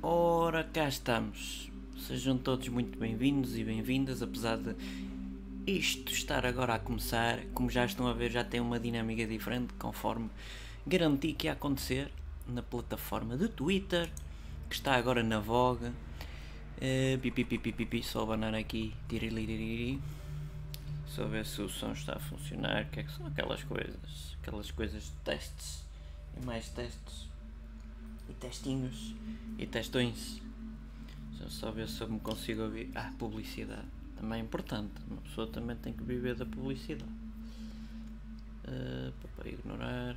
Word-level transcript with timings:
Ora, 0.00 0.62
cá 0.62 0.88
estamos. 0.88 1.68
Sejam 1.98 2.38
todos 2.38 2.68
muito 2.68 2.96
bem-vindos 2.96 3.56
e 3.56 3.64
bem-vindas, 3.64 4.22
apesar 4.22 4.56
de 4.56 4.76
isto 5.66 6.12
estar 6.12 6.46
agora 6.46 6.74
a 6.74 6.78
começar, 6.78 7.40
como 7.52 7.68
já 7.68 7.84
estão 7.84 8.06
a 8.06 8.12
ver, 8.12 8.30
já 8.30 8.44
tem 8.44 8.60
uma 8.60 8.78
dinâmica 8.78 9.26
diferente, 9.26 9.74
conforme 9.74 10.30
garanti 10.86 11.32
que 11.32 11.48
ia 11.48 11.54
acontecer 11.54 12.12
na 12.46 12.62
plataforma 12.62 13.36
de 13.36 13.48
Twitter, 13.48 14.08
que 14.68 14.76
está 14.76 14.94
agora 14.94 15.24
na 15.24 15.40
voga. 15.40 15.92
Uh, 16.76 17.18
pipi, 17.18 17.44
pipi, 17.44 17.72
pipi, 17.72 18.00
só 18.00 18.22
abanar 18.22 18.54
aqui, 18.54 18.94
tiriri, 19.08 20.00
só 21.08 21.24
ver 21.26 21.44
se 21.44 21.60
o 21.60 21.68
som 21.68 21.90
está 21.90 22.14
a 22.14 22.20
funcionar, 22.20 22.88
que 22.88 23.00
é 23.00 23.02
que 23.02 23.10
são 23.10 23.26
aquelas 23.26 23.64
coisas, 23.64 24.36
aquelas 24.40 24.70
coisas 24.70 25.02
de 25.02 25.10
testes 25.24 25.84
e 26.40 26.46
mais 26.46 26.68
testes 26.68 27.26
e 28.28 28.32
testinhos 28.34 29.14
e 29.58 29.66
testões. 29.66 30.40
Só 31.48 31.70
ver 31.70 31.88
se 31.88 32.00
eu 32.02 32.08
me 32.08 32.20
consigo 32.20 32.62
ouvir. 32.62 32.90
Ah, 32.94 33.12
publicidade. 33.18 33.86
Também 34.16 34.40
é 34.40 34.42
importante. 34.42 34.92
Uma 35.08 35.20
pessoa 35.22 35.46
também 35.46 35.76
tem 35.76 35.92
que 35.92 36.02
viver 36.02 36.34
da 36.34 36.44
publicidade. 36.44 37.10
Uh, 38.64 39.12
para 39.36 39.48
ignorar. 39.48 40.16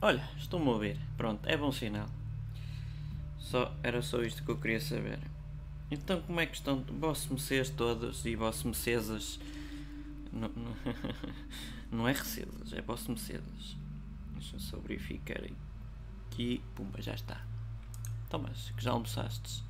Olha, 0.00 0.26
estou-me 0.38 0.66
a 0.68 0.70
ouvir. 0.70 0.98
Pronto, 1.16 1.46
é 1.46 1.56
bom 1.56 1.70
sinal. 1.70 2.08
Só, 3.38 3.74
era 3.82 4.00
só 4.00 4.22
isto 4.22 4.42
que 4.44 4.50
eu 4.50 4.56
queria 4.56 4.80
saber. 4.80 5.18
Então 5.90 6.22
como 6.22 6.40
é 6.40 6.46
que 6.46 6.54
estão 6.54 6.82
vossos 7.00 7.26
meceas 7.26 7.68
todos 7.68 8.24
e 8.24 8.36
vossos 8.36 8.62
mecesas? 8.62 9.40
Não, 10.32 10.48
não, 10.48 10.76
não 11.98 12.08
é 12.08 12.12
recesas, 12.12 12.72
é 12.72 12.80
vossos 12.80 13.08
mecesas. 13.08 13.76
Deixa 14.40 14.56
eu 14.56 14.60
só 14.60 14.78
verificar 14.78 15.42
aqui. 16.30 16.64
Pumba, 16.74 17.02
já 17.02 17.12
está. 17.12 17.44
Então, 18.26 18.40
mas 18.40 18.70
que 18.70 18.82
já 18.82 18.92
almoçastes? 18.92 19.62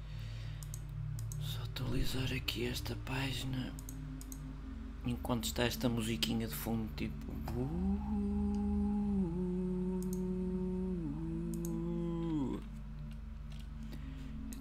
Só 1.42 1.64
atualizar 1.64 2.32
aqui 2.32 2.66
esta 2.66 2.94
página. 3.04 3.72
Enquanto 5.04 5.44
está 5.44 5.64
esta 5.64 5.88
musiquinha 5.88 6.46
de 6.46 6.54
fundo, 6.54 6.88
tipo. 6.94 7.32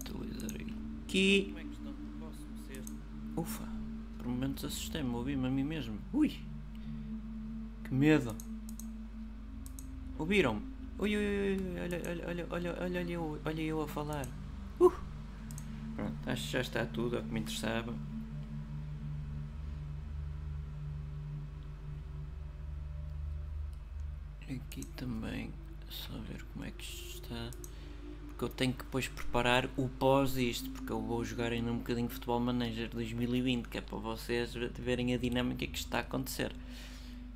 Atualizar 0.00 0.50
aqui. 1.04 1.54
Ufa, 3.36 3.68
por 4.18 4.26
momentos 4.26 4.64
assustei-me, 4.64 5.14
ouvi-me 5.14 5.46
a 5.46 5.50
mim 5.50 5.62
mesmo. 5.62 6.00
Ui, 6.12 6.36
que 7.84 7.94
medo. 7.94 8.49
Ouviram-me? 10.20 10.60
Ui, 10.98 11.16
ui, 11.16 11.56
ui, 11.56 11.80
olha, 11.80 12.02
olha, 12.06 12.26
olha, 12.28 12.46
olha, 12.50 12.76
olha, 12.82 13.10
eu, 13.10 13.40
olha 13.42 13.62
eu 13.62 13.80
a 13.80 13.88
falar. 13.88 14.26
Uh! 14.78 14.92
Pronto, 15.96 16.14
acho 16.28 16.44
que 16.44 16.52
já 16.52 16.60
está 16.60 16.84
tudo, 16.84 17.16
é 17.16 17.20
o 17.20 17.22
que 17.22 17.32
me 17.32 17.40
interessava. 17.40 17.94
Aqui 24.42 24.84
também, 24.94 25.50
só 25.88 26.12
ver 26.28 26.44
como 26.52 26.66
é 26.66 26.70
que 26.70 26.84
isto 26.84 27.22
está. 27.22 27.50
Porque 28.28 28.44
eu 28.44 28.50
tenho 28.50 28.74
que 28.74 28.84
depois 28.84 29.08
preparar 29.08 29.70
o 29.74 29.88
pós 29.88 30.36
isto, 30.36 30.68
porque 30.68 30.92
eu 30.92 31.00
vou 31.00 31.24
jogar 31.24 31.50
ainda 31.50 31.72
um 31.72 31.78
bocadinho 31.78 32.10
Futebol 32.10 32.40
Manager 32.40 32.90
2020, 32.90 33.68
que 33.68 33.78
é 33.78 33.80
para 33.80 33.96
vocês 33.96 34.52
verem 34.78 35.14
a 35.14 35.16
dinâmica 35.16 35.66
que 35.66 35.78
está 35.78 35.96
a 35.96 36.00
acontecer. 36.02 36.54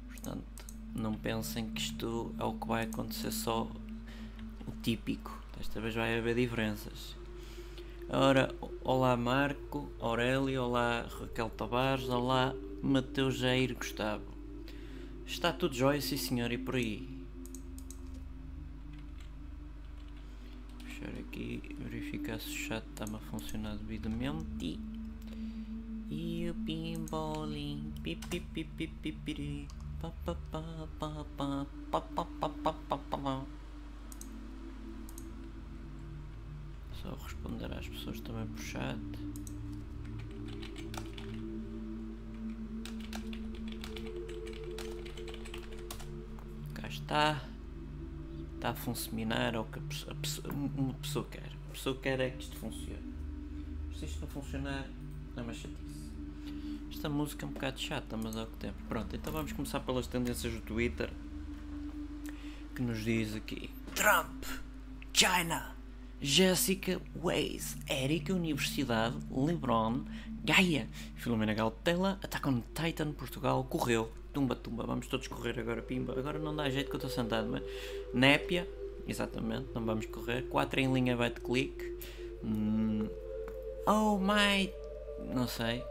Portanto, 0.07 0.64
não 0.95 1.15
pensem 1.15 1.69
que 1.69 1.81
isto 1.81 2.35
é 2.39 2.45
o 2.45 2.55
que 2.55 2.69
vai 2.69 2.85
acontecer 2.85 3.33
só 3.33 3.65
o 4.67 4.73
típico. 4.83 5.37
Desta 5.59 5.81
vez 5.81 5.95
vai 5.95 6.19
haver 6.19 6.35
diferenças. 6.37 7.17
Ora, 8.09 8.55
olá 8.83 9.17
Marco, 9.17 9.91
Aurélio, 9.99 10.63
olá 10.63 11.07
Raquel 11.21 11.51
Tavares, 11.51 12.09
olá 12.09 12.55
Mateus 12.83 13.37
Jair 13.37 13.75
Gustavo. 13.75 14.25
Está 15.27 15.53
tudo 15.53 15.75
jóia, 15.75 16.01
sim 16.01 16.17
senhor, 16.17 16.53
e 16.53 16.59
por 16.59 16.77
aí? 16.77 17.09
Fechar 20.85 21.19
aqui, 21.19 21.63
verificar 21.79 22.39
se 22.39 22.49
o 22.51 22.53
chat 22.53 22.85
está-me 22.91 23.17
a 23.17 23.19
funcionar 23.19 23.77
devidamente. 23.77 24.79
E 26.11 26.51
o 26.51 26.55
pimbolim, 26.67 27.93
pipipipipipiri. 28.03 29.67
Só 37.03 37.15
responder 37.23 37.73
às 37.73 37.89
pessoas 37.89 38.21
também 38.21 38.47
por 38.47 38.59
chat. 38.59 38.99
Cá 46.75 46.89
está. 46.89 47.45
Está 48.55 48.71
a 48.71 48.75
funcionar 48.75 49.57
ou 49.57 49.65
que 49.65 49.79
a 49.79 49.83
pessoa, 49.83 50.13
a 50.13 50.17
pessoa, 50.17 50.55
uma 50.55 50.95
pessoa 50.95 51.27
quer. 51.31 51.53
A 51.69 51.73
pessoa 51.73 51.97
quer 52.01 52.21
é 52.21 52.31
que 52.31 52.43
isto 52.43 52.57
funcione. 52.57 53.15
Se 53.99 54.07
isto 54.07 54.21
não 54.21 54.29
funcionar, 54.29 54.87
é 55.37 55.41
uma 55.41 55.53
chatice. 55.53 56.04
Esta 56.95 57.09
música 57.09 57.45
é 57.45 57.49
um 57.49 57.53
bocado 57.53 57.79
chata, 57.79 58.17
mas 58.17 58.37
é 58.37 58.43
o 58.43 58.47
que 58.47 58.57
temos. 58.57 58.81
Pronto, 58.89 59.15
então 59.17 59.33
vamos 59.33 59.53
começar 59.53 59.81
pelas 59.81 60.07
tendências 60.07 60.53
do 60.53 60.61
Twitter. 60.61 61.11
Que 62.75 62.81
nos 62.81 63.05
diz 63.05 63.35
aqui: 63.35 63.69
Trump, 63.95 64.45
China, 65.13 65.75
Jessica 66.21 67.01
Weiss, 67.21 67.77
Erika 67.91 68.33
Universidade, 68.33 69.17
Lebron, 69.31 70.05
Gaia, 70.45 70.89
Filomena 71.17 71.53
Galtela, 71.53 72.19
Attack 72.23 72.49
on 72.49 72.63
Titan, 72.73 73.13
Portugal, 73.13 73.65
correu. 73.65 74.11
Tumba, 74.33 74.55
tumba, 74.55 74.85
vamos 74.87 75.07
todos 75.09 75.27
correr 75.29 75.59
agora, 75.59 75.83
pimba. 75.83 76.19
Agora 76.19 76.39
não 76.39 76.55
dá 76.55 76.71
jeito 76.71 76.89
que 76.89 76.97
eu 76.97 76.99
estou 76.99 77.11
sentado, 77.11 77.49
mas. 77.49 77.63
Népia, 78.15 78.69
exatamente, 79.07 79.67
não 79.75 79.85
vamos 79.85 80.07
correr. 80.07 80.43
4 80.49 80.81
em 80.81 80.93
linha, 80.93 81.17
de 81.17 81.41
clique. 81.41 81.99
Hum, 82.43 83.09
oh 83.85 84.17
my. 84.17 84.73
Não 85.35 85.49
sei, 85.49 85.83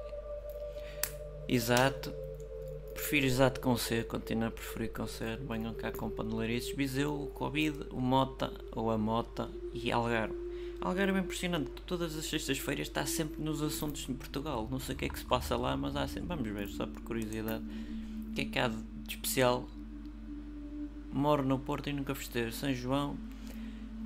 Exato. 1.48 2.14
Prefiro 2.94 3.26
exato 3.26 3.60
com 3.60 3.76
C, 3.76 4.04
continuo 4.04 4.48
a 4.48 4.52
preferir 4.52 4.92
com 4.94 5.06
C. 5.06 5.38
Venham 5.48 5.74
cá 5.74 5.92
com 5.92 6.10
paneleirices. 6.10 6.76
Viseu, 6.76 7.14
o 7.14 7.28
Covid, 7.28 7.88
o 7.92 8.00
Mota 8.00 8.54
ou 8.72 8.90
a 8.90 8.98
Mota 8.98 9.50
e 9.74 9.92
Algarve. 9.92 10.36
Algarve 10.80 11.18
é 11.18 11.22
impressionante. 11.22 11.72
Todas 11.86 12.16
as 12.18 12.26
sextas-feiras 12.26 12.88
está 12.88 13.06
sempre 13.06 13.42
nos 13.42 13.62
assuntos 13.62 14.06
de 14.06 14.14
Portugal. 14.14 14.68
Não 14.72 14.80
sei 14.80 14.96
o 14.96 14.98
que 14.98 15.06
é 15.06 15.10
que 15.10 15.20
se 15.20 15.26
passa 15.26 15.58
lá, 15.58 15.76
mas 15.76 15.96
há 15.96 16.08
sempre. 16.08 16.30
Vamos 16.30 16.50
ver, 16.50 16.68
só 16.70 16.86
por 16.86 17.02
curiosidade. 17.02 17.64
O 18.30 18.34
que 18.34 18.42
é 18.42 18.46
que 18.46 18.60
há 18.60 18.70
de 18.70 18.78
especial? 19.10 19.68
Moro 21.12 21.44
no 21.44 21.60
Porto 21.60 21.90
e 21.90 21.94
nunca 21.94 22.16
festejo. 22.16 22.56
São 22.56 22.74
João. 22.74 23.18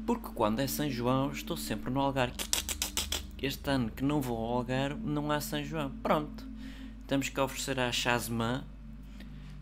Porque 0.08 0.30
quando 0.34 0.59
é 0.59 0.68
São 0.68 0.90
João 0.90 1.31
estou 1.31 1.56
sempre 1.56 1.92
no 1.92 2.00
Algarve. 2.00 2.38
Este 3.40 3.70
ano 3.70 3.92
que 3.92 4.03
não 4.03 4.22
vou 4.22 4.38
ao 4.38 4.58
Algarve 4.58 5.00
não 5.06 5.31
há 5.31 5.40
São 5.40 5.64
João. 5.64 5.92
Pronto 6.02 6.47
temos 7.07 7.29
que 7.29 7.40
oferecer 7.40 7.79
à 7.79 7.91
Chasma 7.91 8.68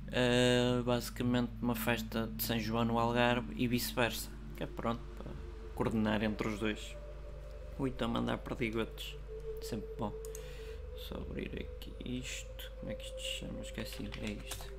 uh, 0.07 0.83
basicamente 0.83 1.51
uma 1.61 1.75
festa 1.75 2.28
de 2.35 2.44
São 2.44 2.59
João 2.59 2.83
no 2.85 2.97
Algarve 2.97 3.53
e 3.56 3.67
vice-versa. 3.67 4.29
Que 4.57 4.63
é 4.63 4.66
pronto 4.66 5.01
para 5.17 5.31
coordenar 5.75 6.23
entre 6.23 6.47
os 6.47 6.59
dois. 6.59 6.95
Ui, 7.78 7.89
estão 7.89 8.09
a 8.09 8.11
mandar 8.11 8.39
perdigotes. 8.39 9.16
Sempre 9.61 9.89
bom. 9.97 10.13
Só 11.07 11.16
abrir 11.16 11.51
aqui 11.61 11.94
isto. 12.03 12.72
Como 12.79 12.91
é 12.91 12.95
que 12.95 13.03
isto 13.03 13.22
se 13.22 13.39
chama? 13.39 13.59
Esqueci. 13.61 14.09
É 14.22 14.31
isto. 14.31 14.73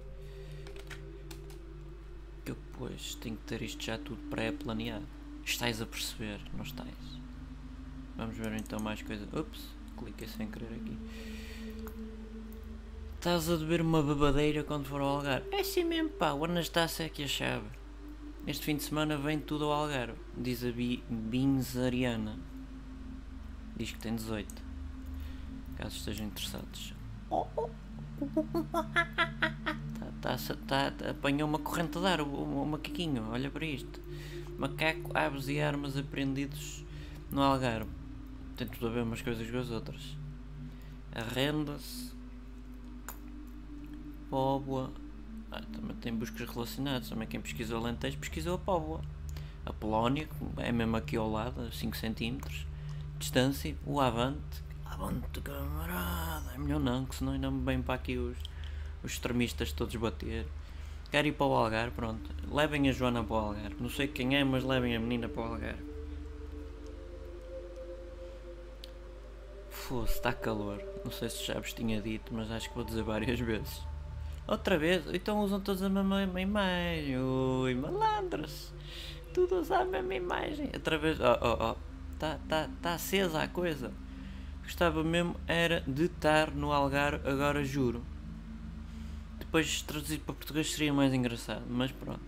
Eu 2.47 2.55
depois 2.55 3.15
tenho 3.17 3.37
que 3.37 3.45
ter 3.45 3.63
isto 3.63 3.83
já 3.83 3.97
tudo 3.99 4.21
pré-planeado. 4.29 5.07
Estais 5.45 5.81
a 5.81 5.87
perceber, 5.87 6.41
não 6.55 6.65
estáis? 6.65 6.95
Vamos 8.17 8.37
ver 8.37 8.53
então 8.55 8.81
mais 8.81 9.03
coisas. 9.03 9.29
Ups, 9.33 9.63
cliquei 9.97 10.27
sem 10.27 10.51
querer 10.51 10.73
aqui. 10.73 10.99
Estás 13.17 13.51
a 13.51 13.57
beber 13.57 13.81
uma 13.81 14.03
babadeira 14.03 14.63
quando 14.63 14.85
for 14.85 15.01
ao 15.01 15.17
Algarve? 15.17 15.49
É 15.51 15.61
assim 15.61 15.83
mesmo, 15.83 16.11
pá, 16.11 16.33
o 16.33 16.45
Anastácio 16.45 17.05
é 17.05 17.09
que 17.09 17.25
a 17.25 17.27
chave. 17.27 17.67
Este 18.47 18.65
fim 18.65 18.77
de 18.77 18.85
semana 18.85 19.17
vem 19.17 19.41
tudo 19.41 19.65
ao 19.65 19.73
Algarve, 19.73 20.15
diz 20.37 20.63
a 20.63 20.71
Bi 20.71 21.03
Bins 21.09 21.77
Ariana. 21.77 22.39
Diz 23.77 23.91
que 23.91 23.99
tem 23.99 24.15
18. 24.15 24.63
Caso 25.77 25.97
estejam 25.97 26.27
interessados. 26.27 26.95
Tá, 30.21 30.37
tá, 30.67 30.91
tá, 30.91 31.11
apanhou 31.11 31.49
uma 31.49 31.59
corrente 31.59 31.99
de 31.99 32.07
ar, 32.07 32.21
o, 32.21 32.27
o, 32.27 32.63
o 32.63 32.67
macaquinho, 32.67 33.29
olha 33.31 33.51
para 33.51 33.65
isto. 33.65 34.01
Macaco, 34.57 35.11
aves 35.15 35.49
e 35.49 35.59
armas 35.59 35.97
apreendidos 35.97 36.85
no 37.31 37.43
Algarve. 37.43 37.91
Tem 38.57 38.69
tudo 38.69 38.87
a 38.87 38.91
ver 38.91 39.03
umas 39.03 39.23
coisas 39.23 39.51
com 39.51 39.59
as 39.59 39.71
outras. 39.71 40.17
Arrenda-se 41.13 42.16
Póvoa. 44.31 44.91
Ah, 45.51 45.63
também 45.73 45.97
tem 45.97 46.15
buscas 46.15 46.49
relacionadas. 46.49 47.09
Também 47.09 47.29
quem 47.29 47.41
pesquisou 47.41 47.79
Alentejo 47.79 48.19
pesquisou 48.19 48.55
a 48.55 48.59
Póvoa. 48.59 49.01
a 49.65 49.73
Polónia, 49.73 50.29
é 50.59 50.71
mesmo 50.71 50.97
aqui 50.97 51.17
ao 51.17 51.31
lado, 51.31 51.61
a 51.61 51.73
5 51.73 51.97
cm 51.97 52.39
distância, 53.19 53.75
o 53.85 54.01
Avante, 54.01 54.63
Avante 54.85 55.41
camarada, 55.41 56.53
é 56.55 56.59
melhor 56.59 56.81
não, 56.81 57.05
que 57.05 57.15
senão 57.17 57.33
ainda 57.33 57.51
me 57.51 57.65
vêm 57.65 57.83
para 57.83 57.95
aqui 57.95 58.17
os, 58.17 58.37
os 59.03 59.13
extremistas 59.13 59.73
todos 59.73 59.95
bater. 59.97 60.47
Quero 61.11 61.29
ir 61.29 61.33
para 61.33 61.47
o 61.47 61.55
Algar, 61.55 61.91
pronto. 61.93 62.31
Levem 62.51 62.89
a 62.89 62.93
Joana 62.93 63.23
para 63.23 63.35
o 63.35 63.39
Algar. 63.39 63.73
Não 63.79 63.89
sei 63.89 64.09
quem 64.09 64.37
é, 64.37 64.45
mas 64.45 64.65
levem 64.65 64.97
a 64.97 65.01
menina 65.01 65.29
para 65.29 65.43
o 65.43 65.45
Algar. 65.47 65.77
Fosse, 69.71 70.15
está 70.15 70.33
calor. 70.33 70.83
Não 71.05 71.13
sei 71.13 71.31
se 71.31 71.45
já 71.45 71.59
vos 71.61 71.73
tinha 71.73 72.01
dito, 72.01 72.35
mas 72.35 72.51
acho 72.51 72.69
que 72.69 72.75
vou 72.75 72.85
dizer 72.85 73.03
várias 73.03 73.39
vezes. 73.41 73.83
Outra 74.47 74.79
vez? 74.79 75.05
Então 75.13 75.41
usam 75.41 75.61
todos 75.61 75.83
a 75.83 75.89
mesma 75.89 76.41
imagem. 76.41 77.19
Ui, 77.19 77.75
malandros. 77.75 78.73
Tudo 79.35 79.57
usam 79.57 79.83
a 79.83 79.85
mesma 79.85 80.15
imagem. 80.15 80.71
Outra 80.73 80.99
vez. 80.99 81.19
Oh, 81.21 81.39
oh, 81.41 81.73
oh. 81.73 81.97
Está 82.13 82.39
tá, 82.49 82.71
tá 82.81 82.95
acesa 82.95 83.43
a 83.43 83.49
coisa. 83.49 83.93
Gostava 84.63 85.05
mesmo 85.05 85.37
era 85.47 85.83
de 85.87 86.07
estar 86.07 86.51
no 86.51 86.73
Algarve, 86.73 87.29
agora 87.29 87.63
juro. 87.65 88.03
Depois 89.39 89.83
traduzir 89.83 90.19
para 90.21 90.35
português 90.35 90.73
seria 90.73 90.93
mais 90.93 91.13
engraçado, 91.13 91.63
mas 91.69 91.93
pronto. 91.93 92.21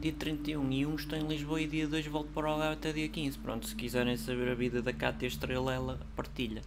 Dia 0.00 0.12
31 0.12 0.72
e 0.72 0.84
1 0.84 0.94
estou 0.96 1.18
em 1.18 1.26
Lisboa 1.26 1.60
e 1.60 1.66
dia 1.66 1.88
2 1.88 2.06
volto 2.08 2.28
para 2.34 2.46
o 2.46 2.50
Algarve 2.50 2.74
até 2.74 2.92
dia 2.92 3.08
15. 3.08 3.38
Pronto, 3.38 3.66
se 3.66 3.74
quiserem 3.74 4.16
saber 4.16 4.50
a 4.50 4.54
vida 4.54 4.82
da 4.82 4.92
Cátia 4.92 5.26
Estrela, 5.26 5.72
ela 5.72 6.00
partilha. 6.16 6.60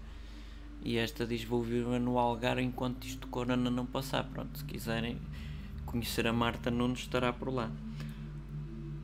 E 0.84 0.98
esta 0.98 1.26
diz 1.26 1.44
vou 1.44 1.62
viver 1.62 2.00
no 2.00 2.18
Algarve 2.18 2.62
enquanto 2.62 3.06
isto 3.06 3.28
Corona 3.28 3.70
não 3.70 3.86
passar. 3.86 4.24
Pronto, 4.26 4.58
se 4.58 4.66
quiserem 4.66 5.20
conhecer 5.86 6.28
a 6.28 6.34
Marta 6.34 6.72
Nunes 6.72 7.00
estará 7.00 7.34
por 7.34 7.54
lá. 7.54 7.72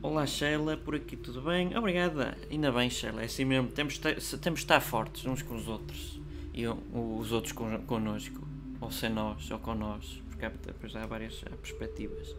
Olá 0.02 0.26
Sheila, 0.26 0.76
por 0.76 0.94
aqui 0.94 1.16
tudo 1.16 1.42
bem? 1.42 1.76
Obrigada. 1.76 2.36
Ainda 2.50 2.70
bem 2.70 2.90
Sheila, 2.90 3.22
é 3.22 3.24
assim 3.24 3.44
mesmo. 3.44 3.68
Temos, 3.68 3.98
temos 3.98 4.60
de 4.60 4.64
estar 4.64 4.80
fortes 4.80 5.24
uns 5.24 5.42
com 5.42 5.54
os 5.56 5.68
outros. 5.68 6.20
E 6.52 6.66
os 6.66 7.32
outros 7.32 7.52
con, 7.52 7.78
connosco. 7.86 8.46
Ou 8.80 8.90
sem 8.90 9.10
nós, 9.10 9.50
ou 9.50 9.58
com 9.58 9.74
nós. 9.74 10.22
Porque 10.28 10.44
há, 10.44 11.02
há 11.02 11.06
várias 11.06 11.42
perspectivas 11.60 12.34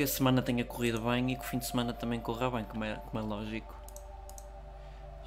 que 0.00 0.04
a 0.04 0.06
semana 0.06 0.40
tenha 0.40 0.64
corrido 0.64 1.00
bem 1.00 1.32
e 1.32 1.36
que 1.36 1.42
o 1.42 1.44
fim 1.44 1.58
de 1.58 1.66
semana 1.66 1.92
também 1.92 2.20
corra 2.20 2.50
bem, 2.50 2.64
como 2.64 2.84
é, 2.84 2.94
como 2.94 3.22
é 3.22 3.26
lógico. 3.26 3.74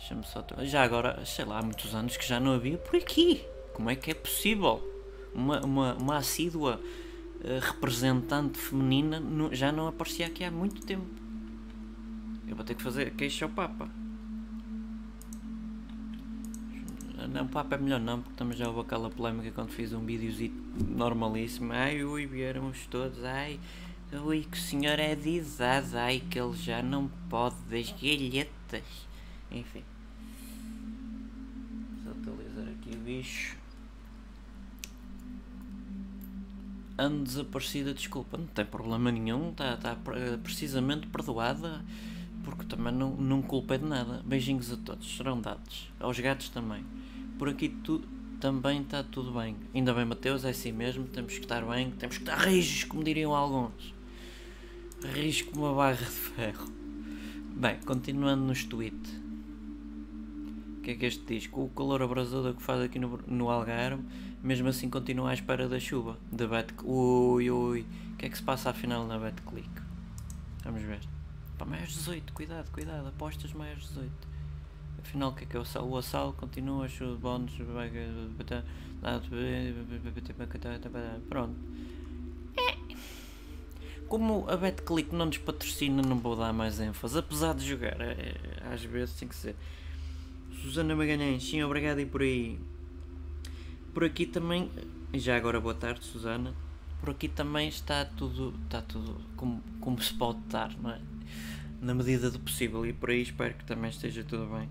Deixa-me 0.03 0.25
só. 0.25 0.45
Já 0.65 0.83
agora, 0.83 1.25
sei 1.25 1.45
lá, 1.45 1.59
há 1.59 1.61
muitos 1.61 1.95
anos 1.95 2.17
que 2.17 2.27
já 2.27 2.37
não 2.37 2.51
havia 2.51 2.77
por 2.77 2.97
aqui. 2.97 3.41
Como 3.73 3.89
é 3.89 3.95
que 3.95 4.11
é 4.11 4.13
possível? 4.13 4.83
Uma, 5.33 5.61
uma, 5.61 5.93
uma 5.93 6.17
assídua 6.17 6.77
uh, 7.39 7.59
representante 7.61 8.59
feminina 8.59 9.17
no, 9.17 9.55
já 9.55 9.71
não 9.71 9.87
aparecia 9.87 10.27
aqui 10.27 10.43
há 10.43 10.51
muito 10.51 10.85
tempo. 10.85 11.07
Eu 12.45 12.53
vou 12.53 12.65
ter 12.65 12.75
que 12.75 12.83
fazer 12.83 13.11
queixa 13.11 13.45
ao 13.45 13.51
Papa. 13.51 13.89
Não, 17.29 17.47
Papa 17.47 17.75
é 17.75 17.77
melhor 17.77 18.01
não, 18.01 18.21
porque 18.21 18.35
também 18.35 18.57
já 18.57 18.67
houve 18.67 18.81
aquela 18.81 19.09
polémica 19.09 19.51
quando 19.51 19.69
fiz 19.69 19.93
um 19.93 20.05
videozinho 20.05 20.53
normalíssimo. 20.85 21.71
Ai, 21.71 22.03
ui, 22.03 22.25
vieram-os 22.25 22.85
todos, 22.87 23.23
ai, 23.23 23.57
Ui, 24.25 24.41
que 24.43 24.57
o 24.57 24.61
senhor 24.61 24.99
é 24.99 25.15
de 25.15 25.37
idade, 25.37 25.95
ai 25.95 26.21
que 26.29 26.37
ele 26.37 26.53
já 26.57 26.83
não 26.83 27.07
pode 27.29 27.55
das 27.69 27.89
galhetas. 27.91 28.83
Enfim. 29.49 29.92
Bicho. 33.03 33.57
Ando 36.97 37.23
desaparecida, 37.23 37.93
desculpa, 37.93 38.37
não 38.37 38.47
tem 38.47 38.65
problema 38.65 39.11
nenhum, 39.11 39.49
está 39.49 39.77
tá 39.77 39.97
precisamente 40.43 41.07
perdoada, 41.07 41.83
porque 42.43 42.65
também 42.65 42.93
não, 42.93 43.15
não 43.15 43.41
culpei 43.41 43.79
de 43.79 43.85
nada. 43.85 44.21
Beijinhos 44.25 44.71
a 44.71 44.77
todos, 44.77 45.17
serão 45.17 45.41
dados. 45.41 45.91
Aos 45.99 46.19
gatos 46.19 46.49
também. 46.49 46.85
Por 47.37 47.49
aqui 47.49 47.69
tudo 47.69 48.07
também 48.39 48.81
está 48.81 49.03
tudo 49.03 49.31
bem. 49.31 49.55
Ainda 49.73 49.93
bem, 49.93 50.05
Mateus, 50.05 50.45
é 50.45 50.49
assim 50.49 50.71
mesmo, 50.71 51.05
temos 51.07 51.33
que 51.33 51.39
estar 51.39 51.65
bem, 51.65 51.91
temos 51.91 52.17
que 52.17 52.23
estar 52.23 52.37
rijos, 52.37 52.83
como 52.83 53.03
diriam 53.03 53.33
alguns 53.33 53.93
risco 55.11 55.57
uma 55.57 55.73
barra 55.73 55.95
de 55.95 56.05
ferro. 56.05 56.71
Bem, 57.55 57.77
continuando 57.85 58.43
nos 58.43 58.63
tweets. 58.63 59.22
Que 60.83 60.91
é 60.91 60.95
que 60.95 61.05
este 61.05 61.23
diz? 61.25 61.47
Com 61.47 61.63
o 61.63 61.69
calor 61.69 62.01
abrasador 62.01 62.53
que 62.53 62.61
faz 62.61 62.81
aqui 62.81 62.99
no, 62.99 63.17
no 63.25 63.49
Algarve, 63.49 64.03
mesmo 64.43 64.67
assim 64.67 64.89
continua 64.89 65.31
à 65.31 65.33
espera 65.33 65.69
da 65.69 65.79
chuva. 65.79 66.17
De 66.29 66.45
bet 66.45 66.73
ui, 66.83 67.49
ui. 67.49 67.85
O 68.13 68.17
que 68.17 68.25
é 68.25 68.29
que 68.29 68.37
se 68.37 68.43
passa 68.43 68.69
afinal 68.69 69.07
na 69.07 69.17
BetClick? 69.17 69.69
Vamos 70.65 70.81
ver. 70.81 70.99
Para 71.57 71.67
maiores 71.67 71.93
18, 71.93 72.33
cuidado, 72.33 72.69
cuidado. 72.71 73.07
Apostas 73.07 73.53
maiores 73.53 73.87
18. 73.87 74.11
Afinal, 74.99 75.29
o 75.29 75.33
que 75.33 75.45
é 75.45 75.47
que 75.47 75.55
é 75.55 75.59
o 75.59 75.63
assalo? 75.63 75.89
O 75.89 75.97
assalo 75.97 76.33
continua, 76.33 76.87
chuva, 76.89 77.15
bónus, 77.15 77.53
pronto. 81.29 81.55
Como 84.07 84.45
a 84.49 84.57
BetClick 84.57 85.15
não 85.15 85.27
nos 85.27 85.37
patrocina, 85.37 86.01
não 86.01 86.19
vou 86.19 86.35
dar 86.35 86.51
mais 86.51 86.79
ênfase. 86.79 87.17
Apesar 87.17 87.55
de 87.55 87.65
jogar, 87.65 87.99
é, 88.01 88.11
é, 88.11 88.73
às 88.73 88.83
vezes 88.83 89.15
tem 89.15 89.27
que 89.27 89.35
ser. 89.35 89.55
Susana 90.63 90.95
Magalhães, 90.95 91.43
sim, 91.43 91.61
obrigado 91.61 91.99
e 91.99 92.05
por 92.05 92.21
aí. 92.21 92.57
Por 93.93 94.05
aqui 94.05 94.25
também, 94.25 94.71
já 95.13 95.35
agora 95.35 95.59
boa 95.59 95.75
tarde, 95.75 96.05
Susana. 96.05 96.55
Por 97.01 97.09
aqui 97.09 97.27
também 97.27 97.67
está 97.67 98.05
tudo, 98.05 98.53
está 98.63 98.81
tudo 98.81 99.19
como, 99.35 99.61
como 99.81 100.01
se 100.01 100.13
pode 100.13 100.39
estar, 100.39 100.73
não 100.79 100.91
é? 100.91 101.01
Na 101.81 101.93
medida 101.93 102.31
do 102.31 102.39
possível 102.39 102.85
e 102.85 102.93
por 102.93 103.09
aí 103.09 103.21
espero 103.21 103.55
que 103.55 103.65
também 103.65 103.89
esteja 103.89 104.23
tudo 104.23 104.45
bem. 104.55 104.69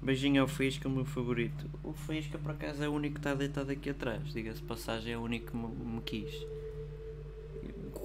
Beijinho 0.00 0.42
ao 0.42 0.46
Faísca, 0.48 0.88
o 0.88 0.92
meu 0.92 1.04
favorito. 1.04 1.68
O 1.82 1.92
Faísca, 1.92 2.38
por 2.38 2.52
acaso, 2.52 2.80
é 2.80 2.88
o 2.88 2.92
único 2.92 3.14
que 3.14 3.20
está 3.20 3.34
deitado 3.34 3.72
aqui 3.72 3.90
atrás. 3.90 4.32
Diga-se 4.32 4.62
passagem, 4.62 5.14
é 5.14 5.18
o 5.18 5.22
único 5.22 5.50
que 5.50 5.56
me, 5.56 5.66
me 5.66 6.00
quis 6.02 6.32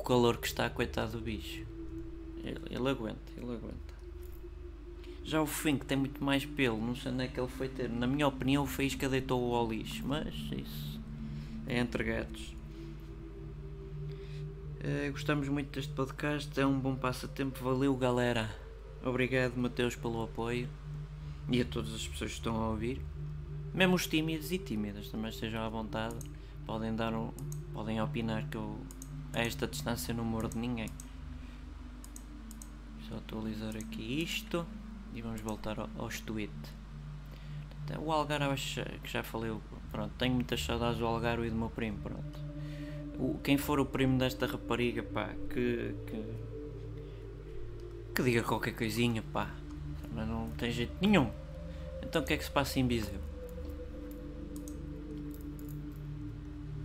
calor 0.05 0.37
que 0.37 0.47
está, 0.47 0.69
coitado 0.69 1.13
do 1.13 1.19
bicho. 1.19 1.65
Ele, 2.43 2.61
ele 2.69 2.89
aguenta, 2.89 3.31
ele 3.35 3.53
aguenta. 3.53 3.94
Já 5.25 5.41
o 5.41 5.47
Fink 5.47 5.83
tem 5.87 5.97
muito 5.97 6.23
mais 6.23 6.45
pelo, 6.45 6.79
não 6.79 6.95
sei 6.95 7.11
onde 7.11 7.23
é 7.23 7.27
que 7.27 7.39
ele 7.39 7.49
foi 7.49 7.67
ter. 7.67 7.89
Na 7.89 8.05
minha 8.05 8.27
opinião, 8.27 8.61
o 8.61 8.67
Faísca 8.67 9.09
deitou-o 9.09 9.55
ao 9.55 9.67
lixo, 9.67 10.05
mas 10.05 10.31
isso 10.55 11.01
é 11.65 11.79
entre 11.79 12.03
gatos. 12.03 12.55
Uh, 14.81 15.11
gostamos 15.11 15.49
muito 15.49 15.71
deste 15.71 15.91
podcast, 15.93 16.59
é 16.61 16.63
um 16.63 16.79
bom 16.79 16.95
passatempo. 16.95 17.59
Valeu, 17.63 17.95
galera. 17.95 18.55
Obrigado, 19.03 19.57
Mateus, 19.57 19.95
pelo 19.95 20.21
apoio 20.21 20.69
e 21.49 21.59
a 21.59 21.65
todas 21.65 21.95
as 21.95 22.07
pessoas 22.07 22.29
que 22.29 22.37
estão 22.37 22.55
a 22.61 22.69
ouvir. 22.69 23.01
Mesmo 23.73 23.95
os 23.95 24.05
tímidos 24.05 24.51
e 24.51 24.59
tímidas 24.59 25.09
também 25.09 25.31
estejam 25.31 25.63
à 25.63 25.69
vontade. 25.69 26.17
Podem 26.67 26.95
dar 26.95 27.15
um. 27.15 27.31
podem 27.73 27.99
opinar 27.99 28.47
que 28.47 28.57
eu 28.57 28.79
a 29.33 29.39
esta 29.39 29.65
distância 29.65 30.13
não 30.13 30.23
mordo 30.23 30.55
ninguém. 30.55 30.89
Só 33.09 33.15
atualizar 33.15 33.75
aqui 33.75 34.21
isto 34.21 34.63
e 35.15 35.21
vamos 35.21 35.41
voltar 35.41 35.77
aos 35.97 36.19
tweets. 36.19 36.73
O 37.99 38.11
Algarve 38.11 38.61
que 39.01 39.09
já 39.09 39.23
falei, 39.23 39.55
pronto, 39.91 40.11
tenho 40.17 40.35
muitas 40.35 40.61
saudades 40.63 40.99
do 40.99 41.05
Algarve 41.05 41.47
e 41.47 41.49
do 41.49 41.55
meu 41.55 41.69
primo, 41.69 41.97
pronto. 41.99 42.39
O, 43.17 43.39
quem 43.41 43.57
for 43.57 43.79
o 43.79 43.85
primo 43.85 44.19
desta 44.19 44.45
rapariga, 44.45 45.01
pá, 45.03 45.29
que, 45.49 45.95
que, 46.05 46.23
que 48.13 48.23
diga 48.23 48.43
qualquer 48.43 48.75
coisinha, 48.75 49.23
pá, 49.31 49.49
mas 50.13 50.27
não 50.27 50.49
tem 50.57 50.69
jeito 50.71 50.93
nenhum. 50.99 51.31
Então 52.03 52.21
o 52.21 52.25
que 52.25 52.33
é 52.33 52.37
que 52.37 52.43
se 52.43 52.51
passa 52.51 52.79
em 52.79 52.87
Viseu? 52.87 53.19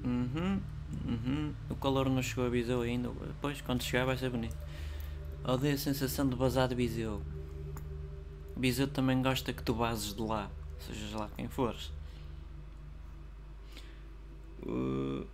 Uhum. 0.04 0.60
Uhum. 1.04 1.52
O 1.68 1.74
calor 1.74 2.08
não 2.08 2.22
chegou 2.22 2.46
a 2.46 2.48
Viseu 2.48 2.82
ainda. 2.82 3.08
Depois, 3.08 3.60
quando 3.60 3.82
chegar, 3.82 4.04
vai 4.04 4.16
ser 4.16 4.30
bonito. 4.30 4.56
Odeio 5.44 5.74
a 5.74 5.78
sensação 5.78 6.28
de 6.28 6.36
bazar 6.36 6.68
de. 6.68 7.22
Viseu 8.60 8.86
também 8.86 9.22
gosta 9.22 9.54
que 9.54 9.62
tu 9.62 9.72
bases 9.72 10.12
de 10.12 10.20
lá, 10.20 10.50
sejas 10.80 11.12
lá 11.12 11.30
quem 11.34 11.48
fores. 11.48 11.90
Uh, 14.62 15.26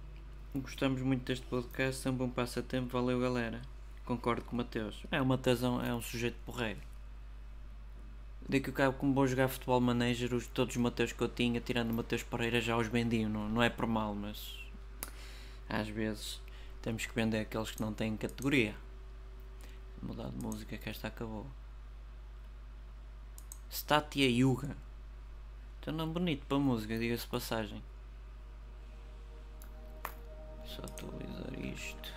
gostamos 0.54 1.02
muito 1.02 1.25
deste 1.25 1.45
podcast, 1.47 2.06
é 2.06 2.11
um 2.12 2.14
bom 2.14 2.30
passatempo, 2.30 2.87
valeu 2.87 3.18
galera. 3.18 3.61
Concordo 4.04 4.42
com 4.42 4.52
o 4.52 4.59
Mateus. 4.59 5.02
É, 5.11 5.21
o 5.21 5.26
Mateus 5.26 5.61
é 5.64 5.68
um, 5.68 5.85
é 5.85 5.92
um 5.92 6.00
sujeito 6.00 6.37
porreiro. 6.47 6.78
Que 8.49 8.71
o 8.71 8.73
cabo, 8.73 8.97
como 8.97 9.12
vou 9.12 9.26
jogar 9.26 9.49
futebol 9.49 9.80
manager, 9.80 10.33
os, 10.33 10.47
todos 10.47 10.76
os 10.76 10.80
Mateus 10.80 11.11
que 11.11 11.21
eu 11.21 11.28
tinha, 11.28 11.61
tirando 11.61 11.90
o 11.90 11.95
Mateus 11.95 12.23
Pereira, 12.23 12.61
já 12.61 12.76
os 12.76 12.87
vendi. 12.87 13.26
Não, 13.26 13.49
não 13.49 13.61
é 13.61 13.68
por 13.68 13.88
mal, 13.88 14.14
mas 14.14 14.56
às 15.68 15.88
vezes 15.88 16.40
temos 16.80 17.04
que 17.04 17.12
vender 17.12 17.40
aqueles 17.40 17.73
que 17.73 17.80
não 17.80 17.92
têm 17.92 18.16
categoria. 18.16 18.76
Mudar 20.00 20.28
de 20.28 20.37
música 20.37 20.78
que 20.78 20.88
esta 20.88 21.09
acabou. 21.09 21.45
Statia 23.71 24.29
Yuga. 24.29 24.77
Tem 25.81 25.93
um 25.93 25.97
nome 25.97 26.13
bonito 26.13 26.47
para 26.47 26.59
música, 26.59 26.99
diga-se 26.99 27.27
passagem. 27.27 27.83
Só 30.65 30.83
atualizar 30.83 31.61
isto. 31.61 32.13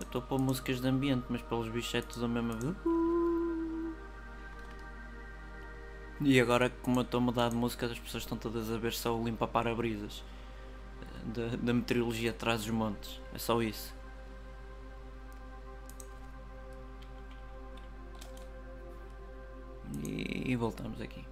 Estou 0.00 0.20
a 0.20 0.24
pôr 0.24 0.40
músicas 0.40 0.80
de 0.80 0.88
ambiente, 0.88 1.24
mas 1.28 1.42
pelos 1.42 1.68
tudo 2.12 2.24
a 2.24 2.28
mesma. 2.28 2.76
E 6.20 6.40
agora, 6.40 6.68
como 6.82 6.98
eu 6.98 7.02
estou 7.02 7.18
a 7.18 7.20
mudar 7.20 7.50
de 7.50 7.56
música, 7.56 7.86
as 7.86 7.98
pessoas 7.98 8.24
estão 8.24 8.36
todas 8.36 8.70
a 8.70 8.76
ver 8.76 8.92
só 8.92 9.16
o 9.16 9.24
limpa 9.24 9.46
para-brisas 9.46 10.24
da, 11.24 11.56
da 11.56 11.72
meteorologia 11.72 12.30
atrás 12.30 12.62
dos 12.62 12.70
montes. 12.70 13.20
É 13.32 13.38
só 13.38 13.62
isso. 13.62 13.94
Voltamos 20.68 21.00
aqui. 21.00 21.24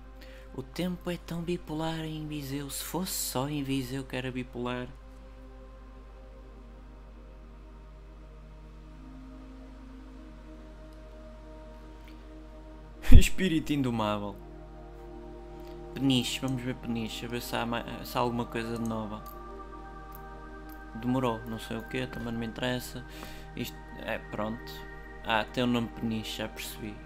O 0.55 0.62
tempo 0.62 1.11
é 1.11 1.19
tão 1.19 1.43
bipolar 1.43 2.00
em 2.00 2.26
Viseu. 2.26 2.71
Se 2.71 2.83
fosse 2.83 3.12
só 3.12 3.49
em 3.49 3.62
Viseu 3.62 4.02
que 4.02 4.16
era 4.16 4.33
bipolar. 4.33 4.88
Espírito 13.12 13.75
indomável. 13.75 14.35
Peniche, 15.93 16.40
vamos 16.40 16.62
ver 16.62 16.75
Peniche, 16.76 17.26
a 17.26 17.28
ver 17.28 17.43
se 17.43 17.55
há, 17.55 17.66
se 18.05 18.16
há 18.16 18.21
alguma 18.21 18.47
coisa 18.47 18.78
de 18.78 18.88
nova. 18.88 19.23
Demorou, 20.95 21.38
não 21.47 21.59
sei 21.59 21.76
o 21.76 21.87
que, 21.88 22.07
também 22.07 22.33
não 22.33 22.40
me 22.40 22.47
interessa. 22.47 23.05
Isto 23.55 23.76
é 23.99 24.19
pronto. 24.19 24.73
Ah, 25.25 25.45
tem 25.45 25.64
o 25.64 25.66
nome 25.66 25.88
Peniche, 25.88 26.38
já 26.38 26.49
percebi. 26.49 27.06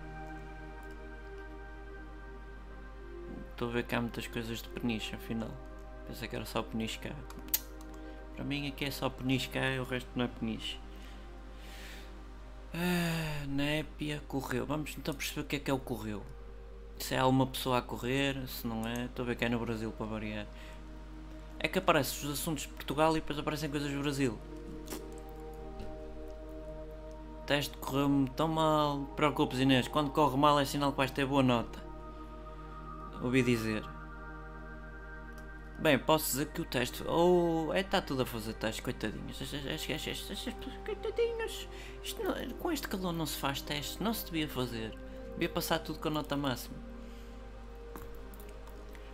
Estou 3.61 3.69
a 3.69 3.73
ver 3.73 3.83
que 3.83 3.95
há 3.95 4.01
muitas 4.01 4.27
coisas 4.27 4.63
de 4.63 4.69
Peniche, 4.71 5.15
afinal. 5.15 5.51
Pensei 6.07 6.27
que 6.27 6.35
era 6.35 6.47
só 6.47 6.63
Peniche 6.63 6.99
cá. 6.99 7.11
Para 8.35 8.43
mim 8.43 8.67
aqui 8.67 8.87
é 8.87 8.91
só 8.91 9.11
Peniche 9.11 9.51
cá 9.51 9.61
e 9.61 9.79
o 9.79 9.85
resto 9.85 10.09
não 10.17 10.25
é 10.25 10.29
Peniche. 10.29 10.81
Ah, 12.73 13.45
népia, 13.47 14.23
correu. 14.27 14.65
Vamos 14.65 14.95
então 14.97 15.13
perceber 15.13 15.43
o 15.43 15.45
que 15.45 15.57
é 15.57 15.59
que 15.59 15.71
é 15.71 15.75
o 15.75 15.79
correu 15.79 16.23
se 16.99 17.15
é 17.15 17.23
uma 17.23 17.47
pessoa 17.47 17.77
a 17.77 17.83
correr, 17.83 18.49
se 18.49 18.67
não 18.67 18.83
é, 18.89 19.05
estou 19.05 19.25
a 19.25 19.27
ver 19.27 19.37
que 19.37 19.45
é 19.45 19.51
no 19.51 19.59
Brasil 19.59 19.93
para 19.93 20.07
variar. 20.07 20.47
É 21.59 21.69
que 21.69 21.79
aparecem 21.79 22.31
os 22.31 22.41
assuntos 22.41 22.63
de 22.63 22.71
Portugal 22.71 23.11
e 23.15 23.21
depois 23.21 23.39
aparecem 23.39 23.69
coisas 23.69 23.93
do 23.93 24.01
Brasil. 24.01 24.39
O 27.43 27.47
teste 27.47 27.77
correu-me 27.77 28.27
tão 28.31 28.49
mal. 28.49 29.01
Preocupes 29.17 29.59
Inês, 29.59 29.87
quando 29.87 30.11
corre 30.13 30.39
mal 30.39 30.59
é 30.59 30.65
sinal 30.65 30.93
que 30.93 30.97
vais 30.97 31.11
ter 31.11 31.27
boa 31.27 31.43
nota. 31.43 31.90
Ouvi 33.23 33.43
dizer. 33.43 33.85
Bem, 35.79 35.99
posso 35.99 36.27
dizer 36.27 36.47
que 36.47 36.61
o 36.61 36.65
teste. 36.65 37.03
Oh, 37.07 37.73
é, 37.73 37.81
está 37.81 38.03
tudo 38.03 38.23
a 38.23 38.27
fazer 38.27 38.55
teste, 38.55 38.83
coitadinhos. 38.83 39.39
Coitadinhos. 40.85 41.69
Isto 42.03 42.23
não, 42.23 42.35
com 42.59 42.71
este 42.71 42.87
calor 42.87 43.13
não 43.13 43.25
se 43.25 43.39
faz 43.39 43.63
teste, 43.63 44.03
não 44.03 44.13
se 44.13 44.27
devia 44.27 44.49
fazer. 44.49 44.95
Devia 45.33 45.49
passar 45.49 45.79
tudo 45.79 45.99
com 45.99 46.09
a 46.09 46.11
nota 46.11 46.37
máxima. 46.37 46.77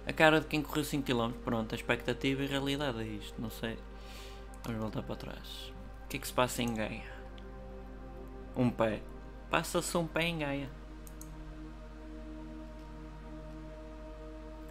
A 0.06 0.12
cara 0.12 0.40
de 0.40 0.46
quem 0.46 0.62
correu 0.62 0.84
5km, 0.84 1.32
pronto, 1.44 1.72
a 1.72 1.76
expectativa 1.76 2.42
e 2.42 2.46
a 2.46 2.48
realidade 2.48 3.00
é 3.00 3.04
isto, 3.04 3.40
não 3.40 3.50
sei. 3.50 3.76
Vamos 4.64 4.80
voltar 4.80 5.02
para 5.02 5.16
trás. 5.16 5.72
O 6.04 6.08
que 6.08 6.16
é 6.16 6.20
que 6.20 6.26
se 6.26 6.32
passa 6.32 6.62
em 6.62 6.75
Gaia? 6.75 7.12
Um 8.56 8.70
pé. 8.70 9.02
Passa-se 9.50 9.96
um 9.96 10.06
pé 10.06 10.22
em 10.22 10.38
Gaia. 10.38 10.70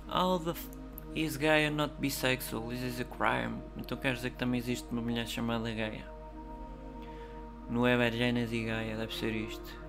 How 0.07 0.37
the 0.37 0.51
f 0.51 0.69
is 1.15 1.37
Gaia 1.37 1.71
not 1.71 1.99
bisexual? 1.99 2.69
This 2.69 2.83
is 2.83 2.99
a 2.99 3.05
crime. 3.05 3.61
Então 3.77 3.97
quer 3.97 4.13
dizer 4.13 4.29
que 4.29 4.37
também 4.37 4.59
existe 4.59 4.87
uma 4.91 5.01
mulher 5.01 5.27
chamada 5.27 5.71
Gaia. 5.71 6.05
No 7.69 7.87
Evergenes 7.87 8.51
e 8.51 8.65
Gaia, 8.65 8.95
deve 8.95 9.13
ser 9.15 9.33
isto. 9.33 9.85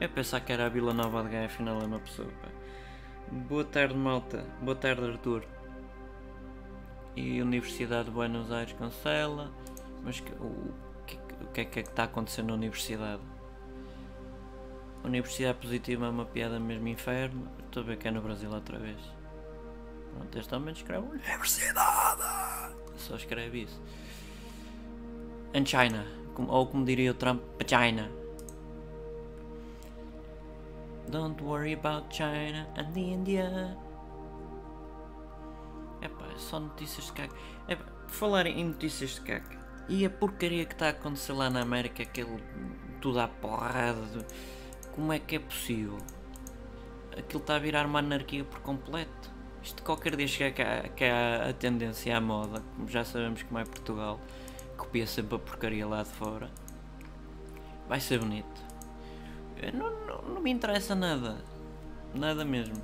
Eu 0.00 0.08
pensar 0.08 0.40
que 0.40 0.52
era 0.52 0.66
a 0.66 0.68
Vila 0.68 0.94
Nova 0.94 1.22
de 1.24 1.30
Gaia, 1.30 1.46
afinal 1.46 1.80
é 1.80 1.84
uma 1.84 1.98
pessoa. 1.98 2.28
Pá. 2.28 2.48
Boa 3.48 3.64
tarde, 3.64 3.96
malta. 3.96 4.46
Boa 4.60 4.76
tarde, 4.76 5.04
Arthur. 5.04 5.44
E 7.16 7.40
a 7.40 7.42
Universidade 7.42 8.04
de 8.04 8.10
Buenos 8.12 8.52
Aires 8.52 8.72
cancela. 8.74 9.50
Mas 10.04 10.20
que, 10.20 10.32
o, 10.34 10.72
que, 11.06 11.18
o 11.40 11.46
que 11.52 11.60
é 11.60 11.64
que 11.64 11.80
é 11.80 11.82
que 11.82 11.90
está 11.90 12.04
acontecendo 12.04 12.48
na 12.48 12.54
Universidade? 12.54 13.22
A 15.02 15.06
Universidade 15.08 15.58
Positiva 15.58 16.06
é 16.06 16.08
uma 16.08 16.24
piada 16.24 16.60
mesmo 16.60 16.86
inferno. 16.86 17.48
Estou 17.72 17.84
a 17.84 17.86
ver 17.86 17.96
que 17.96 18.06
é 18.06 18.10
no 18.10 18.20
Brasil 18.20 18.50
outra 18.52 18.78
vez. 18.78 19.00
Pronto, 20.12 20.38
este 20.38 20.50
também 20.50 20.74
escreve 20.74 21.06
Universidade! 21.06 22.22
Só 22.98 23.16
escreve 23.16 23.62
isso. 23.62 23.80
And 25.54 25.64
China. 25.64 26.04
Ou 26.36 26.66
como 26.66 26.84
diria 26.84 27.12
o 27.12 27.14
Trump, 27.14 27.40
China. 27.66 28.10
Don't 31.08 31.42
worry 31.42 31.72
about 31.72 32.14
China 32.14 32.68
and 32.76 32.94
India. 32.94 33.78
Epá, 36.02 36.26
é 36.26 36.36
só 36.36 36.60
notícias 36.60 37.06
de 37.06 37.12
caca. 37.12 37.34
Epá, 37.66 37.86
falar 38.06 38.46
em 38.48 38.66
notícias 38.66 39.14
de 39.14 39.22
caca. 39.22 39.58
E 39.88 40.04
a 40.04 40.10
porcaria 40.10 40.66
que 40.66 40.74
está 40.74 40.88
a 40.88 40.90
acontecer 40.90 41.32
lá 41.32 41.48
na 41.48 41.62
América, 41.62 42.02
aquele 42.02 42.38
tudo 43.00 43.18
à 43.18 43.26
porrada. 43.26 44.26
Como 44.94 45.10
é 45.10 45.18
que 45.18 45.36
é 45.36 45.38
possível? 45.38 45.96
Aquilo 47.16 47.40
está 47.40 47.56
a 47.56 47.58
virar 47.58 47.86
uma 47.86 47.98
anarquia 47.98 48.44
por 48.44 48.60
completo. 48.60 49.30
Isto 49.62 49.82
qualquer 49.82 50.16
dia 50.16 50.26
chega 50.26 50.52
cá, 50.52 50.88
que 50.88 51.04
a 51.04 51.52
tendência 51.58 52.16
à 52.16 52.20
moda, 52.20 52.62
como 52.74 52.88
já 52.88 53.04
sabemos 53.04 53.42
como 53.42 53.60
é 53.60 53.64
Portugal, 53.64 54.20
copia 54.76 55.06
sempre 55.06 55.36
a 55.36 55.38
porcaria 55.38 55.86
lá 55.86 56.02
de 56.02 56.08
fora. 56.10 56.50
Vai 57.88 58.00
ser 58.00 58.18
bonito. 58.18 58.62
Não, 59.72 60.06
não, 60.06 60.34
não 60.34 60.40
me 60.40 60.50
interessa 60.50 60.94
nada. 60.94 61.36
Nada 62.14 62.44
mesmo. 62.44 62.76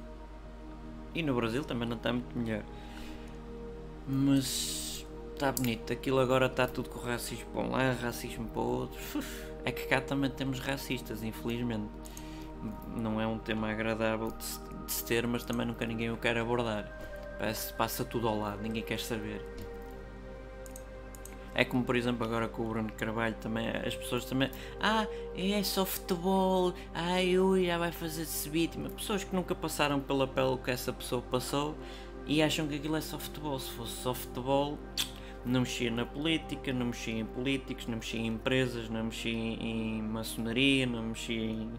E 1.14 1.22
no 1.22 1.34
Brasil 1.34 1.64
também 1.64 1.88
não 1.88 1.96
está 1.96 2.12
muito 2.12 2.38
melhor. 2.38 2.62
Mas 4.06 5.04
está 5.34 5.50
bonito. 5.50 5.92
Aquilo 5.92 6.20
agora 6.20 6.46
está 6.46 6.66
tudo 6.68 6.90
com 6.90 7.00
racismo 7.00 7.46
para 7.52 7.62
um 7.62 7.70
lado, 7.70 8.00
racismo 8.00 8.46
para 8.48 8.62
o 8.62 8.66
outro. 8.66 9.00
É 9.64 9.72
que 9.72 9.86
cá 9.86 10.00
também 10.00 10.30
temos 10.30 10.60
racistas, 10.60 11.22
infelizmente. 11.22 11.90
Não 12.96 13.20
é 13.20 13.26
um 13.26 13.38
tema 13.38 13.70
agradável 13.70 14.30
de 14.30 14.44
se, 14.44 14.60
de 14.86 14.92
se 14.92 15.04
ter, 15.04 15.26
mas 15.26 15.44
também 15.44 15.66
nunca 15.66 15.86
ninguém 15.86 16.10
o 16.10 16.16
quer 16.16 16.36
abordar. 16.38 16.86
Parece 17.38 17.72
passa 17.74 18.04
tudo 18.04 18.28
ao 18.28 18.38
lado, 18.38 18.60
ninguém 18.62 18.82
quer 18.82 18.98
saber. 18.98 19.44
É 21.54 21.64
como 21.64 21.82
por 21.82 21.96
exemplo 21.96 22.24
agora 22.24 22.46
com 22.46 22.62
o 22.62 22.68
Bruno 22.68 22.92
Carvalho 22.92 23.34
também, 23.40 23.68
as 23.68 23.96
pessoas 23.96 24.24
também, 24.24 24.48
ah, 24.80 25.06
é 25.34 25.60
só 25.64 25.84
futebol, 25.84 26.72
ai 26.94 27.36
ui, 27.36 27.66
já 27.66 27.78
vai 27.78 27.90
fazer-se 27.90 28.48
vítima. 28.48 28.88
Pessoas 28.90 29.24
que 29.24 29.34
nunca 29.34 29.54
passaram 29.56 29.98
pela 29.98 30.26
pele 30.26 30.56
que 30.58 30.70
essa 30.70 30.92
pessoa 30.92 31.20
passou 31.20 31.76
e 32.26 32.42
acham 32.42 32.68
que 32.68 32.76
aquilo 32.76 32.94
é 32.94 33.00
só 33.00 33.18
futebol. 33.18 33.58
Se 33.58 33.70
fosse 33.72 34.02
só 34.02 34.14
futebol, 34.14 34.78
não 35.44 35.60
mexia 35.60 35.90
na 35.90 36.04
política, 36.06 36.72
não 36.72 36.86
mexia 36.86 37.14
em 37.14 37.24
políticos, 37.24 37.86
não 37.86 37.96
mexia 37.96 38.20
em 38.20 38.26
empresas, 38.26 38.88
não 38.88 39.04
mexia 39.04 39.32
em 39.32 40.02
maçonaria, 40.02 40.86
não 40.86 41.02
mexia 41.02 41.42
em, 41.42 41.72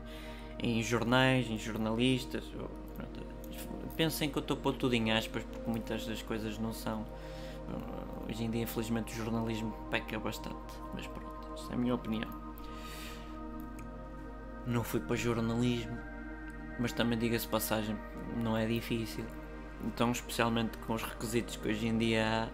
em 0.61 0.81
jornais, 0.83 1.49
em 1.49 1.57
jornalistas. 1.57 2.43
Pensem 3.95 4.29
que 4.29 4.37
eu 4.37 4.41
estou 4.41 4.55
pôr 4.55 4.73
tudo 4.73 4.93
em 4.93 5.11
aspas 5.11 5.43
porque 5.43 5.69
muitas 5.69 6.05
das 6.05 6.21
coisas 6.21 6.57
não 6.57 6.71
são 6.71 7.05
Hoje 8.27 8.43
em 8.43 8.51
dia, 8.51 8.61
infelizmente, 8.61 9.13
o 9.13 9.15
jornalismo 9.15 9.73
peca 9.89 10.19
bastante. 10.19 10.55
Mas 10.93 11.07
pronto, 11.07 11.53
essa 11.53 11.71
é 11.71 11.75
a 11.75 11.77
minha 11.77 11.95
opinião. 11.95 12.29
Não 14.67 14.83
fui 14.83 14.99
para 14.99 15.15
jornalismo, 15.15 15.97
mas 16.79 16.91
também 16.91 17.17
diga-se 17.17 17.47
passagem, 17.47 17.97
não 18.37 18.55
é 18.55 18.67
difícil. 18.67 19.25
Então, 19.83 20.11
especialmente 20.11 20.77
com 20.79 20.93
os 20.93 21.01
requisitos 21.01 21.55
que 21.55 21.69
hoje 21.69 21.87
em 21.87 21.97
dia 21.97 22.23
há, 22.23 22.47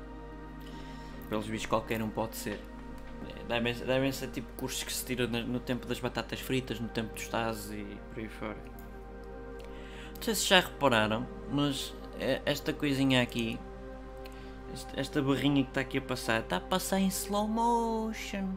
pelos 1.27 1.45
vistos 1.45 1.69
qualquer 1.69 2.01
um 2.01 2.09
pode 2.09 2.37
ser. 2.37 2.59
Devem, 3.47 3.73
devem 3.73 4.11
ser 4.11 4.29
tipo 4.29 4.51
cursos 4.53 4.83
que 4.83 4.91
se 4.91 5.05
tiram 5.05 5.27
no 5.27 5.59
tempo 5.59 5.85
das 5.85 5.99
batatas 5.99 6.39
fritas, 6.39 6.79
no 6.79 6.87
tempo 6.87 7.13
dos 7.13 7.27
tazos 7.27 7.71
e 7.71 7.85
por 8.11 8.19
aí 8.19 8.27
fora. 8.27 8.57
Não 10.15 10.21
sei 10.21 10.35
se 10.35 10.47
já 10.47 10.59
repararam, 10.61 11.27
mas 11.51 11.93
eh, 12.19 12.41
esta 12.45 12.73
coisinha 12.73 13.21
aqui 13.21 13.59
esta 14.95 15.21
barrinha 15.21 15.63
que 15.63 15.69
está 15.69 15.81
aqui 15.81 15.97
a 15.97 16.01
passar, 16.01 16.41
está 16.41 16.57
a 16.57 16.61
passar 16.61 16.99
em 16.99 17.07
slow 17.07 17.47
motion. 17.47 18.55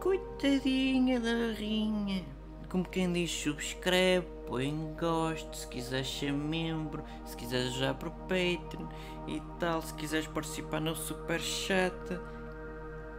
Coitadinha 0.00 1.20
da 1.20 1.32
barrinha. 1.32 2.24
Como 2.68 2.84
quem 2.84 3.12
diz, 3.12 3.30
subscreve, 3.30 4.26
põe 4.46 4.94
gosto, 4.98 5.56
se 5.56 5.68
quiseres 5.68 6.08
ser 6.08 6.32
membro, 6.32 7.04
se 7.24 7.36
quiseres 7.36 7.72
já 7.74 7.94
para 7.94 8.08
o 8.08 8.12
Patreon 8.12 8.88
e 9.28 9.40
tal, 9.60 9.80
se 9.82 9.94
quiseres 9.94 10.26
participar 10.26 10.80
no 10.80 10.96
super 10.96 11.40
chat, 11.40 11.94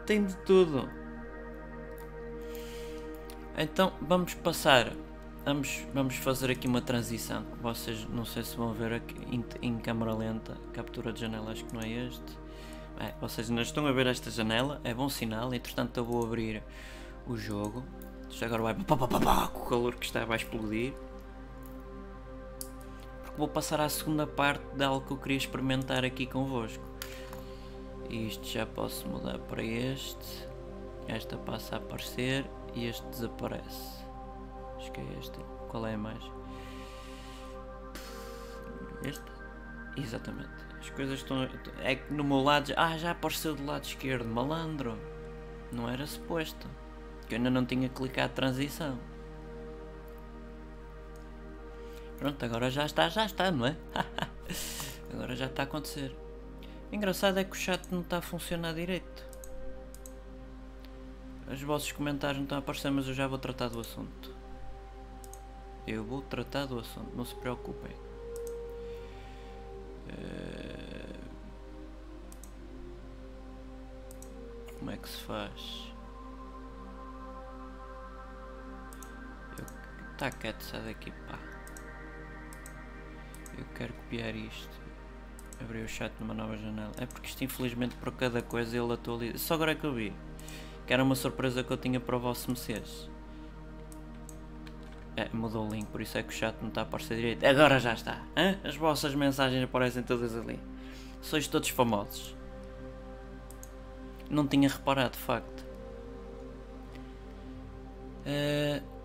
tem 0.08 0.26
de 0.26 0.36
tudo. 0.38 0.90
Então 3.58 3.94
vamos 4.02 4.34
passar 4.34 4.94
vamos, 5.48 5.86
vamos 5.94 6.16
fazer 6.16 6.52
aqui 6.52 6.68
uma 6.68 6.82
transição. 6.82 7.46
Vocês 7.62 8.06
não 8.10 8.26
sei 8.26 8.44
se 8.44 8.58
vão 8.58 8.74
ver 8.74 8.94
aqui 8.94 9.16
em, 9.32 9.46
em 9.62 9.78
câmera 9.78 10.14
lenta, 10.14 10.58
captura 10.74 11.14
de 11.14 11.22
janela, 11.22 11.52
acho 11.52 11.64
que 11.64 11.74
não 11.74 11.82
é 11.82 11.90
este. 11.90 12.38
É, 13.00 13.14
vocês 13.22 13.50
ainda 13.50 13.62
estão 13.62 13.86
a 13.86 13.92
ver 13.92 14.08
esta 14.08 14.30
janela, 14.30 14.82
é 14.84 14.94
bom 14.94 15.08
sinal, 15.08 15.54
entretanto 15.54 15.98
eu 15.98 16.04
vou 16.04 16.26
abrir 16.26 16.62
o 17.26 17.38
jogo. 17.38 17.86
Isto 18.30 18.44
agora 18.44 18.64
vai 18.64 18.74
pá, 18.74 18.98
pá, 18.98 19.08
pá, 19.08 19.20
pá, 19.20 19.48
com 19.48 19.62
o 19.62 19.70
calor 19.70 19.96
que 19.96 20.06
está 20.06 20.26
vai 20.26 20.38
explodir. 20.38 20.94
Porque 23.24 23.38
vou 23.38 23.48
passar 23.48 23.80
à 23.80 23.88
segunda 23.88 24.28
parte 24.28 24.66
de 24.76 24.84
algo 24.84 25.06
que 25.06 25.14
eu 25.14 25.18
queria 25.18 25.38
experimentar 25.38 26.04
aqui 26.04 26.26
convosco. 26.26 26.84
Isto 28.10 28.46
já 28.48 28.66
posso 28.66 29.08
mudar 29.08 29.38
para 29.40 29.64
este. 29.64 30.48
Esta 31.08 31.38
passa 31.38 31.76
a 31.76 31.78
aparecer 31.80 32.50
e 32.74 32.86
este 32.86 33.06
desaparece. 33.08 34.06
Acho 34.78 34.92
que 34.92 35.02
é 35.02 35.20
este. 35.20 35.40
Qual 35.70 35.86
é 35.86 35.98
mais? 35.98 36.24
Este? 39.04 39.32
Exatamente. 39.98 40.50
As 40.80 40.90
coisas 40.90 41.20
estão. 41.20 41.44
É 41.80 41.96
que 41.96 42.14
no 42.14 42.24
meu 42.24 42.42
lado. 42.42 42.72
Ah, 42.78 42.98
já 42.98 43.12
apareceu 43.12 43.56
do 43.56 43.66
lado 43.66 43.84
esquerdo. 43.84 44.28
Malandro. 44.28 44.98
Não 45.72 45.90
era 45.90 46.06
suposto. 46.06 46.68
Que 47.28 47.36
eu 47.36 47.38
ainda 47.38 47.50
não 47.50 47.66
tinha 47.66 47.90
clicado 47.90 48.34
transição. 48.34 48.98
Pronto, 52.18 52.44
agora 52.44 52.72
já 52.72 52.86
está, 52.86 53.10
já 53.10 53.26
está, 53.26 53.52
não 53.52 53.68
é? 53.68 53.76
agora 55.14 55.36
já 55.36 55.46
está 55.46 55.64
a 55.64 55.66
acontecer. 55.66 56.16
O 56.91 56.96
engraçado 56.96 57.38
é 57.38 57.44
que 57.44 57.51
o 57.51 57.56
chat 57.56 57.82
não 57.91 58.01
está 58.01 58.17
a 58.17 58.22
funcionar 58.22 58.74
direito. 58.74 59.25
Os 61.51 61.62
vossos 61.62 61.91
comentários 61.91 62.38
não 62.38 62.44
estão 62.44 62.58
a 62.58 62.60
aparecer, 62.60 62.91
mas 62.91 63.08
eu 63.08 63.13
já 63.13 63.27
vou 63.27 63.38
tratar 63.38 63.70
do 63.70 63.79
assunto. 63.79 64.36
Eu 65.86 66.03
vou 66.03 66.22
tratar 66.22 66.65
do 66.65 66.79
assunto, 66.79 67.15
não 67.15 67.25
se 67.25 67.36
preocupem. 67.36 67.96
Uh... 70.08 71.27
Como 74.79 74.91
é 74.91 74.98
que 74.98 75.10
se 75.10 75.17
faz? 75.24 75.94
Está 80.13 80.32
quieto, 80.32 80.62
sai 80.62 80.82
daqui, 80.82 81.12
pá. 81.12 81.39
Eu 83.58 83.65
quero 83.75 83.94
copiar 83.94 84.36
isto. 84.36 84.87
Abrir 85.60 85.84
o 85.84 85.88
chat 85.88 86.12
numa 86.20 86.34
nova 86.34 86.56
janela. 86.56 86.92
É 86.98 87.06
porque 87.06 87.28
isto 87.28 87.44
infelizmente 87.44 87.96
por 87.96 88.12
cada 88.14 88.42
coisa 88.42 88.78
ele 88.78 88.94
atualiza. 88.94 89.38
Só 89.38 89.56
agora 89.56 89.72
é 89.72 89.76
que 89.76 89.84
eu 89.84 89.94
vi. 89.94 90.14
Que 90.86 90.94
era 90.94 91.04
uma 91.04 91.16
surpresa 91.16 91.64
que 91.64 91.72
eu 91.72 91.78
tinha 91.78 92.00
para 92.00 92.16
o 92.16 92.20
vosso 92.20 92.50
Messias. 92.50 93.10
É, 95.16 95.28
mudou 95.34 95.68
o 95.68 95.72
link, 95.72 95.88
por 95.88 96.00
isso 96.00 96.16
é 96.18 96.22
que 96.22 96.30
o 96.30 96.32
chat 96.32 96.56
não 96.62 96.70
está 96.70 96.82
a 96.82 96.84
aparecer 96.84 97.16
direito. 97.16 97.44
Agora 97.44 97.80
já 97.80 97.94
está. 97.94 98.22
As 98.64 98.76
vossas 98.76 99.16
mensagens 99.16 99.64
aparecem 99.64 100.04
todas 100.04 100.36
ali. 100.36 100.60
Sois 101.22 101.48
todos 101.48 101.70
famosos. 101.70 102.36
Não 104.30 104.48
tinha 104.48 104.70
reparado, 104.70 105.14
de 105.14 105.18
facto. 105.18 105.66
Uh, 108.28 108.97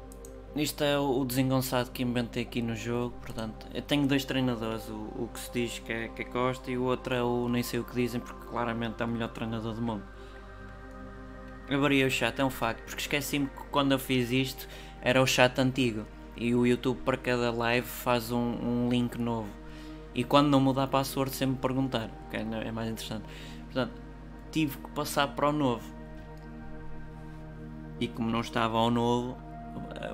isto 0.54 0.84
é 0.84 0.98
o 0.98 1.24
desengonçado 1.24 1.90
que 1.90 2.02
inventei 2.02 2.42
aqui 2.42 2.60
no 2.60 2.76
jogo, 2.76 3.14
portanto, 3.22 3.66
eu 3.72 3.80
tenho 3.80 4.06
dois 4.06 4.24
treinadores, 4.24 4.86
o, 4.88 4.92
o 4.94 5.30
que 5.32 5.40
se 5.40 5.50
diz 5.52 5.78
que 5.78 5.92
é, 5.92 6.08
que 6.08 6.22
é 6.22 6.24
Costa 6.26 6.70
e 6.70 6.76
o 6.76 6.84
outro 6.84 7.14
é 7.14 7.22
o 7.22 7.48
nem 7.48 7.62
sei 7.62 7.80
o 7.80 7.84
que 7.84 7.94
dizem, 7.94 8.20
porque 8.20 8.46
claramente 8.48 9.02
é 9.02 9.04
o 9.06 9.08
melhor 9.08 9.28
treinador 9.28 9.74
do 9.74 9.80
mundo. 9.80 10.04
Eu 11.68 11.80
variei 11.80 12.04
o 12.04 12.10
chat, 12.10 12.38
é 12.38 12.44
um 12.44 12.50
facto, 12.50 12.84
porque 12.84 13.00
esqueci-me 13.00 13.46
que 13.46 13.64
quando 13.70 13.92
eu 13.92 13.98
fiz 13.98 14.30
isto 14.30 14.68
era 15.00 15.22
o 15.22 15.26
chat 15.26 15.58
antigo 15.58 16.04
e 16.36 16.54
o 16.54 16.66
YouTube 16.66 17.00
para 17.02 17.16
cada 17.16 17.50
live 17.50 17.86
faz 17.86 18.30
um, 18.30 18.38
um 18.38 18.88
link 18.90 19.16
novo. 19.16 19.48
E 20.14 20.22
quando 20.22 20.48
não 20.48 20.60
mudar 20.60 20.84
a 20.84 20.86
password 20.86 21.34
sempre 21.34 21.56
perguntar, 21.60 22.10
okay? 22.26 22.40
é 22.40 22.70
mais 22.70 22.90
interessante. 22.90 23.24
Portanto, 23.64 23.92
tive 24.50 24.76
que 24.76 24.90
passar 24.90 25.28
para 25.28 25.48
o 25.48 25.52
novo. 25.52 25.82
E 27.98 28.08
como 28.08 28.28
não 28.28 28.40
estava 28.40 28.76
ao 28.76 28.90
novo, 28.90 29.36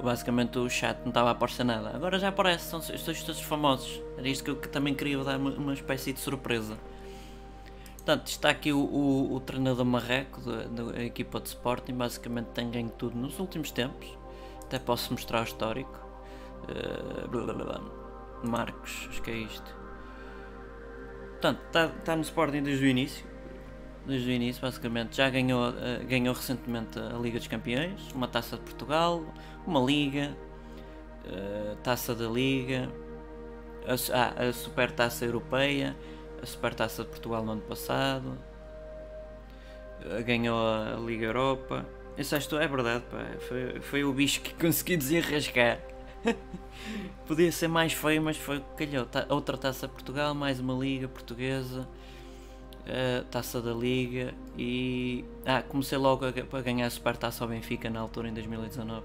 basicamente 0.02 0.58
o 0.58 0.68
chat 0.68 0.98
não 1.00 1.08
estava 1.08 1.28
a 1.28 1.32
aparecer 1.32 1.64
nada. 1.64 1.94
Agora 1.94 2.18
já 2.18 2.28
aparece, 2.28 2.64
são 2.70 2.80
estes 2.80 3.22
todos 3.22 3.40
famosos. 3.40 4.00
Era 4.16 4.28
isto 4.28 4.44
que 4.44 4.50
eu 4.50 4.56
também 4.56 4.94
queria 4.94 5.22
dar 5.22 5.38
uma, 5.38 5.50
uma 5.50 5.74
espécie 5.74 6.12
de 6.12 6.20
surpresa. 6.20 6.78
Portanto, 7.96 8.28
está 8.28 8.50
aqui 8.50 8.72
o, 8.72 8.78
o, 8.78 9.34
o 9.34 9.40
treinador 9.40 9.84
marreco 9.84 10.40
da, 10.40 11.04
equipa 11.04 11.40
de 11.40 11.48
Sporting, 11.48 11.92
basicamente 11.92 12.46
tem 12.54 12.70
ganho 12.70 12.90
tudo 12.90 13.16
nos 13.16 13.38
últimos 13.38 13.70
tempos. 13.70 14.08
Até 14.62 14.78
posso 14.78 15.12
mostrar 15.12 15.40
o 15.40 15.44
histórico. 15.44 15.98
Uh. 16.64 18.08
Marcos, 18.46 19.08
acho 19.10 19.20
que 19.20 19.30
é 19.30 19.36
isto. 19.36 19.76
Portanto, 21.32 21.60
está, 21.66 21.86
está 21.86 22.16
no 22.16 22.22
Sporting 22.22 22.62
desde 22.62 22.84
o 22.84 22.88
início 22.88 23.26
desde 24.08 24.30
o 24.30 24.32
início, 24.32 24.60
basicamente. 24.60 25.16
Já 25.16 25.30
ganhou, 25.30 25.68
uh, 25.68 26.06
ganhou 26.08 26.34
recentemente 26.34 26.98
a 26.98 27.16
Liga 27.18 27.38
dos 27.38 27.46
Campeões, 27.46 28.10
uma 28.14 28.26
taça 28.26 28.56
de 28.56 28.62
Portugal, 28.62 29.22
uma 29.66 29.80
Liga, 29.80 30.36
uh, 31.26 31.76
taça 31.76 32.14
da 32.14 32.26
Liga, 32.26 32.90
a, 33.86 33.92
ah, 34.18 34.48
a 34.48 34.52
Super 34.52 34.90
Taça 34.90 35.24
Europeia, 35.24 35.94
a 36.42 36.46
Super 36.46 36.74
Taça 36.74 37.04
de 37.04 37.10
Portugal 37.10 37.44
no 37.44 37.52
ano 37.52 37.62
passado, 37.62 38.36
uh, 40.04 40.24
ganhou 40.24 40.58
a 40.58 40.98
Liga 40.98 41.26
Europa. 41.26 41.86
Isso 42.16 42.34
acho 42.34 42.56
é 42.56 42.66
verdade, 42.66 43.04
pá, 43.10 43.24
foi, 43.46 43.80
foi 43.80 44.04
o 44.04 44.12
bicho 44.12 44.40
que 44.40 44.54
consegui 44.60 44.96
desenrascar. 44.96 45.78
Podia 47.28 47.52
ser 47.52 47.68
mais 47.68 47.92
feio, 47.92 48.20
mas 48.22 48.36
foi 48.36 48.58
o 48.58 48.60
que 48.60 48.86
calhou. 48.86 49.06
Outra 49.28 49.56
taça 49.56 49.86
Portugal, 49.86 50.34
mais 50.34 50.58
uma 50.58 50.74
Liga 50.74 51.06
Portuguesa 51.06 51.86
a 52.88 53.24
taça 53.24 53.60
da 53.60 53.72
Liga 53.72 54.34
e. 54.56 55.24
Ah, 55.44 55.62
comecei 55.62 55.98
logo 55.98 56.24
a, 56.24 56.28
a 56.28 56.62
ganhar 56.62 56.86
a 56.86 56.90
super 56.90 57.16
taça 57.16 57.44
ao 57.44 57.48
Benfica 57.48 57.90
na 57.90 58.00
altura 58.00 58.28
em 58.28 58.34
2019 58.34 59.04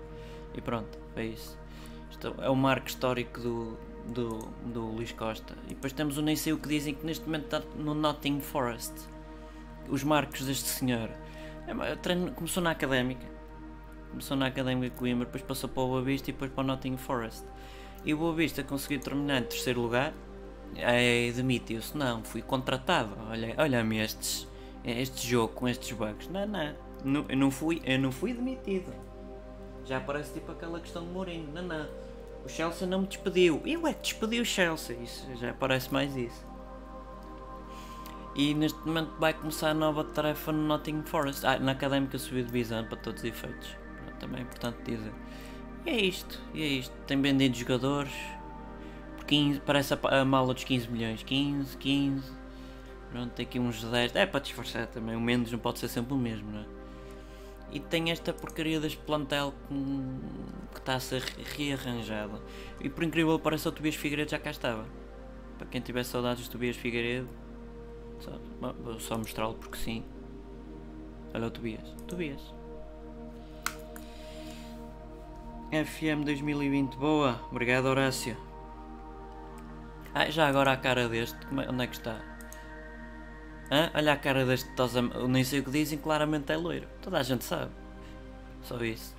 e 0.56 0.62
pronto, 0.62 0.98
foi 1.14 1.28
isso. 1.28 1.58
Isto 2.10 2.36
é 2.40 2.50
o 2.50 2.56
marco 2.56 2.88
histórico 2.88 3.40
do, 3.40 3.78
do, 4.08 4.40
do 4.66 4.86
Luís 4.86 5.12
Costa. 5.12 5.56
E 5.66 5.70
depois 5.70 5.94
temos 5.94 6.18
o 6.18 6.22
nem 6.22 6.36
sei 6.36 6.54
o 6.54 6.58
que 6.58 6.70
dizem 6.70 6.94
que 6.94 7.06
neste 7.06 7.26
momento 7.26 7.46
está 7.46 7.62
no 7.76 7.94
Nottingham 7.94 8.42
Forest. 8.42 8.94
Os 9.90 10.04
marcos 10.04 10.46
deste 10.46 10.70
senhor. 10.70 11.10
É, 11.68 11.96
treino, 11.96 12.32
começou 12.32 12.62
na 12.62 12.72
académica. 12.72 13.26
Começou 14.10 14.38
na 14.38 14.46
académica 14.46 14.96
Coimbra, 14.96 15.26
depois 15.26 15.44
passou 15.44 15.70
para 15.70 15.82
o 15.82 15.88
Boa 15.88 16.02
Vista 16.04 16.30
e 16.30 16.34
depois 16.34 16.52
para 16.52 16.64
o 16.64 16.68
Nottingham 16.68 16.98
Forest. 16.98 17.44
E 18.06 18.14
o 18.14 18.18
Boa 18.18 18.34
Vista 18.34 18.64
conseguiu 18.64 19.00
terminar 19.00 19.40
em 19.40 19.44
terceiro 19.44 19.82
lugar 19.82 20.14
é, 20.76 21.32
demitiu-se. 21.32 21.98
Não, 21.98 22.24
fui 22.24 22.42
contratado. 22.42 23.16
Olha, 23.30 23.56
olha-me 23.58 24.00
estes, 24.00 24.48
este 24.84 25.28
jogo 25.28 25.54
com 25.54 25.68
estes 25.68 25.92
bugs. 25.96 26.28
Não, 26.30 26.48
não, 27.04 27.26
eu 27.28 27.38
não 27.38 27.52
fui, 27.52 27.82
eu 27.86 28.00
não 28.00 28.12
fui 28.12 28.34
demitido. 28.34 28.94
Já 29.86 30.00
parece 30.00 30.34
tipo 30.34 30.52
aquela 30.52 30.80
questão 30.80 31.04
de 31.04 31.10
Mourinho. 31.10 31.50
Não, 31.54 31.64
não. 31.64 31.88
O 32.46 32.50
Chelsea 32.50 32.88
não 32.88 33.02
me 33.02 33.08
despediu. 33.08 33.62
Eu 33.66 33.88
é 33.88 33.94
que 33.94 34.02
despedi 34.02 34.40
o 34.40 34.46
Chelsea. 34.46 34.98
Isso 34.98 35.28
já 35.36 35.54
parece 35.54 35.92
mais 35.92 36.16
isso. 36.16 36.46
E 38.36 38.54
neste 38.54 38.80
momento 38.80 39.14
vai 39.20 39.34
começar 39.34 39.70
a 39.70 39.74
nova 39.74 40.04
tarefa 40.04 40.52
no 40.52 40.64
Nottingham 40.64 41.06
Forest. 41.06 41.46
Ah, 41.46 41.60
na 41.60 41.74
académica 41.74 42.18
subiu 42.18 42.44
divisão 42.44 42.84
para 42.86 42.98
todos 42.98 43.22
os 43.22 43.30
efeitos. 43.30 43.76
Também 44.20 44.40
é 44.40 44.44
importante 44.44 44.78
dizer. 44.84 45.14
E 45.86 45.90
é 45.90 46.02
isto, 46.02 46.40
e 46.54 46.64
é 46.64 46.66
isto. 46.66 46.96
Tem 47.06 47.22
vendido 47.22 47.56
jogadores, 47.56 48.12
15, 49.24 49.60
parece 49.62 49.94
a, 49.94 50.22
a 50.22 50.26
mala 50.26 50.54
dos 50.54 50.64
15 50.64 50.90
milhões. 50.90 51.24
15, 51.24 51.78
15. 51.78 52.32
Pronto, 53.12 53.32
tem 53.32 53.46
aqui 53.46 53.60
uns 53.60 53.84
10. 53.84 54.16
É 54.16 54.26
para 54.26 54.40
disfarçar 54.40 54.88
também. 54.88 55.16
O 55.16 55.22
menos 55.22 55.52
não 55.52 55.60
pode 55.60 55.80
ser 55.80 55.88
sempre 55.88 56.14
o 56.14 56.18
mesmo, 56.18 56.52
não 56.52 56.62
é? 56.62 56.66
E 57.72 57.80
tem 57.80 58.12
esta 58.12 58.32
porcaria 58.32 58.80
deste 58.80 59.00
plantel 59.00 59.54
que, 60.72 60.80
está 60.80 60.96
a 60.96 61.00
ser 61.00 61.22
rearranjado. 61.58 62.40
E 62.80 62.88
por 62.88 63.04
incrível 63.04 63.38
que 63.38 63.44
pareça, 63.44 63.70
o 63.70 63.72
Tobias 63.72 63.96
Figueiredo 63.96 64.30
já 64.30 64.38
cá 64.38 64.52
estava. 64.52 64.86
Para 65.58 65.68
quem 65.68 65.82
tiver 65.82 66.04
saudades 66.04 66.48
do 66.48 66.52
Tobias 66.52 66.76
Figueiredo, 66.76 67.30
só, 68.20 68.40
vou 68.80 69.00
só 69.00 69.18
mostrá-lo 69.18 69.56
porque 69.56 69.78
sim. 69.78 70.04
Olha 71.34 71.48
o 71.48 71.52
Tobias. 71.52 71.88
Tobias. 72.08 72.42
FM 75.72 76.24
2020, 76.26 76.96
boa. 76.96 77.42
Obrigado, 77.50 77.86
Horácio. 77.86 78.38
Ah, 80.14 80.30
já 80.30 80.48
agora 80.48 80.72
a 80.72 80.78
cara 80.78 81.10
deste, 81.10 81.38
é, 81.38 81.70
onde 81.70 81.84
é 81.84 81.88
que 81.88 81.96
está? 81.96 82.22
Olha 83.96 84.14
a 84.14 84.18
cara 84.18 84.46
deste, 84.46 84.70
tosa, 84.76 85.02
nem 85.02 85.44
sei 85.44 85.60
o 85.60 85.64
que 85.64 85.72
dizem, 85.72 85.98
claramente 85.98 86.52
é 86.52 86.58
loiro. 86.58 86.88
Toda 87.02 87.18
a 87.18 87.24
gente 87.24 87.44
sabe. 87.44 87.72
Só 88.62 88.78
isso. 88.84 89.16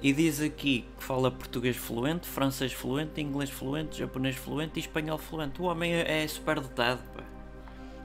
E 0.00 0.12
diz 0.12 0.40
aqui 0.40 0.86
que 0.96 1.04
fala 1.04 1.30
português 1.30 1.76
fluente, 1.76 2.26
francês 2.28 2.72
fluente, 2.72 3.20
inglês 3.20 3.50
fluente, 3.50 3.98
japonês 3.98 4.36
fluente 4.36 4.78
e 4.78 4.80
espanhol 4.80 5.18
fluente. 5.18 5.60
O 5.60 5.64
homem 5.64 5.94
é, 5.94 6.22
é 6.22 6.28
super 6.28 6.60
dotado, 6.60 7.02
pá. 7.12 7.24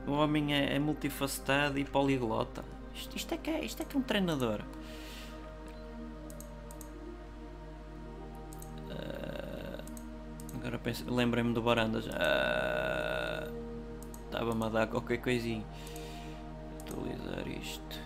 O 0.07 0.13
homem 0.13 0.53
é, 0.53 0.75
é 0.75 0.79
multifacetado 0.79 1.77
e 1.77 1.85
poliglota. 1.85 2.65
Isto, 2.93 3.15
isto, 3.15 3.33
é 3.33 3.37
que 3.37 3.49
é, 3.49 3.63
isto 3.63 3.81
é 3.81 3.85
que 3.85 3.95
é 3.95 3.99
um 3.99 4.03
treinador. 4.03 4.61
Agora 10.65 10.81
lembrei-me 11.07 11.53
do 11.53 11.61
Barandas. 11.61 12.05
Estava-me 14.25 14.63
ah, 14.63 14.65
a 14.65 14.69
dar 14.69 14.87
qualquer 14.87 15.17
coisinha. 15.17 15.63
atualizar 16.79 17.47
isto. 17.47 17.99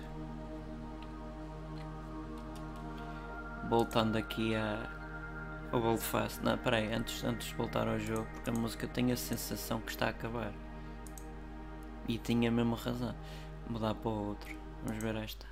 Voltando 3.69 4.17
aqui 4.17 4.55
a 4.55 4.89
ao 5.71 5.81
Old 5.81 6.01
Fast. 6.01 6.43
Não, 6.43 6.57
peraí, 6.57 6.91
antes, 6.93 7.23
antes 7.23 7.47
de 7.47 7.55
voltar 7.55 7.87
ao 7.87 7.97
jogo, 7.97 8.27
porque 8.33 8.49
a 8.49 8.53
música 8.53 8.87
tem 8.89 9.11
a 9.13 9.15
sensação 9.15 9.79
que 9.79 9.91
está 9.91 10.07
a 10.07 10.09
acabar. 10.09 10.51
E 12.09 12.17
tinha 12.17 12.51
mesmo 12.51 12.75
razão. 12.75 13.15
Mudar 13.69 13.95
para 13.95 14.09
o 14.09 14.27
outro. 14.29 14.53
Vamos 14.83 15.01
ver 15.01 15.15
esta. 15.15 15.45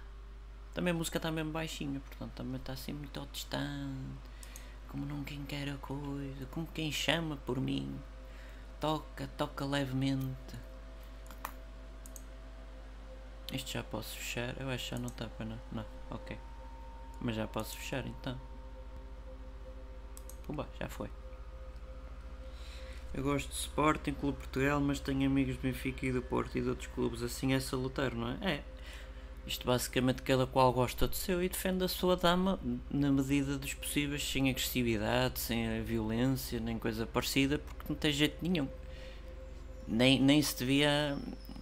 Também 0.74 0.92
a 0.92 0.94
música 0.94 1.18
está 1.18 1.32
mesmo 1.32 1.52
baixinha, 1.52 2.02
portanto 2.02 2.34
também 2.34 2.58
está 2.58 2.74
assim 2.74 2.92
muito 2.92 3.26
distante. 3.32 4.37
Como 4.90 5.24
quem 5.24 5.44
quer 5.46 5.70
a 5.70 5.78
coisa, 5.78 6.46
como 6.52 6.68
quem 6.68 6.92
chama 6.92 7.38
por 7.38 7.60
mim. 7.60 8.00
Toca, 8.80 9.28
toca 9.38 9.66
levemente. 9.66 10.56
Isto 13.52 13.72
já 13.72 13.84
posso 13.84 14.18
fechar? 14.18 14.60
Eu 14.60 14.70
acho 14.70 14.86
que 14.86 14.92
já 14.92 15.00
não 15.00 15.08
está 15.08 15.28
para 15.28 15.46
não. 15.46 15.60
Não, 15.72 15.86
ok. 16.10 16.38
Mas 17.22 17.36
já 17.36 17.48
posso 17.48 17.78
fechar 17.78 18.06
então. 18.06 18.40
Pumba, 20.46 20.68
já 20.80 20.88
foi. 20.88 21.10
Eu 23.14 23.24
gosto 23.24 23.50
de 23.50 23.56
Sporting, 23.56 24.14
Clube 24.14 24.38
Portugal, 24.38 24.80
mas 24.80 25.00
tenho 25.00 25.26
amigos 25.30 25.56
do 25.56 25.62
Benfica 25.62 26.06
e 26.06 26.12
do 26.12 26.22
Porto 26.22 26.58
e 26.58 26.62
de 26.62 26.70
outros 26.70 26.88
clubes. 26.88 27.24
Assim 27.24 27.54
é 27.54 27.60
salutar, 27.60 28.14
não 28.14 28.30
é? 28.30 28.38
É. 28.42 28.64
Isto 29.48 29.66
basicamente 29.66 30.22
cada 30.24 30.46
qual 30.46 30.74
gosta 30.74 31.08
do 31.08 31.16
seu 31.16 31.42
e 31.42 31.48
defende 31.48 31.82
a 31.82 31.88
sua 31.88 32.18
dama 32.18 32.60
na 32.92 33.10
medida 33.10 33.58
dos 33.58 33.74
possíveis, 33.74 34.22
sem 34.22 34.50
agressividade, 34.50 35.40
sem 35.40 35.82
violência, 35.84 36.60
nem 36.60 36.78
coisa 36.78 37.06
parecida, 37.06 37.58
porque 37.58 37.86
não 37.88 37.96
tem 37.96 38.12
jeito 38.12 38.38
nenhum. 38.42 38.68
Nem, 39.88 40.20
nem 40.20 40.42
se 40.42 40.58
devia 40.58 41.18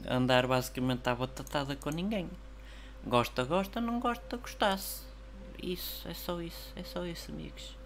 andar 0.10 0.48
basicamente 0.48 1.08
à 1.08 1.14
batatada 1.14 1.76
com 1.76 1.92
ninguém. 1.92 2.28
Gosta, 3.06 3.44
gosta, 3.44 3.80
não 3.80 4.00
gosta, 4.00 4.36
gostasse. 4.38 5.04
Isso, 5.62 6.08
é 6.08 6.14
só 6.16 6.42
isso, 6.42 6.74
é 6.76 6.84
só 6.84 7.06
isso, 7.06 7.32
amigos. 7.32 7.78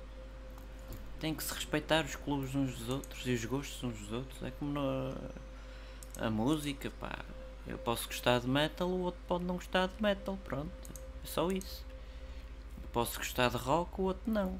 Tem 1.19 1.35
que 1.35 1.43
se 1.43 1.53
respeitar 1.53 2.05
os 2.05 2.15
clubes 2.15 2.55
uns 2.55 2.73
dos 2.77 2.87
outros 2.87 3.27
e 3.27 3.33
os 3.33 3.43
gostos 3.43 3.83
uns 3.83 3.99
dos 3.99 4.13
outros. 4.13 4.41
É 4.43 4.51
como 4.51 4.79
a 6.17 6.29
música, 6.29 6.89
pá. 7.01 7.19
Eu 7.69 7.77
posso 7.77 8.07
gostar 8.07 8.39
de 8.39 8.47
metal, 8.47 8.89
o 8.89 9.01
outro 9.01 9.21
pode 9.27 9.45
não 9.45 9.55
gostar 9.55 9.87
de 9.87 10.01
metal, 10.01 10.37
pronto. 10.43 10.71
É 11.23 11.27
só 11.27 11.51
isso. 11.51 11.85
Eu 12.81 12.89
posso 12.91 13.19
gostar 13.19 13.49
de 13.49 13.57
rock, 13.57 14.01
o 14.01 14.05
outro 14.05 14.23
não. 14.25 14.51
Não 14.53 14.59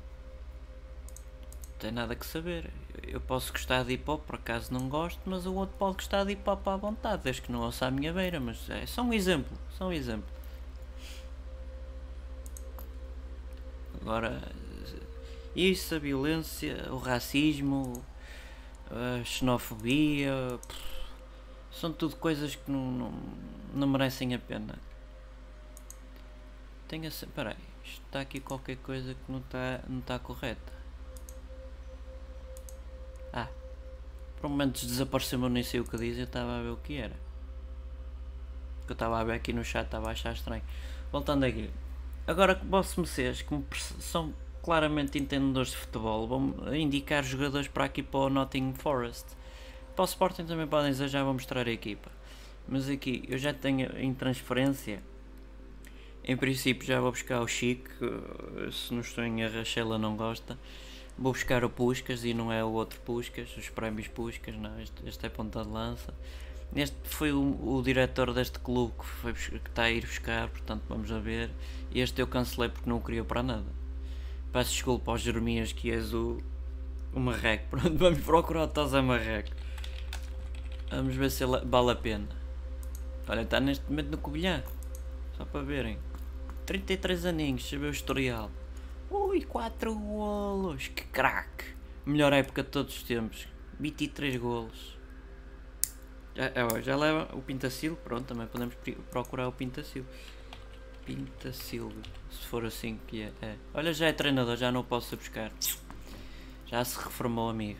tem 1.80 1.92
nada 1.92 2.16
que 2.16 2.26
saber. 2.26 2.72
Eu 3.08 3.20
posso 3.20 3.52
gostar 3.52 3.84
de 3.84 3.94
hip 3.94 4.10
hop, 4.10 4.24
por 4.26 4.36
acaso 4.36 4.72
não 4.72 4.88
gosto, 4.88 5.20
mas 5.26 5.48
o 5.48 5.54
outro 5.56 5.76
pode 5.78 5.96
gostar 5.96 6.24
de 6.24 6.34
hip 6.34 6.48
hop 6.48 6.68
à 6.68 6.76
vontade, 6.76 7.24
desde 7.24 7.42
que 7.42 7.52
não 7.52 7.62
ouça 7.62 7.88
à 7.88 7.92
minha 7.92 8.14
beira. 8.14 8.40
Mas 8.40 8.70
é 8.70 8.86
só 8.86 9.02
um 9.02 9.12
exemplo, 9.12 9.58
só 9.76 9.88
um 9.88 9.92
exemplo. 9.92 10.30
Agora, 14.02 14.42
isso, 15.56 15.96
a 15.96 16.00
violência, 16.00 16.88
o 16.92 16.98
racismo, 16.98 18.06
a 18.92 19.24
xenofobia, 19.24 20.60
são 21.72 21.92
tudo 21.94 22.16
coisas 22.16 22.56
que 22.56 22.72
não, 22.72 22.92
não, 22.92 23.14
não 23.74 23.88
merecem 23.88 24.34
a 24.34 24.40
pena. 24.40 24.76
Tenha 26.88 27.12
sempre. 27.12 27.36
Peraí, 27.36 27.58
está 27.84 28.22
aqui 28.22 28.40
qualquer 28.40 28.78
coisa 28.78 29.14
que 29.14 29.32
não 29.32 29.40
está 29.40 29.82
não 29.88 30.02
tá 30.02 30.18
correta. 30.18 30.74
Ah, 33.32 33.48
por 34.38 34.48
um 34.48 34.50
momento 34.50 34.86
desapareceu-me, 34.86 35.46
eu 35.46 35.50
nem 35.50 35.64
sei 35.64 35.80
o 35.80 35.86
que 35.86 35.98
diz, 35.98 36.18
eu 36.18 36.24
estava 36.24 36.60
a 36.60 36.62
ver 36.62 36.70
o 36.70 36.78
que 36.78 36.98
era. 36.98 37.16
Que 38.86 38.92
eu 38.92 38.94
estava 38.94 39.20
a 39.20 39.24
ver 39.24 39.34
aqui 39.34 39.54
no 39.54 39.64
chat, 39.64 39.86
estava 39.86 40.08
a 40.08 40.12
achar 40.12 40.34
estranho. 40.34 40.64
Voltando 41.12 41.44
aqui. 41.44 41.70
Agora 42.26 42.56
que 42.56 42.66
mercês, 42.66 43.42
como 43.42 43.66
são 44.00 44.34
claramente 44.64 45.18
entendedores 45.18 45.72
de 45.72 45.78
futebol, 45.78 46.28
vão 46.28 46.76
indicar 46.76 47.24
jogadores 47.24 47.68
para 47.68 47.86
aqui 47.86 48.04
para 48.04 48.20
o 48.20 48.30
Nottingham 48.30 48.74
Forest. 48.76 49.26
Para 50.00 50.04
o 50.04 50.08
Sporting 50.08 50.46
também 50.46 50.66
podem 50.66 50.92
dizer, 50.92 51.10
já 51.10 51.22
vou 51.26 51.34
mostrar 51.34 51.68
a 51.68 51.72
equipa. 51.72 52.10
Mas 52.66 52.88
aqui, 52.88 53.26
eu 53.28 53.38
já 53.38 53.54
tenho 53.54 54.00
em 54.00 54.14
transferência. 54.14 55.04
Em 56.24 56.38
princípio 56.38 56.88
já 56.88 57.02
vou 57.02 57.12
buscar 57.12 57.42
o 57.42 57.48
Chico, 57.50 57.90
se 58.72 58.94
não 58.94 59.02
estou 59.02 59.26
em 59.26 59.42
erro 59.42 59.60
a 59.60 59.66
Sheila 59.66 59.98
não 59.98 60.16
gosta. 60.16 60.58
Vou 61.18 61.34
buscar 61.34 61.66
o 61.66 61.70
Puscas 61.70 62.24
e 62.24 62.34
não 62.34 62.50
é 62.50 62.64
o 62.64 62.70
outro 62.70 62.98
Puscas, 63.02 63.50
os 63.58 63.68
prémios 63.68 64.08
Puscas, 64.08 64.56
não, 64.56 64.80
este, 64.80 65.06
este 65.06 65.26
é 65.26 65.30
ponta 65.30 65.66
de 65.66 65.70
lança. 65.70 66.14
Este 66.74 66.96
foi 67.04 67.34
o, 67.34 67.60
o 67.62 67.82
diretor 67.84 68.34
deste 68.34 68.58
clube 68.58 68.94
que, 68.98 69.06
foi, 69.06 69.34
que 69.34 69.70
está 69.70 69.84
a 69.84 69.92
ir 69.92 70.06
buscar, 70.06 70.48
portanto 70.48 70.84
vamos 70.88 71.12
a 71.12 71.20
ver. 71.20 71.50
Este 71.94 72.22
eu 72.22 72.28
cancelei 72.28 72.70
porque 72.70 72.90
não 72.90 73.00
o 73.00 73.02
queria 73.02 73.26
para 73.26 73.44
nada. 73.44 73.68
Peço 74.54 74.72
desculpa 74.72 75.12
aos 75.12 75.20
Jeremias 75.20 75.74
que 75.74 75.92
és 75.92 76.14
o, 76.14 76.38
o 77.14 77.20
marreco. 77.20 77.66
Pronto, 77.76 77.98
vamos 77.98 78.22
procurar 78.22 78.64
o 78.64 78.68
Tosa 78.70 79.02
Marreco. 79.02 79.68
Vamos 80.90 81.16
ver 81.16 81.30
se 81.30 81.46
vale 81.46 81.92
a 81.92 81.96
pena. 81.96 82.28
Olha, 83.28 83.42
está 83.42 83.60
neste 83.60 83.88
momento 83.90 84.12
no 84.12 84.18
Covilhã. 84.18 84.64
Só 85.38 85.46
para 85.46 85.62
verem. 85.62 86.00
33 86.66 87.26
aninhos, 87.26 87.70
saber 87.70 87.88
o 87.88 87.92
historial. 87.92 88.50
Ui, 89.10 89.42
4 89.44 89.94
golos. 89.94 90.88
Que 90.88 91.04
craque. 91.04 91.66
Melhor 92.06 92.34
época 92.34 92.64
de 92.64 92.70
todos 92.70 92.96
os 92.98 93.04
tempos. 93.04 93.48
23 93.80 94.38
golos. 94.38 94.98
Já, 96.36 96.46
é, 96.46 96.82
já 96.82 96.96
leva 96.96 97.30
o 97.34 97.42
Pintacil. 97.42 97.96
Pronto, 97.98 98.26
também 98.26 98.48
podemos 98.48 98.76
procurar 99.12 99.48
o 99.48 99.52
Pintacil. 99.52 100.06
Pinta 101.06 101.52
Silva, 101.52 102.02
se 102.30 102.46
for 102.46 102.64
assim 102.64 103.00
que 103.08 103.24
é. 103.24 103.32
é. 103.42 103.56
Olha, 103.74 103.92
já 103.92 104.06
é 104.06 104.14
treinador, 104.14 104.56
já 104.56 104.72
não 104.72 104.82
o 104.82 104.84
posso 104.84 105.18
buscar. 105.18 105.52
Já 106.68 106.86
se 106.86 107.04
reformou, 107.04 107.50
amigo. 107.50 107.80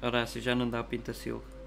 Horácio, 0.00 0.40
já 0.40 0.54
não 0.54 0.68
dá 0.68 0.80
o 0.80 0.84
Pinta 0.84 1.12
Silva. 1.12 1.59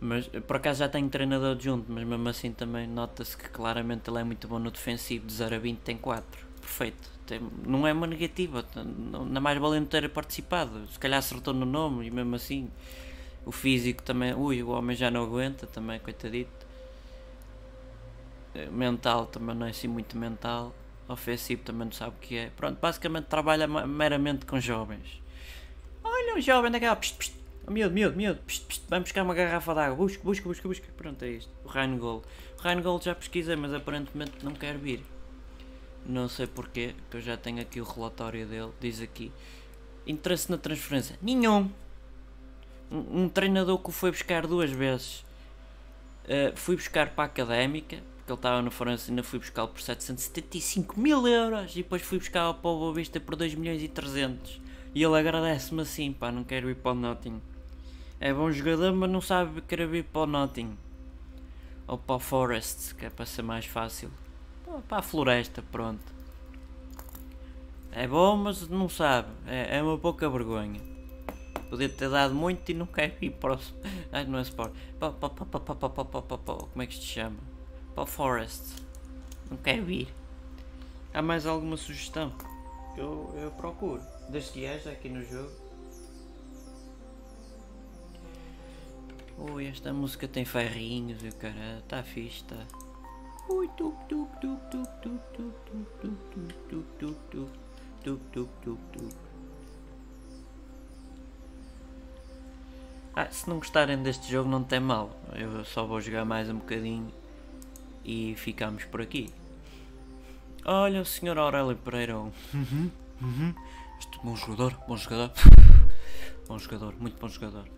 Mas 0.00 0.28
por 0.46 0.56
acaso 0.56 0.80
já 0.80 0.88
tenho 0.88 1.08
treinador 1.08 1.58
junto, 1.58 1.90
mas 1.90 2.06
mesmo 2.06 2.28
assim 2.28 2.52
também 2.52 2.86
nota-se 2.86 3.36
que 3.36 3.48
claramente 3.48 4.10
ele 4.10 4.18
é 4.18 4.24
muito 4.24 4.46
bom 4.46 4.58
no 4.58 4.70
defensivo. 4.70 5.26
De 5.26 5.32
0 5.32 5.56
a 5.56 5.58
20 5.58 5.78
tem 5.78 5.96
4. 5.96 6.46
Perfeito. 6.60 7.10
Tem, 7.26 7.40
não 7.66 7.86
é 7.86 7.92
uma 7.92 8.06
negativa. 8.06 8.64
Na 9.28 9.40
mais 9.40 9.58
valendo 9.58 9.88
ter 9.88 10.08
participado. 10.10 10.86
Se 10.88 10.98
calhar 10.98 11.18
acertou 11.18 11.54
no 11.54 11.66
nome 11.66 12.06
e 12.06 12.10
mesmo 12.10 12.36
assim. 12.36 12.70
O 13.44 13.52
físico 13.52 14.02
também. 14.02 14.34
Ui, 14.34 14.62
o 14.62 14.70
homem 14.70 14.96
já 14.96 15.10
não 15.10 15.22
aguenta 15.22 15.66
também, 15.66 15.98
coitadito 16.00 16.66
mental 18.70 19.26
também 19.26 19.54
não 19.54 19.66
é 19.66 19.70
assim 19.70 19.88
muito 19.88 20.16
mental, 20.16 20.74
ofensivo 21.08 21.62
também 21.62 21.86
não 21.86 21.92
sabe 21.92 22.16
o 22.16 22.20
que 22.20 22.36
é. 22.36 22.50
Pronto, 22.56 22.78
basicamente 22.80 23.26
trabalha 23.26 23.66
meramente 23.66 24.46
com 24.46 24.58
jovens. 24.58 25.22
Olha, 26.02 26.36
um 26.36 26.40
jovem 26.40 26.70
daquela, 26.70 26.96
pst, 26.96 27.16
pst, 27.16 27.35
oh, 27.66 27.70
miúdo, 27.70 27.94
miúdo, 27.94 28.16
miúdo, 28.16 28.40
pst, 28.46 28.66
pst, 28.66 28.84
vamos 28.88 29.04
buscar 29.04 29.22
uma 29.22 29.34
garrafa 29.34 29.74
de 29.74 29.80
água, 29.80 29.96
busca, 29.96 30.22
busca, 30.22 30.48
busca, 30.48 30.68
busca. 30.68 30.86
Pronto, 30.96 31.24
é 31.24 31.30
isto. 31.30 31.50
O 31.64 31.68
Rheingold. 31.68 32.24
O 32.58 32.62
Rheingold 32.62 33.04
já 33.04 33.14
pesquisei, 33.14 33.56
mas 33.56 33.72
aparentemente 33.74 34.44
não 34.44 34.52
quer 34.52 34.76
vir. 34.76 35.04
Não 36.04 36.28
sei 36.28 36.46
porquê, 36.46 36.94
que 37.10 37.16
eu 37.16 37.20
já 37.20 37.36
tenho 37.36 37.60
aqui 37.60 37.80
o 37.80 37.84
relatório 37.84 38.46
dele. 38.46 38.72
Diz 38.80 39.00
aqui: 39.00 39.32
interesse 40.06 40.50
na 40.50 40.58
transferência? 40.58 41.18
Nenhum. 41.20 41.70
Um, 42.90 43.22
um 43.22 43.28
treinador 43.28 43.78
que 43.78 43.88
o 43.88 43.92
foi 43.92 44.10
buscar 44.10 44.46
duas 44.46 44.70
vezes. 44.70 45.24
Uh, 46.24 46.56
fui 46.56 46.76
buscar 46.76 47.10
para 47.10 47.24
a 47.24 47.26
académica, 47.26 47.98
porque 48.16 48.32
ele 48.32 48.38
estava 48.38 48.62
no 48.62 48.70
Forense 48.70 49.10
ainda 49.10 49.22
fui 49.22 49.38
buscá-lo 49.38 49.68
por 49.68 49.80
775 49.80 50.98
mil 50.98 51.26
euros 51.26 51.72
e 51.72 51.82
depois 51.82 52.02
fui 52.02 52.18
buscá-lo 52.18 52.54
para 52.54 52.70
o 52.70 52.78
Boa 52.78 52.94
Vista 52.94 53.20
por 53.20 53.36
2 53.36 53.54
milhões 53.54 53.80
e 53.80 53.86
300 53.86 54.60
e 54.96 55.02
ele 55.02 55.18
agradece-me 55.18 55.82
assim, 55.82 56.10
pá, 56.10 56.32
não 56.32 56.42
quero 56.42 56.70
ir 56.70 56.74
para 56.76 56.92
o 56.92 56.94
Notting. 56.94 57.38
É 58.18 58.32
bom 58.32 58.50
jogador, 58.50 58.92
mas 58.94 59.10
não 59.10 59.20
sabe 59.20 59.60
querer 59.62 59.92
ir 59.94 60.04
para 60.04 60.22
o 60.22 60.26
Notting. 60.26 60.76
Ou 61.86 61.98
para 61.98 62.16
o 62.16 62.18
Forest, 62.18 62.94
que 62.94 63.06
é 63.06 63.10
para 63.10 63.26
ser 63.26 63.42
mais 63.42 63.66
fácil. 63.66 64.10
Para 64.88 64.98
a 64.98 65.02
floresta, 65.02 65.62
pronto. 65.70 66.04
É 67.92 68.06
bom, 68.06 68.36
mas 68.36 68.68
não 68.68 68.88
sabe. 68.88 69.28
É, 69.46 69.78
é 69.78 69.82
uma 69.82 69.98
pouca 69.98 70.28
vergonha. 70.28 70.80
Podia 71.68 71.88
ter 71.88 72.08
dado 72.08 72.34
muito 72.34 72.68
e 72.70 72.74
não 72.74 72.86
quer 72.86 73.16
ir 73.20 73.30
para 73.30 73.54
o... 73.54 73.58
Ai, 74.12 74.24
não 74.24 74.38
é 74.38 74.42
Sport. 74.42 74.72
Como 76.72 76.82
é 76.82 76.86
que 76.86 76.94
se 76.94 77.02
chama? 77.02 77.56
para 77.96 78.04
o 78.04 78.06
Forest. 78.06 78.62
Não 79.50 79.56
quero 79.56 79.90
ir. 79.90 80.08
Há 81.14 81.22
mais 81.22 81.46
alguma 81.46 81.78
sugestão? 81.78 82.30
Eu, 82.94 83.34
eu 83.40 83.50
procuro. 83.52 84.02
Desde 84.28 84.52
que 84.52 84.66
haja 84.66 84.90
aqui 84.90 85.08
no 85.08 85.24
jogo. 85.24 85.50
Ui, 89.38 89.66
esta 89.66 89.92
música 89.92 90.26
tem 90.26 90.44
ferrinhos 90.44 91.22
e 91.22 91.28
o 91.28 91.34
cara 91.34 91.78
está 91.78 92.02
fixe, 92.02 92.36
está. 92.36 92.56
Ui, 93.48 93.68
Ah, 103.14 103.30
se 103.30 103.48
não 103.48 103.58
gostarem 103.58 104.02
deste 104.02 104.30
jogo 104.30 104.48
não 104.48 104.62
tem 104.62 104.80
mal. 104.80 105.18
Eu 105.34 105.64
só 105.64 105.86
vou 105.86 106.00
jogar 106.00 106.24
mais 106.24 106.48
um 106.48 106.58
bocadinho 106.58 107.12
e 108.04 108.34
ficamos 108.36 108.84
por 108.84 109.00
aqui. 109.00 109.32
Olha 110.64 111.00
o 111.00 111.04
Sr. 111.04 111.38
Aurélio 111.38 111.76
Pereira. 111.76 112.16
Uhum, 112.18 112.90
uhum. 113.22 113.54
Este 113.98 114.18
bom 114.22 114.34
jogador, 114.34 114.74
bom 114.88 114.96
jogador. 114.96 115.30
Bom 116.48 116.58
jogador, 116.58 116.94
muito 117.00 117.18
bom 117.18 117.28
jogador. 117.28 117.75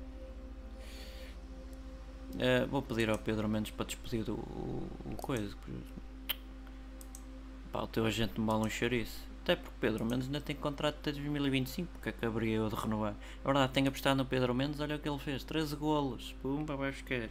Uh, 2.35 2.67
vou 2.69 2.83
pedir 2.83 3.09
ao 3.11 3.19
Pedro 3.19 3.49
Mendes 3.49 3.71
para 3.71 3.87
despedir 3.87 4.29
o, 4.29 4.35
o, 4.35 4.89
o 5.07 5.17
coisa. 5.17 5.57
Pá, 7.73 7.83
o 7.83 7.87
teu 7.87 8.05
agente 8.07 8.41
me 8.41 8.51
um 8.51 8.69
chouriço. 8.69 9.27
Até 9.43 9.57
porque 9.57 9.77
Pedro 9.81 10.05
Mendes 10.05 10.27
ainda 10.27 10.43
tem 10.43 10.55
contrato 10.55 10.97
até 10.97 11.11
2025, 11.11 11.91
porque 11.93 12.11
acabaria 12.11 12.57
eu 12.57 12.69
de 12.69 12.75
renovar. 12.75 13.15
É 13.43 13.45
verdade, 13.45 13.73
tenho 13.73 13.89
apostado 13.89 14.17
no 14.17 14.27
Pedro 14.27 14.55
Mendes, 14.55 14.79
olha 14.79 14.97
o 14.97 14.99
que 14.99 15.09
ele 15.09 15.19
fez, 15.19 15.43
13 15.43 15.75
golos, 15.75 16.35
pumba, 16.43 16.77
vai 16.77 16.91
buscar. 16.93 17.31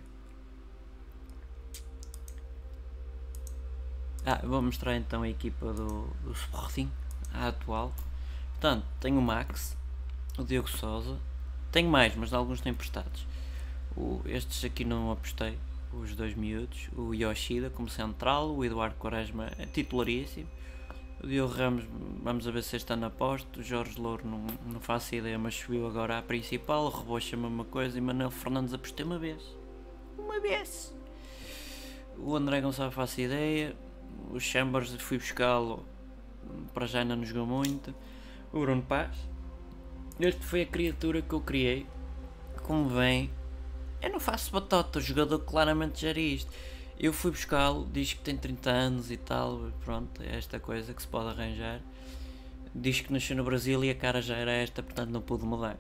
Ah, 4.26 4.42
vou 4.44 4.62
mostrar 4.62 4.96
então 4.96 5.22
a 5.22 5.30
equipa 5.30 5.72
do, 5.74 6.08
do 6.24 6.32
Sporting, 6.32 6.92
a 7.32 7.50
atual. 7.50 7.94
Portanto, 8.54 8.84
tenho 9.00 9.20
o 9.20 9.22
Max, 9.22 9.78
o 10.40 10.44
Diogo 10.44 10.68
Souza, 10.68 11.20
tenho 11.72 11.88
mais, 11.88 12.16
mas 12.16 12.34
alguns 12.34 12.62
têm 12.62 12.72
emprestados. 12.72 13.28
O, 13.98 14.22
estes 14.26 14.64
aqui 14.64 14.86
não 14.86 15.12
apostei, 15.12 15.58
os 15.92 16.16
dois 16.16 16.36
miúdos, 16.36 16.90
o 16.96 17.14
Yoshida 17.14 17.70
como 17.70 17.90
central, 17.90 18.56
o 18.56 18.64
Eduardo 18.64 18.96
Quaresma 18.96 19.52
é 19.58 19.66
titularíssimo, 19.66 20.48
o 21.24 21.26
Diogo 21.26 21.52
Ramos, 21.52 21.84
vamos 22.22 22.46
ver 22.46 22.62
se 22.62 22.76
este 22.76 22.94
ano 22.94 23.08
aposto. 23.08 23.60
O 23.60 23.64
Jorge 23.64 24.00
Louro, 24.00 24.26
não, 24.28 24.46
não 24.72 24.80
faço 24.80 25.16
ideia, 25.16 25.38
mas 25.38 25.56
subiu 25.56 25.88
agora 25.88 26.20
à 26.20 26.22
principal. 26.22 26.86
O 26.86 26.90
Rebocha, 26.90 27.36
a 27.36 27.40
mesma 27.40 27.66
coisa. 27.66 27.98
E 27.98 28.02
Manuel 28.02 28.30
Fernandes 28.30 28.74
apostei 28.74 29.04
uma 29.04 29.18
vez. 29.18 29.42
Uma 30.16 30.40
vez. 30.40 30.96
O 32.20 32.36
André 32.36 32.62
Gonçalves, 32.62 32.96
faço 32.96 33.20
ideia. 33.20 33.76
O 34.30 34.40
Chambers, 34.40 34.94
fui 35.00 35.18
buscá-lo. 35.18 35.84
Para 36.72 36.86
já 36.86 37.00
ainda 37.00 37.16
não 37.16 37.26
jogou 37.26 37.48
muito. 37.48 37.96
O 38.54 38.60
Bruno 38.60 38.84
Paz. 38.84 39.18
Este 40.20 40.46
foi 40.46 40.62
a 40.62 40.66
criatura 40.68 41.24
que 41.24 41.34
eu 41.34 41.42
criei. 41.42 41.88
Como 42.62 42.90
vem, 42.90 43.32
eu 44.02 44.12
não 44.12 44.20
faço 44.20 44.52
batota. 44.52 45.00
O 45.00 45.02
jogador 45.02 45.40
claramente 45.40 46.02
gera 46.02 46.20
isto. 46.20 46.52
Eu 47.00 47.14
fui 47.14 47.30
buscá-lo, 47.30 47.88
diz 47.92 48.14
que 48.14 48.22
tem 48.22 48.36
30 48.36 48.70
anos 48.72 49.12
e 49.12 49.18
tal, 49.18 49.72
pronto, 49.86 50.24
é 50.24 50.36
esta 50.36 50.60
coisa 50.60 50.94
que 50.96 51.02
se 51.02 51.08
pode 51.08 51.30
arranjar. 51.30 51.80
Diz 52.74 53.02
que 53.02 53.14
nasceu 53.14 53.36
no 53.36 53.44
Brasil 53.44 53.84
e 53.84 53.92
a 53.92 53.96
cara 53.96 54.20
já 54.20 54.36
era 54.36 54.52
esta, 54.52 54.82
portanto 54.82 55.12
não 55.12 55.22
pude 55.22 55.46
mudar. 55.46 55.78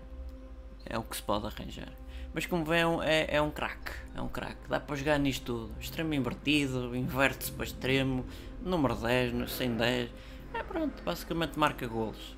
É 0.85 0.97
o 0.97 1.01
que 1.01 1.15
se 1.15 1.23
pode 1.23 1.47
arranjar. 1.47 1.91
Mas 2.35 2.45
como 2.45 2.63
vê, 2.63 2.81
é, 3.03 3.37
é 3.37 3.41
um 3.41 3.49
craque, 3.49 3.91
é 4.15 4.21
um 4.21 4.27
craque. 4.27 4.69
Dá 4.69 4.79
para 4.79 4.95
jogar 4.95 5.17
nisto 5.17 5.43
tudo. 5.43 5.71
Extremo 5.79 6.13
invertido, 6.13 6.95
inverte-se 6.95 7.51
para 7.51 7.65
extremo, 7.65 8.23
número 8.61 8.95
10, 8.95 9.51
110. 9.51 10.11
É 10.53 10.63
pronto, 10.63 11.01
basicamente 11.03 11.57
marca 11.57 11.87
golos. 11.87 12.37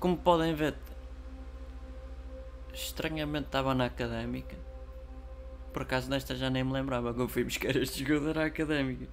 Como 0.00 0.16
podem 0.16 0.54
ver, 0.54 0.74
estranhamente 2.72 3.46
estava 3.46 3.74
na 3.74 3.84
académica 3.84 4.56
por 5.74 5.82
acaso 5.82 6.08
nesta 6.08 6.36
já 6.36 6.48
nem 6.48 6.62
me 6.62 6.72
lembrava 6.72 7.12
que 7.12 7.20
eu 7.20 7.28
fui 7.28 7.42
buscar 7.42 7.74
este 7.76 8.06
jogador 8.06 8.38
à 8.38 8.44
académica. 8.46 9.08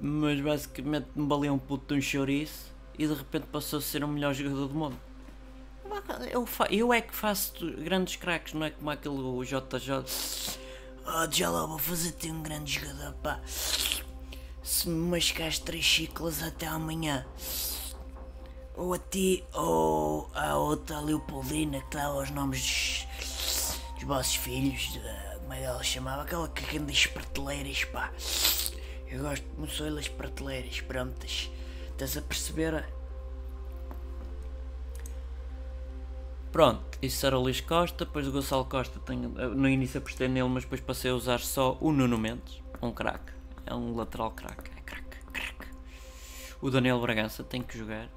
Mas 0.00 0.40
basicamente 0.40 1.08
me 1.16 1.26
balia 1.26 1.52
um 1.52 1.58
puto 1.58 1.92
de 1.92 1.98
um 1.98 2.02
chouriço 2.02 2.72
e 2.96 3.06
de 3.06 3.12
repente 3.12 3.48
passou 3.48 3.80
a 3.80 3.82
ser 3.82 4.04
o 4.04 4.08
melhor 4.08 4.32
jogador 4.32 4.68
do 4.68 4.74
mundo. 4.74 4.96
Eu, 6.30 6.48
eu 6.70 6.92
é 6.92 7.00
que 7.00 7.14
faço 7.14 7.54
grandes 7.72 8.16
craques, 8.16 8.54
não 8.54 8.64
é 8.64 8.70
como 8.70 8.88
aquele 8.88 9.16
JJ. 9.44 10.58
Oh, 11.04 11.30
já 11.30 11.50
lá 11.50 11.66
vou 11.66 11.78
fazer-te 11.78 12.30
um 12.30 12.42
grande 12.42 12.72
jogador, 12.72 13.14
pá. 13.14 13.40
Se 14.62 14.88
me 14.88 15.10
mascares 15.10 15.58
três 15.58 15.84
ciclos 15.84 16.42
até 16.42 16.66
amanhã. 16.66 17.26
Ou 18.76 18.94
a 18.94 18.98
ti, 18.98 19.44
ou 19.52 20.30
a 20.34 20.56
outra 20.56 21.00
Leopoldina 21.00 21.80
que 21.82 21.96
dá 21.96 22.14
os 22.14 22.30
nomes 22.30 23.06
os 24.02 24.08
vossos 24.08 24.34
filhos, 24.34 24.98
como 25.40 25.52
é 25.52 25.58
que 25.58 25.64
ela 25.64 25.82
chamava? 25.82 26.22
Aquela 26.22 26.48
que 26.48 26.76
as 26.76 27.06
prateleiras, 27.06 27.84
pá. 27.84 28.12
Eu 29.06 29.22
gosto 29.22 29.44
de 29.44 29.60
moçoilas 29.60 30.04
as 30.04 30.08
prateleiras, 30.08 30.80
prontas. 30.80 31.50
Estás 31.90 32.16
a 32.16 32.22
perceber? 32.22 32.84
Pronto, 36.50 36.98
isso 37.00 37.24
era 37.24 37.38
o 37.38 37.42
Luís 37.42 37.60
Costa, 37.60 38.04
depois 38.04 38.26
o 38.26 38.32
Gonçalo 38.32 38.64
Costa, 38.64 38.98
tenho, 39.00 39.28
no 39.28 39.68
início 39.68 39.98
apostei 39.98 40.28
nele, 40.28 40.48
mas 40.48 40.64
depois 40.64 40.80
passei 40.80 41.10
a 41.10 41.14
usar 41.14 41.40
só 41.40 41.78
o 41.80 41.92
Nuno 41.92 42.18
Mendes, 42.18 42.60
um 42.82 42.92
craque, 42.92 43.32
é 43.64 43.74
um 43.74 43.94
lateral 43.94 44.32
craque, 44.32 44.70
é 44.76 44.80
craque, 44.82 45.16
craque. 45.32 45.66
O 46.60 46.70
Daniel 46.70 47.00
Bragança 47.00 47.42
tem 47.42 47.62
que 47.62 47.78
jogar, 47.78 48.10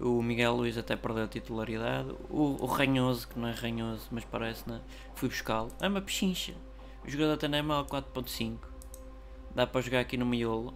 o 0.00 0.22
Miguel 0.22 0.54
Luiz 0.54 0.78
até 0.78 0.94
perdeu 0.94 1.24
a 1.24 1.28
titularidade. 1.28 2.10
O, 2.30 2.56
o 2.60 2.66
Ranhoso, 2.66 3.26
que 3.28 3.38
não 3.38 3.48
é 3.48 3.52
Ranhoso, 3.52 4.06
mas 4.10 4.24
parece, 4.24 4.68
né? 4.68 4.80
Fui 5.14 5.28
buscá-lo. 5.28 5.70
É 5.80 5.88
uma 5.88 6.00
pechincha. 6.00 6.54
O 7.04 7.10
jogador 7.10 7.34
até 7.34 7.48
não 7.48 7.58
é 7.58 7.62
mau, 7.62 7.84
4.5. 7.84 8.58
Dá 9.54 9.66
para 9.66 9.80
jogar 9.80 10.00
aqui 10.00 10.16
no 10.16 10.24
miolo. 10.24 10.72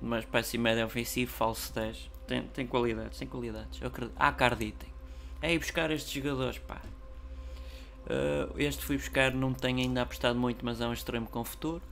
Mas 0.00 0.24
espécie 0.24 0.58
média 0.58 0.84
ofensivo, 0.84 1.32
falso 1.32 1.72
10. 1.74 2.10
Tem, 2.26 2.42
tem 2.42 2.66
qualidades, 2.66 3.18
tem 3.18 3.26
qualidades. 3.26 3.80
Eu 3.80 3.88
acredito. 3.88 4.14
Acreditem. 4.16 4.92
É 5.40 5.54
ir 5.54 5.58
buscar 5.58 5.90
estes 5.90 6.12
jogadores, 6.12 6.58
pá. 6.58 6.80
Uh, 8.04 8.58
este 8.58 8.84
fui 8.84 8.96
buscar, 8.96 9.32
não 9.32 9.52
tenho 9.52 9.78
ainda 9.78 10.02
apostado 10.02 10.38
muito, 10.38 10.64
mas 10.64 10.80
é 10.80 10.86
um 10.86 10.92
extremo 10.92 11.26
com 11.26 11.42
futuro. 11.42 11.82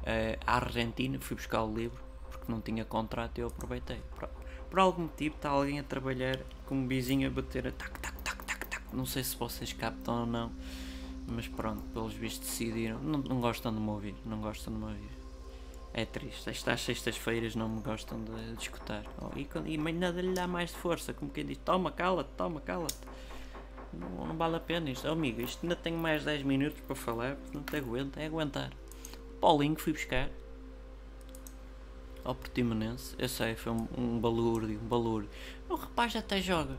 Uh, 0.00 0.38
a 0.46 0.56
Argentina, 0.56 1.18
fui 1.20 1.36
buscar 1.36 1.62
o 1.62 1.74
livro, 1.74 2.02
porque 2.30 2.50
não 2.50 2.60
tinha 2.60 2.84
contrato 2.84 3.38
e 3.38 3.40
eu 3.42 3.48
aproveitei. 3.48 4.00
Pronto 4.14 4.43
por 4.74 4.80
algum 4.80 5.02
motivo 5.02 5.36
está 5.36 5.50
alguém 5.50 5.78
a 5.78 5.84
trabalhar 5.84 6.36
com 6.66 6.74
um 6.74 6.88
vizinho 6.88 7.28
a 7.28 7.30
bater 7.30 7.68
a 7.68 7.70
tac 7.70 7.96
tac 8.00 8.16
tac 8.24 8.44
tac 8.44 8.66
tac. 8.66 8.82
Não 8.92 9.06
sei 9.06 9.22
se 9.22 9.36
vocês 9.36 9.72
captam 9.72 10.22
ou 10.22 10.26
não, 10.26 10.50
mas 11.28 11.46
pronto, 11.46 11.80
pelos 11.92 12.12
vistos 12.12 12.48
decidiram. 12.48 12.98
Não, 12.98 13.20
não 13.20 13.40
gostam 13.40 13.72
de 13.72 13.78
me 13.78 13.88
ouvir, 13.88 14.16
não 14.26 14.40
gostam 14.40 14.74
de 14.74 14.80
me 14.80 14.86
ouvir. 14.86 15.12
É 15.92 16.04
triste, 16.04 16.50
estas 16.50 16.80
sextas-feiras 16.80 17.54
não 17.54 17.68
me 17.68 17.82
gostam 17.82 18.18
de, 18.24 18.56
de 18.56 18.62
escutar. 18.62 19.04
Oh, 19.22 19.30
e, 19.38 19.48
e 19.74 19.78
nada 19.92 20.20
lhe 20.20 20.34
dá 20.34 20.48
mais 20.48 20.72
força, 20.72 21.14
como 21.14 21.30
quem 21.30 21.46
diz: 21.46 21.58
toma, 21.58 21.92
cala-te, 21.92 22.30
toma, 22.36 22.60
cala-te. 22.60 22.98
Não, 23.92 24.26
não, 24.26 24.36
vale 24.36 24.56
a 24.56 24.60
pena 24.60 24.90
isto. 24.90 25.06
Oh, 25.06 25.12
amigo, 25.12 25.40
isto 25.40 25.60
ainda 25.62 25.76
tenho 25.76 25.98
mais 25.98 26.24
10 26.24 26.42
minutos 26.42 26.80
para 26.80 26.96
falar, 26.96 27.36
não 27.52 27.62
te 27.62 27.76
aguento, 27.76 28.18
é 28.18 28.26
aguentar. 28.26 28.72
Paulinho 29.40 29.76
fui 29.76 29.92
buscar 29.92 30.28
ao 32.24 32.34
Portimonense. 32.34 33.14
Eu 33.18 33.28
sei, 33.28 33.54
foi 33.54 33.72
um, 33.72 33.86
um 33.96 34.18
balúrdio, 34.18 34.80
um 34.80 34.88
balúrdio. 34.88 35.30
O 35.68 35.74
rapaz 35.74 36.16
até 36.16 36.40
joga. 36.40 36.76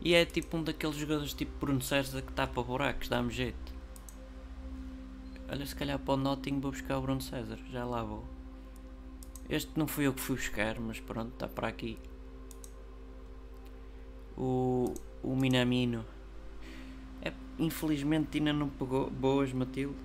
E 0.00 0.14
é 0.14 0.24
tipo 0.24 0.56
um 0.56 0.62
daqueles 0.62 0.96
jogadores 0.96 1.34
tipo 1.34 1.52
Bruno 1.58 1.82
César 1.82 2.22
que 2.22 2.32
tapa 2.32 2.62
buracos, 2.62 3.08
dá-me 3.08 3.30
jeito. 3.30 3.74
Olha, 5.50 5.66
se 5.66 5.74
calhar 5.74 5.98
para 5.98 6.14
o 6.14 6.16
Notting 6.16 6.60
vou 6.60 6.70
buscar 6.70 6.96
o 6.96 7.02
Bruno 7.02 7.20
César, 7.20 7.58
já 7.70 7.84
lá 7.84 8.02
vou. 8.02 8.24
Este 9.48 9.70
não 9.76 9.88
fui 9.88 10.06
eu 10.06 10.14
que 10.14 10.20
fui 10.20 10.36
buscar, 10.36 10.78
mas 10.78 11.00
pronto, 11.00 11.32
está 11.32 11.48
para 11.48 11.68
aqui. 11.68 11.98
O, 14.38 14.94
o 15.22 15.34
Minamino. 15.34 16.06
É, 17.20 17.32
infelizmente 17.58 18.38
ainda 18.38 18.52
não 18.52 18.68
pegou 18.68 19.10
boas, 19.10 19.52
Matilde. 19.52 19.98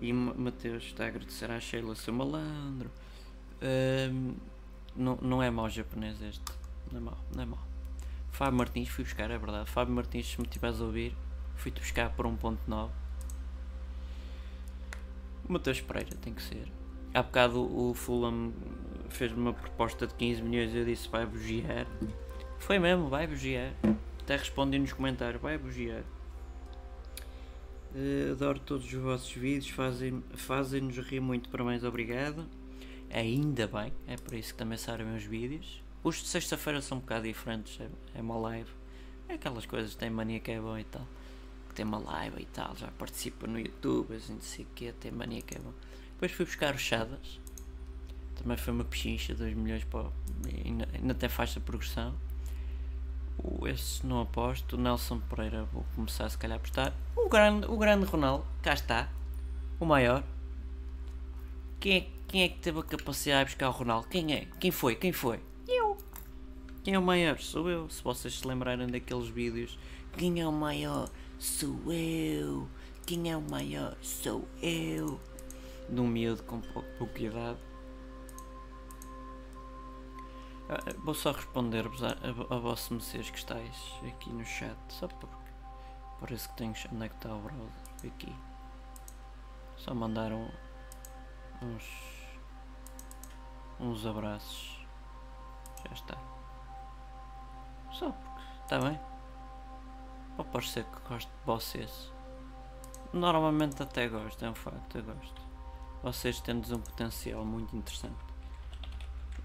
E 0.00 0.12
Mateus 0.12 0.84
está 0.84 1.04
a 1.04 1.06
agradecer 1.06 1.50
à 1.50 1.58
Sheila 1.58 1.94
seu 1.94 2.12
malandro 2.12 2.90
não, 4.94 5.18
não 5.20 5.42
é 5.42 5.50
mau 5.50 5.68
japonês 5.68 6.20
este. 6.22 6.44
Não 6.90 6.98
é 6.98 7.02
mau, 7.02 7.18
não 7.34 7.42
é 7.42 7.46
mau. 7.46 7.66
Fábio 8.30 8.58
Martins 8.58 8.88
fui 8.88 9.04
buscar, 9.04 9.30
é 9.30 9.38
verdade. 9.38 9.70
Fábio 9.70 9.94
Martins, 9.94 10.26
se 10.26 10.38
me 10.38 10.46
estiveres 10.46 10.80
a 10.80 10.84
ouvir, 10.84 11.16
fui-te 11.56 11.80
buscar 11.80 12.10
por 12.10 12.26
1.9. 12.26 12.90
O 15.48 15.52
Matheus 15.52 15.80
Pereira 15.80 16.16
tem 16.16 16.34
que 16.34 16.42
ser. 16.42 16.66
Há 17.14 17.22
bocado 17.22 17.60
o 17.60 17.94
Fulham 17.94 18.52
fez-me 19.08 19.40
uma 19.40 19.54
proposta 19.54 20.06
de 20.06 20.14
15 20.14 20.42
milhões 20.42 20.74
e 20.74 20.78
eu 20.78 20.84
disse 20.84 21.08
vai 21.08 21.24
bugiar. 21.24 21.86
Foi 22.58 22.78
mesmo, 22.78 23.08
vai 23.08 23.26
bugiar. 23.26 23.72
Até 24.20 24.36
respondi 24.36 24.78
nos 24.78 24.92
comentários, 24.92 25.40
vai 25.40 25.56
bugiar. 25.56 26.02
Uh, 27.94 28.32
adoro 28.32 28.58
todos 28.58 28.84
os 28.84 28.92
vossos 28.92 29.32
vídeos, 29.32 29.70
fazem-nos 29.70 30.24
fazem 30.34 30.90
rir 30.90 31.20
muito, 31.20 31.48
para 31.48 31.64
mais 31.64 31.84
obrigado. 31.84 32.44
Ainda 33.10 33.66
bem, 33.66 33.92
é 34.06 34.16
por 34.16 34.34
isso 34.34 34.52
que 34.52 34.58
também 34.58 34.76
saem 34.78 35.04
meus 35.04 35.22
vídeos. 35.22 35.82
Os 36.02 36.16
de 36.16 36.28
sexta-feira 36.28 36.80
são 36.80 36.98
um 36.98 37.00
bocado 37.00 37.24
diferentes, 37.24 37.80
é, 37.80 37.88
é 38.18 38.20
uma 38.20 38.36
live. 38.38 38.70
É 39.28 39.34
aquelas 39.34 39.66
coisas, 39.66 39.94
tem 39.94 40.10
mania 40.10 40.38
que 40.40 40.50
é 40.50 40.60
bom 40.60 40.78
e 40.78 40.84
tal. 40.84 41.06
Que 41.68 41.74
tem 41.74 41.84
uma 41.84 41.98
live 41.98 42.42
e 42.42 42.46
tal, 42.46 42.76
já 42.76 42.88
participa 42.88 43.46
no 43.46 43.58
YouTube, 43.58 44.14
assim, 44.14 44.34
não 44.34 44.40
sei 44.40 44.64
o 44.64 44.68
que, 44.74 44.92
tem 44.92 45.10
mania 45.10 45.42
que 45.42 45.56
é 45.56 45.58
bom. 45.58 45.72
Depois 46.12 46.32
fui 46.32 46.44
buscar 46.44 46.74
os 46.74 46.80
Shadas. 46.80 47.40
Também 48.36 48.56
foi 48.56 48.72
uma 48.72 48.84
pechincha, 48.84 49.34
2 49.34 49.54
milhões 49.54 49.84
para. 49.84 50.10
Ainda, 50.64 50.88
ainda 50.94 51.14
tem 51.14 51.28
faixa 51.28 51.58
de 51.58 51.66
progressão. 51.66 52.14
O, 53.38 53.66
esse 53.66 54.06
não 54.06 54.20
aposto. 54.20 54.76
O 54.76 54.80
Nelson 54.80 55.20
Pereira 55.20 55.64
vou 55.64 55.84
começar 55.94 56.28
se 56.28 56.38
calhar 56.38 56.56
a 56.56 56.58
apostar. 56.58 56.94
O 57.16 57.28
grande, 57.28 57.66
o 57.66 57.76
grande 57.76 58.06
Ronaldo, 58.06 58.46
cá 58.62 58.74
está. 58.74 59.08
O 59.80 59.84
maior. 59.84 60.22
Quem 61.80 61.96
é, 61.98 62.15
quem 62.28 62.42
é 62.42 62.48
que 62.48 62.58
teve 62.58 62.80
a 62.80 62.82
capacidade 62.82 63.50
de 63.50 63.54
buscar 63.54 63.68
o 63.68 63.72
Ronaldo? 63.72 64.08
Quem 64.08 64.34
é? 64.34 64.46
Quem 64.58 64.70
foi? 64.70 64.96
Quem 64.96 65.12
foi? 65.12 65.40
Eu. 65.68 65.96
Quem 66.82 66.94
é 66.94 66.98
o 66.98 67.02
maior? 67.02 67.38
Sou 67.38 67.68
eu. 67.70 67.88
Se 67.88 68.02
vocês 68.02 68.38
se 68.38 68.46
lembrarem 68.46 68.86
daqueles 68.88 69.28
vídeos. 69.28 69.78
Quem 70.16 70.40
é 70.40 70.46
o 70.46 70.52
maior? 70.52 71.08
Sou 71.38 71.92
eu. 71.92 72.68
Quem 73.06 73.30
é 73.30 73.36
o 73.36 73.42
maior? 73.42 73.96
Sou 74.02 74.48
eu. 74.60 75.20
De 75.88 76.00
um 76.00 76.08
miúdo 76.08 76.42
com 76.42 76.60
pouca 76.98 77.22
idade. 77.22 77.58
Ah, 80.68 80.82
Vou 81.04 81.14
só 81.14 81.30
responder-vos 81.30 82.02
a, 82.02 82.08
a, 82.08 82.56
a 82.56 82.94
meceres 82.94 83.30
que 83.30 83.38
estáis 83.38 83.94
aqui 84.06 84.30
no 84.30 84.44
chat. 84.44 84.76
Só 84.88 85.06
porque 85.06 85.36
parece 86.20 86.48
que 86.48 86.56
tenho. 86.56 86.74
Onde 86.92 87.04
é 87.04 87.08
que 87.08 87.14
está 87.14 87.34
o 87.34 87.38
browser? 87.38 87.70
Aqui. 88.04 88.34
Só 89.76 89.94
mandaram 89.94 90.50
uns. 91.62 92.15
Uns 93.80 94.06
abraços. 94.06 94.80
Já 95.86 95.94
está. 95.94 96.18
Só 97.92 98.10
porque. 98.10 98.36
Está 98.62 98.80
bem? 98.80 98.98
Pode 100.36 100.48
parecer 100.50 100.84
que 100.84 101.08
gosto 101.08 101.28
de 101.28 101.46
vocês. 101.46 102.12
Normalmente 103.12 103.82
até 103.82 104.08
gosto, 104.08 104.44
é 104.44 104.50
um 104.50 104.54
facto, 104.54 104.98
eu 104.98 105.04
gosto. 105.04 105.42
Vocês 106.02 106.40
têm 106.40 106.56
um 106.56 106.80
potencial 106.80 107.44
muito 107.44 107.76
interessante. 107.76 108.16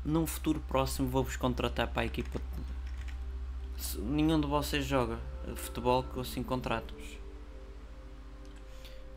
Num 0.04 0.26
futuro 0.26 0.60
próximo 0.68 1.08
vou-vos 1.08 1.38
contratar 1.38 1.88
para 1.88 2.02
a 2.02 2.06
equipa. 2.06 2.42
Se 3.78 4.00
nenhum 4.00 4.42
de 4.42 4.48
vocês 4.48 4.86
joga 4.86 5.20
futebol 5.56 6.04
que 6.04 6.18
eu 6.18 6.22
assim 6.22 6.44
contrato-vos. 6.44 7.18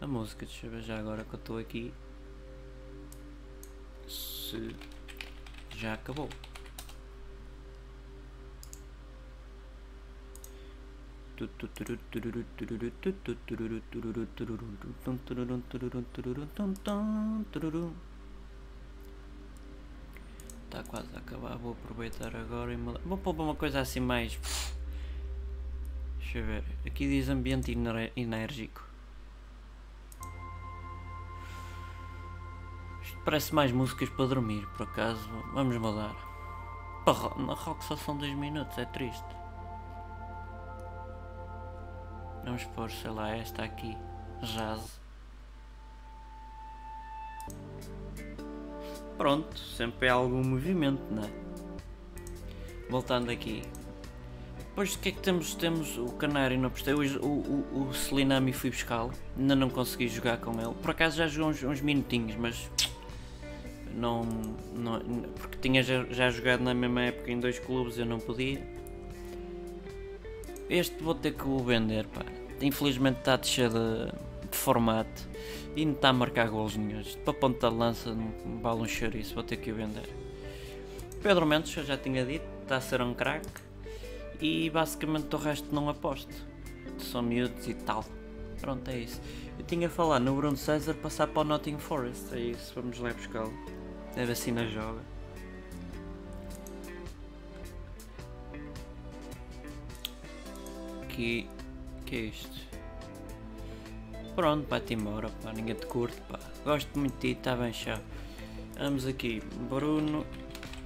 A 0.01 0.07
música, 0.07 0.45
deixa 0.45 0.67
eu 0.67 0.71
ver 0.71 0.83
já 0.83 0.99
agora 0.99 1.25
que 1.25 1.35
eu 1.35 1.39
estou 1.39 1.59
aqui. 1.59 1.93
Se 4.07 4.77
já 5.79 5.95
acabou. 5.95 6.29
Está 20.65 20.83
quase 20.85 21.09
a 21.15 21.19
acabar, 21.19 21.57
vou 21.57 21.73
aproveitar 21.73 22.35
agora 22.37 22.73
e 22.73 22.77
mudar. 22.77 23.01
Vou 23.05 23.19
pôr 23.19 23.35
uma 23.41 23.55
coisa 23.55 23.81
assim 23.81 24.01
mais. 24.01 24.39
Deixa 26.19 26.39
eu 26.39 26.47
ver. 26.47 26.65
Aqui 26.87 27.07
diz 27.09 27.29
ambiente 27.29 27.77
enérgico. 28.17 28.84
Parece 33.25 33.55
mais 33.55 33.73
músicas 33.73 34.09
para 34.11 34.27
dormir, 34.27 34.67
por 34.77 34.85
acaso. 34.85 35.29
Vamos 35.53 35.77
mudar. 35.79 36.15
Na 37.37 37.55
rock 37.55 37.85
só 37.85 37.97
são 37.97 38.17
2 38.17 38.35
minutos, 38.35 38.77
é 38.79 38.85
triste. 38.85 39.25
Vamos 42.45 42.65
pôr, 42.65 42.91
sei 42.91 43.11
lá, 43.11 43.31
esta 43.35 43.63
aqui. 43.63 43.97
Jazz. 44.43 45.01
Pronto, 49.17 49.57
sempre 49.59 50.09
é 50.09 50.11
algum 50.11 50.43
movimento, 50.43 51.03
não 51.11 51.25
é? 51.25 51.31
Voltando 52.91 53.31
aqui. 53.31 53.63
Depois 54.59 54.95
o 54.95 54.99
que 54.99 55.11
é 55.11 55.13
que 55.13 55.21
temos? 55.21 55.55
Temos 55.55 55.97
o 55.97 56.07
Canário 56.13 56.59
não 56.59 56.67
apostei. 56.67 56.95
Hoje 56.95 57.17
o, 57.19 57.27
o, 57.27 57.89
o 57.89 57.95
Selinami 57.95 58.53
fui 58.53 58.71
buscá-lo. 58.71 59.13
Ainda 59.39 59.55
não 59.55 59.71
consegui 59.71 60.09
jogar 60.09 60.39
com 60.39 60.53
ele. 60.61 60.75
Por 60.83 60.91
acaso 60.91 61.17
já 61.17 61.29
jogou 61.29 61.51
uns, 61.51 61.63
uns 61.63 61.81
minutinhos, 61.81 62.35
mas 62.35 62.69
não, 63.97 64.25
não. 64.75 65.01
Porque 65.39 65.59
tinha 65.61 65.83
já, 65.83 66.05
já 66.05 66.31
jogado 66.31 66.63
na 66.63 66.75
mesma 66.75 67.03
época 67.03 67.31
em 67.31 67.39
dois 67.39 67.59
clubes 67.59 67.99
eu 67.99 68.07
não 68.07 68.19
podia. 68.19 68.63
Este 70.69 71.03
vou 71.03 71.15
ter 71.15 71.35
que 71.35 71.47
o 71.47 71.59
vender, 71.59 72.07
pá. 72.07 72.25
Infelizmente 72.61 73.19
está 73.19 73.35
a 73.35 73.37
descer 73.37 73.69
de, 73.69 74.07
de 74.51 74.57
formato 74.57 75.29
e 75.77 75.85
não 75.85 75.93
está 75.93 76.09
a 76.09 76.13
marcar 76.13 76.49
golos 76.49 76.77
nenhums. 76.77 77.17
Para 77.17 77.35
ponta 77.35 77.71
de 77.71 77.77
lança 77.77 78.15
não 78.15 78.59
vale 78.61 78.81
um 78.81 78.89
chouriço, 78.89 79.35
vou 79.35 79.45
ter 79.45 79.57
que 79.57 79.71
o 79.71 79.75
vender. 79.75 80.09
Pedro 81.23 81.47
Mendes, 81.47 81.77
eu 81.77 81.85
já 81.85 81.97
tinha 81.97 82.25
dito, 82.25 82.45
está 82.63 82.77
a 82.77 82.81
ser 82.81 83.01
um 83.01 83.15
craque 83.15 83.49
e 84.41 84.69
basicamente 84.71 85.35
o 85.35 85.39
resto 85.39 85.75
não 85.75 85.89
aposto. 85.89 86.35
São 86.99 87.23
miúdos 87.23 87.67
e 87.69 87.75
tal. 87.75 88.05
Pronto, 88.61 88.91
é 88.91 88.99
isso. 88.99 89.21
Eu 89.59 89.65
tinha 89.65 89.87
a 89.87 89.91
falar 89.91 90.21
no 90.21 90.35
Bruno 90.35 90.57
César 90.57 90.95
passar 90.95 91.27
para 91.29 91.43
o 91.43 91.45
Nottingham 91.45 91.79
Forest, 91.79 92.35
é 92.35 92.41
isso, 92.41 92.73
vamos 92.75 92.99
lá 92.99 93.13
buscá-lo. 93.13 93.53
Deve 94.15 94.33
assim 94.33 94.53
na 94.53 94.67
joga. 94.67 95.01
Que. 101.09 101.49
que 102.07 102.17
é 102.17 102.21
isto? 102.21 102.65
Pronto, 104.35 104.69
vai-te 104.69 104.95
embora, 104.95 105.29
pá, 105.43 105.53
ninguém 105.53 105.75
te 105.77 105.87
curte, 105.87 106.21
pá. 106.23 106.41
Gosto 106.65 106.99
muito 106.99 107.15
de 107.15 107.35
ti, 107.35 107.39
está 107.39 107.55
bem 107.55 107.73
chá. 107.73 108.01
Vamos 108.77 109.07
aqui, 109.07 109.41
Bruno 109.69 110.27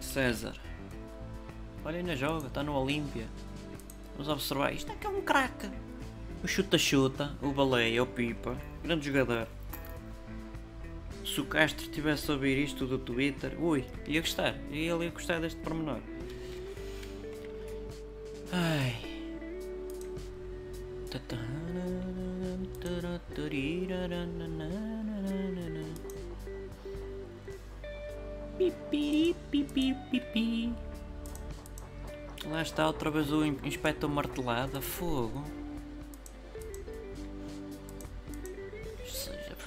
César. 0.01 0.55
Olha 1.85 2.03
na 2.03 2.14
joga, 2.14 2.49
está 2.49 2.62
no 2.62 2.75
Olímpia. 2.75 3.27
Vamos 4.12 4.29
observar, 4.29 4.75
isto 4.75 4.93
é 4.93 4.95
que 4.95 5.07
é 5.07 5.11
um 5.11 5.23
craque. 5.23 5.71
O 6.45 6.47
chuta-chuta, 6.47 7.35
o 7.41 7.51
baleia, 7.51 8.03
o 8.03 8.07
pipa, 8.07 8.57
grande 8.83 9.07
jogador. 9.07 9.49
Se 11.35 11.41
o 11.41 11.45
Castro 11.45 11.88
tivesse 11.88 12.31
a 12.31 12.35
ouvir 12.35 12.59
isto 12.59 12.87
do 12.87 12.99
Twitter, 12.99 13.55
ui, 13.62 13.85
ia 14.07 14.21
gostar, 14.21 14.55
ele 14.71 14.87
ia 14.87 15.11
gostar 15.11 15.41
deste 15.41 15.61
pormenor. 15.61 16.01
Ai. 18.51 18.97
Lá 32.47 32.62
está 32.62 32.87
outra 32.87 33.11
vez 33.11 33.31
o 33.31 33.45
in- 33.45 33.59
inspetor 33.64 34.09
martelada, 34.09 34.81
fogo. 34.81 35.45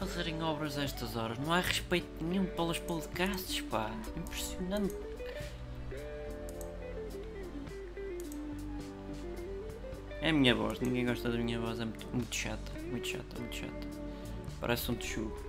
Fazerem 0.02 0.42
obras 0.42 0.80
a 0.80 0.84
estas 0.84 1.16
horas, 1.16 1.38
não 1.38 1.54
há 1.54 1.60
respeito 1.60 2.08
nenhum 2.24 2.44
pelos 2.44 2.80
podcasts, 2.80 3.62
pá. 3.62 3.92
Impressionante. 4.18 4.96
É 10.20 10.30
a 10.30 10.34
minha 10.34 10.56
voz, 10.56 10.80
ninguém 10.80 11.06
gosta 11.06 11.30
da 11.30 11.38
minha 11.38 11.60
voz, 11.60 11.80
é 11.80 11.86
muito, 11.86 12.08
muito 12.12 12.36
chata, 12.36 12.72
muito 12.90 13.08
chata, 13.08 13.40
muito 13.40 13.56
chata. 13.56 13.88
Parece 14.60 14.92
um 14.92 14.96
texugo. 14.96 15.40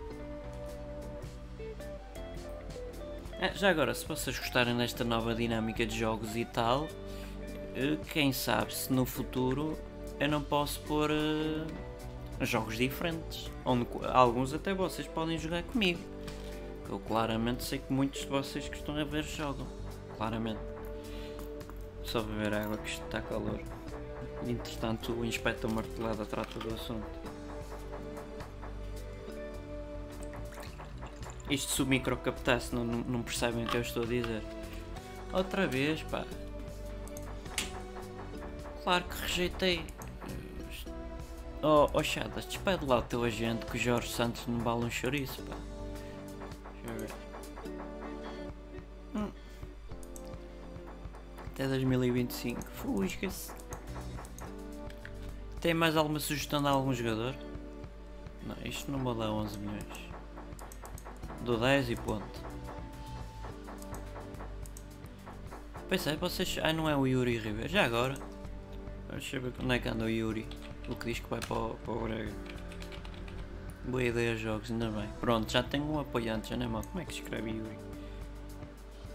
Ah, 3.41 3.53
já 3.55 3.71
agora, 3.71 3.95
se 3.95 4.07
vocês 4.07 4.39
gostarem 4.39 4.77
desta 4.77 5.03
nova 5.03 5.35
dinâmica 5.35 5.87
de 5.87 5.99
jogos 5.99 6.37
e 6.37 6.45
tal, 6.45 6.89
eh, 7.75 7.97
quem 8.13 8.35
sabe 8.35 8.75
se 8.75 8.93
no 8.93 9.07
futuro 9.07 9.79
eu 10.21 10.29
não 10.29 10.43
posso 10.43 10.79
pôr 10.81 11.11
eh, 11.11 12.45
jogos 12.45 12.77
diferentes, 12.77 13.51
onde 13.65 13.87
alguns 14.13 14.53
até 14.53 14.75
vocês 14.75 15.07
podem 15.07 15.39
jogar 15.39 15.63
comigo. 15.65 16.01
Eu 16.89 16.99
claramente 16.99 17.65
sei 17.65 17.79
que 17.79 17.93
muitos 17.93 18.21
de 18.21 18.27
vocês 18.27 18.69
que 18.69 18.77
estão 18.77 18.97
a 18.97 19.05
ver 19.05 19.25
jogam, 19.25 19.67
claramente. 20.17 20.61
Só 22.05 22.21
beber 22.21 22.55
água 22.55 22.77
que 22.77 22.89
isto 22.89 23.05
está 23.05 23.21
calor. 23.23 23.61
Entretanto, 24.47 25.13
o 25.13 25.25
inspector 25.25 25.73
martelada 25.73 26.25
trata 26.25 26.59
do 26.59 26.75
assunto. 26.75 27.07
Isto 31.49 31.73
se 31.73 31.83
o 31.83 31.87
micro 31.87 32.17
captasse, 32.17 32.75
não, 32.75 32.85
não 32.85 33.23
percebem 33.23 33.65
o 33.65 33.69
que 33.69 33.77
eu 33.77 33.83
estou 33.83 34.03
a 34.03 34.07
dizer. 34.07 34.43
Outra 35.33 35.67
vez, 35.67 36.03
pá. 36.03 36.25
Claro 38.83 39.05
que 39.05 39.23
rejeitei. 39.23 39.85
Oh, 41.65 41.89
oh 41.93 42.03
Chadas, 42.03 42.45
despede 42.45 42.85
lá 42.85 42.99
o 42.99 43.03
teu 43.03 43.23
agente 43.23 43.65
que 43.67 43.77
o 43.77 43.81
Jorge 43.81 44.11
Santos 44.11 44.45
não 44.49 44.59
vale 44.59 44.85
um 44.85 44.91
chouriço, 44.91 45.41
pá. 45.43 45.55
Deixa 46.83 46.93
eu 46.93 47.01
ver. 47.01 47.15
Hum. 49.15 49.31
Até 51.53 51.69
2025. 51.69 52.61
Fusca-se. 52.65 53.53
Tem 55.61 55.73
mais 55.73 55.97
alguma 55.97 56.19
sugestão 56.19 56.61
de 56.61 56.67
algum 56.67 56.93
jogador? 56.93 57.37
Não, 58.45 58.57
isto 58.65 58.91
não 58.91 59.17
dar 59.17 59.31
11 59.31 59.59
milhões. 59.61 60.11
Dou 61.45 61.61
10 61.61 61.91
e 61.91 61.95
ponto. 61.97 62.43
Pensei, 65.89 66.17
vocês. 66.17 66.59
Ah, 66.61 66.73
não 66.73 66.89
é 66.89 66.97
o 66.97 67.07
Yuri 67.07 67.39
Ribeiro. 67.39 67.69
Já 67.69 67.85
agora. 67.85 68.17
Deixa 69.11 69.37
eu 69.37 69.43
ver 69.43 69.53
onde 69.63 69.77
é 69.77 69.79
que 69.79 69.89
anda 69.89 70.07
o 70.07 70.09
Yuri. 70.11 70.49
O 70.89 70.97
que 70.97 71.07
diz 71.07 71.21
que 71.21 71.29
vai 71.29 71.41
para 71.41 71.57
o, 71.57 71.77
Braga. 72.03 72.33
Boa 73.85 74.03
ideia, 74.03 74.37
jogos, 74.37 74.71
ainda 74.71 74.91
bem. 74.91 75.09
Pronto, 75.21 75.51
já 75.51 75.63
tenho 75.63 75.85
um 75.85 76.01
apoiante, 76.01 76.51
já 76.51 76.57
não 76.57 76.67
é 76.67 76.69
mal. 76.69 76.83
Como 76.85 77.01
é 77.01 77.05
que 77.05 77.13
escreve 77.13 77.51
Yuri? 77.51 77.79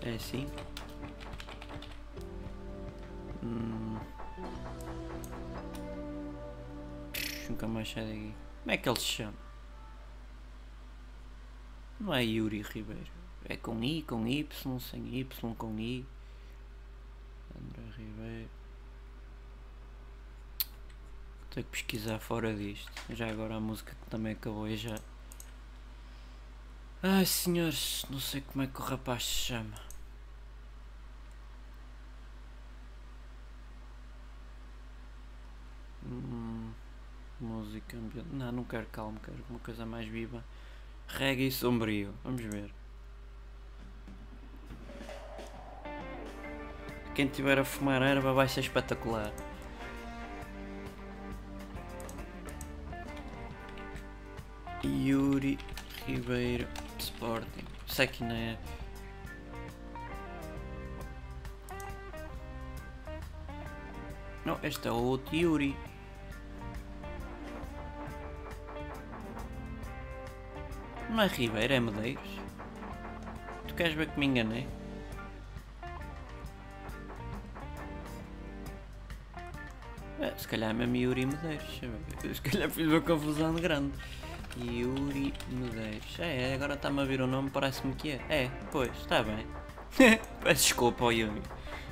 É 0.02 0.16
assim? 0.16 0.48
Hum. 3.44 3.98
Nunca 7.50 7.68
mais 7.68 7.90
sai 7.90 8.06
daqui. 8.06 8.34
Como 8.64 8.72
é 8.72 8.78
que 8.78 8.90
ele 8.90 9.00
se 9.00 9.06
chama? 9.06 9.34
Não 12.00 12.14
é 12.14 12.24
Yuri 12.24 12.62
Ribeiro. 12.62 13.12
É 13.46 13.58
com 13.58 13.84
I, 13.84 14.02
com 14.04 14.28
Y, 14.28 14.80
sem 14.80 15.16
Y, 15.16 15.56
com 15.56 15.80
I. 15.80 16.06
André 17.56 17.84
Ribeiro. 17.98 18.50
Tenho 21.58 21.66
que 21.66 21.72
pesquisar 21.72 22.20
fora 22.20 22.54
disto. 22.54 22.88
Já 23.10 23.32
agora 23.32 23.56
a 23.56 23.60
música 23.60 23.92
que 23.92 24.10
também 24.12 24.34
acabou 24.34 24.68
e 24.68 24.78
já. 24.78 24.96
Ai 27.02 27.26
senhores, 27.26 28.06
não 28.12 28.20
sei 28.20 28.42
como 28.42 28.64
é 28.64 28.68
que 28.68 28.80
o 28.80 28.84
rapaz 28.84 29.26
se 29.26 29.32
chama. 29.32 29.76
Hum, 36.06 36.72
música 37.42 37.98
ambiente. 37.98 38.30
Não, 38.32 38.52
não 38.52 38.64
quero 38.64 38.86
calmo, 38.92 39.20
quero 39.20 39.44
uma 39.50 39.58
coisa 39.58 39.84
mais 39.84 40.08
viva. 40.08 40.46
Reggae 41.08 41.52
sombrio. 41.52 42.14
Vamos 42.24 42.44
ver. 42.44 42.72
Quem 47.16 47.28
tiver 47.28 47.58
a 47.58 47.66
fumar 47.66 48.04
erva 48.04 48.32
vai 48.32 48.48
ser 48.48 48.60
espetacular. 48.60 49.34
Yuri 54.88 55.58
Ribeiro 56.06 56.68
Sporting. 57.00 57.66
Sei 57.88 58.08
que 58.08 58.24
não 58.24 58.36
é. 58.36 58.58
Não, 64.46 64.58
este 64.64 64.88
é 64.88 64.92
outro 64.92 65.36
Yuri. 65.36 65.76
Não 71.10 71.22
é 71.22 71.28
Ribeiro, 71.28 71.74
é 71.74 71.80
Medeiros. 71.80 72.40
Tu 73.68 73.74
queres 73.74 73.94
ver 73.94 74.08
que 74.10 74.20
me 74.20 74.26
enganei? 74.26 74.68
É, 80.20 80.34
se 80.38 80.48
calhar 80.48 80.72
é 80.72 80.74
mesmo 80.74 80.96
Yuri 80.96 81.26
Medeiros. 81.26 81.82
Se 82.36 82.42
calhar 82.42 82.70
fiz 82.70 82.88
uma 82.88 83.02
confusão 83.02 83.54
grande. 83.56 83.94
Yuri 84.64 85.34
Medeiros. 85.50 86.20
É, 86.20 86.54
agora 86.54 86.74
está-me 86.74 87.02
a 87.02 87.06
vir 87.06 87.22
o 87.22 87.28
nome, 87.28 87.50
parece-me 87.50 87.94
que 87.96 88.12
é. 88.12 88.22
É, 88.30 88.52
pois, 88.72 88.96
está 88.98 89.24
bem. 89.24 89.46
Peço 90.42 90.64
desculpa 90.64 91.06
ao 91.06 91.12
Yuri. 91.12 91.42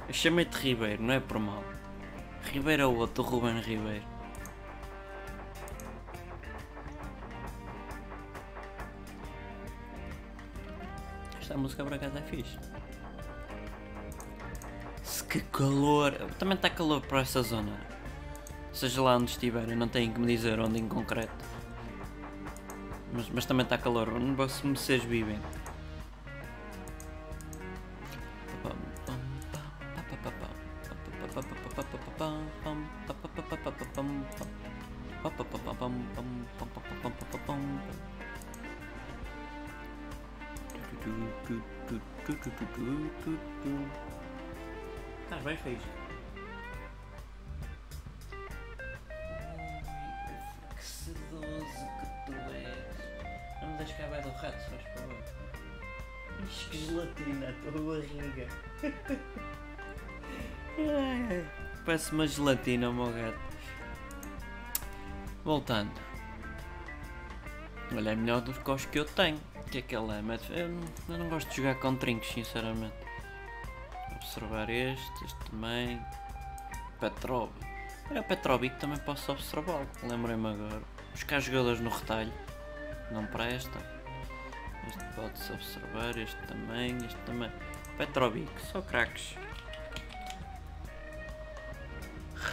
Eu 0.08 0.14
chamei-te 0.14 0.56
Ribeiro, 0.56 1.02
não 1.04 1.14
é 1.14 1.20
por 1.20 1.40
mal. 1.40 1.64
Ribeiro 2.52 2.84
é 2.84 2.86
o 2.86 2.96
outro, 2.96 3.24
Ruben 3.24 3.60
Ribeiro. 3.60 4.06
Esta 11.42 11.58
música 11.58 11.84
por 11.84 11.94
acaso 11.94 12.18
é 12.18 12.22
fixe. 12.22 12.58
Se 15.04 15.24
que 15.24 15.42
calor! 15.42 16.14
Também 16.40 16.56
está 16.56 16.70
calor 16.70 17.02
para 17.02 17.22
essa 17.22 17.42
zona. 17.42 17.80
Seja 18.72 19.02
lá 19.02 19.16
onde 19.16 19.32
estiverem, 19.32 19.76
não 19.76 19.88
têm 19.88 20.12
que 20.12 20.20
me 20.20 20.28
dizer 20.28 20.60
onde 20.60 20.80
em 20.80 20.88
concreto. 20.88 21.35
Mas, 23.36 23.46
também 23.46 23.66
está 23.66 23.78
calor, 23.78 24.08
onde 24.14 24.32
vocês 24.32 25.04
vivem. 25.04 25.38
Uma 62.16 62.26
gelatina, 62.26 62.92
meu 62.94 63.12
gato. 63.12 63.40
Voltando. 65.44 65.92
Olha, 67.94 68.12
é 68.12 68.16
melhor 68.16 68.40
do 68.40 68.54
que 68.54 68.72
os 68.72 68.86
que 68.86 69.00
eu 69.00 69.06
tenho. 69.06 69.38
Que 69.70 69.80
é 69.80 69.82
que 69.82 69.96
ele 69.96 70.12
é? 70.14 70.22
Eu, 70.62 70.70
não, 71.18 71.30
gosto 71.30 71.50
de 71.50 71.58
jogar 71.58 71.76
com 71.76 71.96
trincos, 71.96 72.30
sinceramente. 72.30 72.96
Observar 74.16 74.70
este, 74.70 75.26
este 75.26 75.52
também. 75.52 76.02
Petrov. 77.02 77.52
Olha, 78.10 78.22
o 78.22 78.24
Petrovic 78.24 78.80
também 78.80 78.98
posso 79.00 79.34
observá-lo. 79.34 79.88
Lembrei-me 80.04 80.48
agora. 80.48 80.82
Buscar 81.12 81.42
jogadores 81.42 81.82
no 81.82 81.90
retalho. 81.90 82.32
Não 83.12 83.26
presta. 83.26 83.78
Este 84.88 85.04
pode-se 85.16 85.52
observar. 85.52 86.18
Este 86.18 86.42
também. 86.48 86.96
Este 86.98 87.20
também. 87.26 87.52
Petrovic. 87.98 88.50
Só 88.72 88.82
craques. 88.82 89.36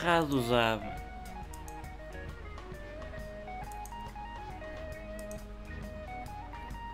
Raduzava. 0.01 1.03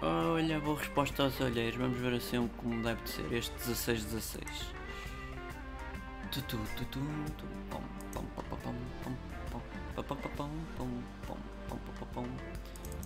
Olha, 0.03 0.61
boa 0.61 0.79
resposta 0.79 1.23
aos 1.23 1.41
olheiros. 1.41 1.77
Vamos 1.79 1.99
ver 1.99 2.15
assim 2.15 2.39
um 2.39 2.49
como 2.49 2.83
deve 2.83 3.03
de 3.03 3.11
ser. 3.11 3.33
Este 3.33 3.55
16-16. 3.59 4.43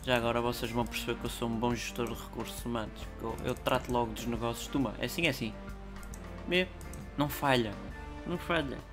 Já 0.05 0.17
agora 0.17 0.41
vocês 0.41 0.71
vão 0.71 0.85
perceber 0.85 1.15
que 1.19 1.27
eu 1.27 1.31
sou 1.31 1.49
um 1.49 1.57
bom 1.57 1.75
gestor 1.75 2.07
de 2.07 2.15
recursos 2.15 2.65
humanos. 2.65 3.07
Eu, 3.21 3.37
eu 3.45 3.55
trato 3.55 3.93
logo 3.93 4.13
dos 4.13 4.27
negócios. 4.27 4.67
Toma, 4.67 4.95
é 4.99 5.05
assim, 5.05 5.27
é 5.27 5.31
assim. 5.31 5.55
Não 7.17 7.29
falha. 7.29 7.73
Não 8.27 8.37
falha. 8.37 8.92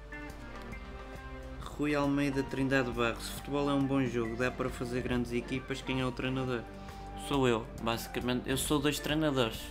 Rui 1.80 1.96
Almeida 1.96 2.44
Trindade 2.44 2.92
Barros. 2.92 3.30
Futebol 3.30 3.70
é 3.70 3.74
um 3.74 3.86
bom 3.86 4.06
jogo. 4.06 4.36
Dá 4.36 4.52
para 4.52 4.70
fazer 4.70 5.02
grandes 5.02 5.32
equipas. 5.32 5.82
Quem 5.82 6.02
é 6.02 6.06
o 6.06 6.12
treinador? 6.12 6.62
sou 7.26 7.48
eu, 7.48 7.66
basicamente. 7.82 8.50
Eu 8.50 8.58
sou 8.58 8.80
dois 8.80 9.00
treinadores. 9.00 9.62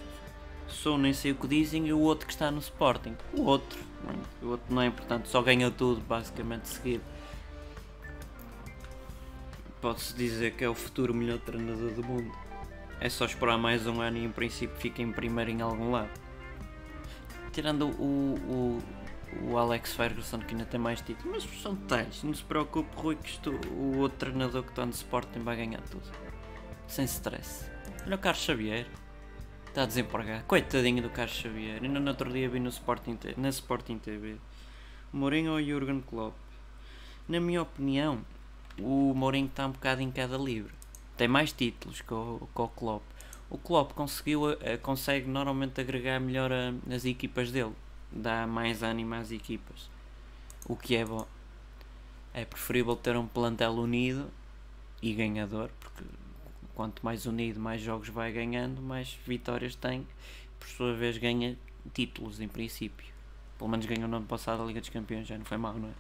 Sou 0.69 0.97
nem 0.97 1.13
sei 1.13 1.33
o 1.33 1.35
que 1.35 1.47
dizem 1.47 1.87
e 1.87 1.93
o 1.93 2.01
outro 2.01 2.27
que 2.27 2.33
está 2.33 2.51
no 2.51 2.61
Sporting. 2.61 3.15
O 3.35 3.43
outro, 3.43 3.79
o 4.43 4.47
outro 4.47 4.75
não 4.75 4.81
é 4.81 4.87
importante, 4.87 5.29
só 5.29 5.43
ganha 5.43 5.71
tudo, 5.71 6.01
basicamente, 6.01 6.69
seguido. 6.69 7.05
Pode-se 9.83 10.15
dizer 10.15 10.55
que 10.55 10.65
é 10.65 10.69
o 10.69 10.75
futuro 10.75 11.13
melhor 11.13 11.39
treinador 11.41 11.91
do 11.91 12.03
mundo. 12.03 12.33
É 13.01 13.11
só 13.11 13.27
esperar 13.27 13.59
mais 13.59 13.87
um 13.87 14.01
ano 14.01 14.17
e 14.17 14.25
em 14.25 14.31
princípio 14.31 14.75
fica 14.77 15.03
em 15.03 15.13
primeiro 15.13 15.51
em 15.51 15.61
algum 15.61 15.91
lado. 15.91 16.11
Tirando 17.53 17.87
o, 17.87 18.35
o, 18.49 18.83
o 19.43 19.57
Alex 19.57 19.95
Ferguson 19.95 20.39
que 20.41 20.53
ainda 20.53 20.65
tem 20.65 20.81
mais 20.81 21.01
títulos, 21.01 21.45
mas 21.45 21.63
são 21.63 21.75
detalhes, 21.75 22.23
não 22.23 22.35
se 22.35 22.43
preocupe 22.43 22.89
Rui 22.97 23.17
que 23.17 23.29
isto, 23.29 23.51
o 23.71 23.99
outro 23.99 24.19
treinador 24.19 24.63
que 24.63 24.71
está 24.71 24.85
no 24.85 24.93
Sporting 24.93 25.41
vai 25.41 25.57
ganhar 25.57 25.81
tudo 25.83 26.07
sem 26.89 27.05
stress. 27.05 27.71
Olha 28.07 28.17
o 28.17 28.19
Carlos 28.19 28.43
Xavier, 28.43 28.87
está 29.67 29.85
desempregado. 29.85 30.45
Coitadinho 30.45 31.03
do 31.03 31.11
Carlos 31.11 31.37
Xavier. 31.37 31.83
Ainda 31.83 32.01
no 32.01 32.09
outro 32.09 32.33
dia 32.33 32.49
vi 32.49 32.59
no 32.59 32.71
Sporting, 32.71 33.19
na 33.37 33.51
Sporting 33.51 33.99
TV. 33.99 34.37
Mourinho 35.13 35.53
ou 35.53 35.63
Jurgen 35.63 36.01
Klopp? 36.01 36.35
Na 37.29 37.39
minha 37.39 37.63
opinião, 37.63 38.25
o 38.79 39.13
Mourinho 39.15 39.47
está 39.47 39.67
um 39.67 39.73
bocado 39.73 40.01
em 40.01 40.11
queda 40.11 40.37
livre. 40.37 40.73
Tem 41.17 41.29
mais 41.29 41.53
títulos 41.53 42.01
que 42.01 42.13
o, 42.13 42.49
que 42.55 42.61
o 42.61 42.69
Klopp. 42.69 43.03
O 43.51 43.59
Klopp 43.59 43.93
conseguiu, 43.93 44.51
uh, 44.51 44.57
consegue 44.83 45.29
normalmente 45.29 45.81
agregar 45.81 46.19
melhor 46.21 46.51
a, 46.53 46.73
as 46.93 47.05
equipas 47.05 47.51
dele. 47.51 47.73
Dá 48.11 48.47
mais 48.47 48.83
ânimo 48.83 49.15
às 49.15 49.31
equipas. 49.31 49.91
O 50.67 50.77
que 50.77 50.97
é 50.97 51.05
bom. 51.05 51.27
É 52.33 52.45
preferível 52.45 52.97
ter 52.97 53.17
um 53.17 53.27
plantel 53.27 53.73
unido 53.73 54.31
e 55.03 55.13
ganhador, 55.15 55.71
porque 55.81 56.05
quanto 56.75 57.05
mais 57.05 57.27
unido, 57.27 57.59
mais 57.59 57.81
jogos 57.81 58.09
vai 58.09 58.33
ganhando, 58.33 58.81
mais 58.81 59.19
vitórias 59.27 59.75
tem, 59.75 60.07
por 60.59 60.69
sua 60.69 60.95
vez 60.95 61.19
ganha 61.19 61.57
títulos 61.93 62.41
em 62.41 62.49
princípio. 62.49 63.07
Pelo 63.57 63.71
menos 63.71 63.87
ganhou 63.87 64.09
no 64.09 64.19
ano 64.19 64.27
passado 64.27 64.63
a 64.63 64.67
Liga 64.67 64.81
dos 64.81 64.89
Campeões, 64.89 65.27
já 65.27 65.37
não 65.37 65.45
foi 65.45 65.57
mal, 65.57 65.75
não 65.75 65.89
é? 65.89 65.93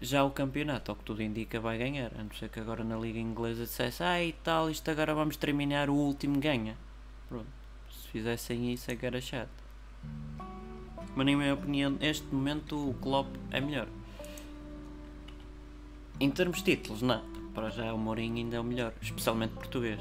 Já 0.00 0.22
o 0.22 0.30
campeonato, 0.30 0.92
ao 0.92 0.96
que 0.96 1.02
tudo 1.02 1.22
indica, 1.22 1.58
vai 1.58 1.76
ganhar. 1.76 2.12
A 2.14 2.22
não 2.22 2.30
ser 2.32 2.48
que 2.48 2.60
agora 2.60 2.84
na 2.84 2.96
Liga 2.96 3.18
Inglesa 3.18 3.64
dissesse, 3.64 4.02
ah 4.02 4.22
e 4.22 4.32
tal, 4.32 4.70
isto 4.70 4.88
agora 4.88 5.12
vamos 5.12 5.36
terminar, 5.36 5.90
o 5.90 5.94
último 5.94 6.38
ganha. 6.38 6.76
Pronto. 7.28 7.48
Se 7.90 8.08
fizessem 8.08 8.72
isso 8.72 8.90
é 8.90 8.96
que 8.96 9.04
era 9.04 9.20
chato. 9.20 9.67
Mas 11.14 11.26
na 11.26 11.36
minha 11.36 11.54
opinião, 11.54 11.90
neste 11.90 12.26
momento 12.32 12.90
o 12.90 12.94
Klopp 12.94 13.28
é 13.50 13.60
melhor. 13.60 13.88
Em 16.20 16.30
termos 16.30 16.58
de 16.58 16.76
títulos, 16.76 17.02
não. 17.02 17.22
Para 17.54 17.70
já 17.70 17.92
o 17.92 17.98
Mourinho 17.98 18.36
ainda 18.36 18.56
é 18.56 18.60
o 18.60 18.64
melhor, 18.64 18.92
especialmente 19.00 19.54
português. 19.54 20.00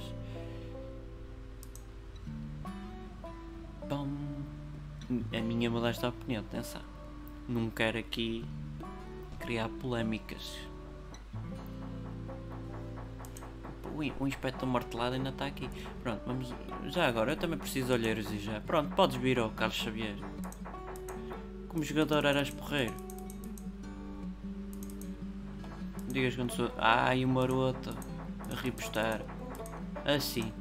Bom, 3.89 4.08
a 5.34 5.41
minha 5.41 5.70
modesta 5.70 6.10
opinião, 6.10 6.43
atenção. 6.43 6.82
Não 7.47 7.70
quero 7.70 7.97
aqui 7.97 8.43
criar 9.39 9.70
polémicas. 9.70 10.58
O, 14.20 14.28
inspector 14.28 14.68
martelado 14.68 15.16
ainda 15.16 15.30
está 15.30 15.47
aqui. 15.47 15.70
Pronto, 16.03 16.22
vamos. 16.26 16.53
Já 16.88 17.08
agora, 17.08 17.32
eu 17.32 17.38
também 17.38 17.58
preciso 17.58 17.88
de 17.88 17.93
olheiros 17.93 18.32
e 18.32 18.38
já. 18.38 18.62
Pronto, 18.62 18.93
podes 18.95 19.16
vir 19.16 19.39
ao 19.39 19.49
Carlos 19.49 19.78
Xavier. 19.78 20.16
Como 21.78 21.86
jogador 21.86 22.25
eras 22.25 22.49
porreiro. 22.49 22.95
Digas 26.07 26.36
quando 26.36 26.51
sou. 26.51 26.71
Ai, 26.75 27.23
o 27.23 27.28
maroto. 27.28 27.95
A 28.51 28.55
ripostar. 28.55 29.21
Assim. 30.03 30.51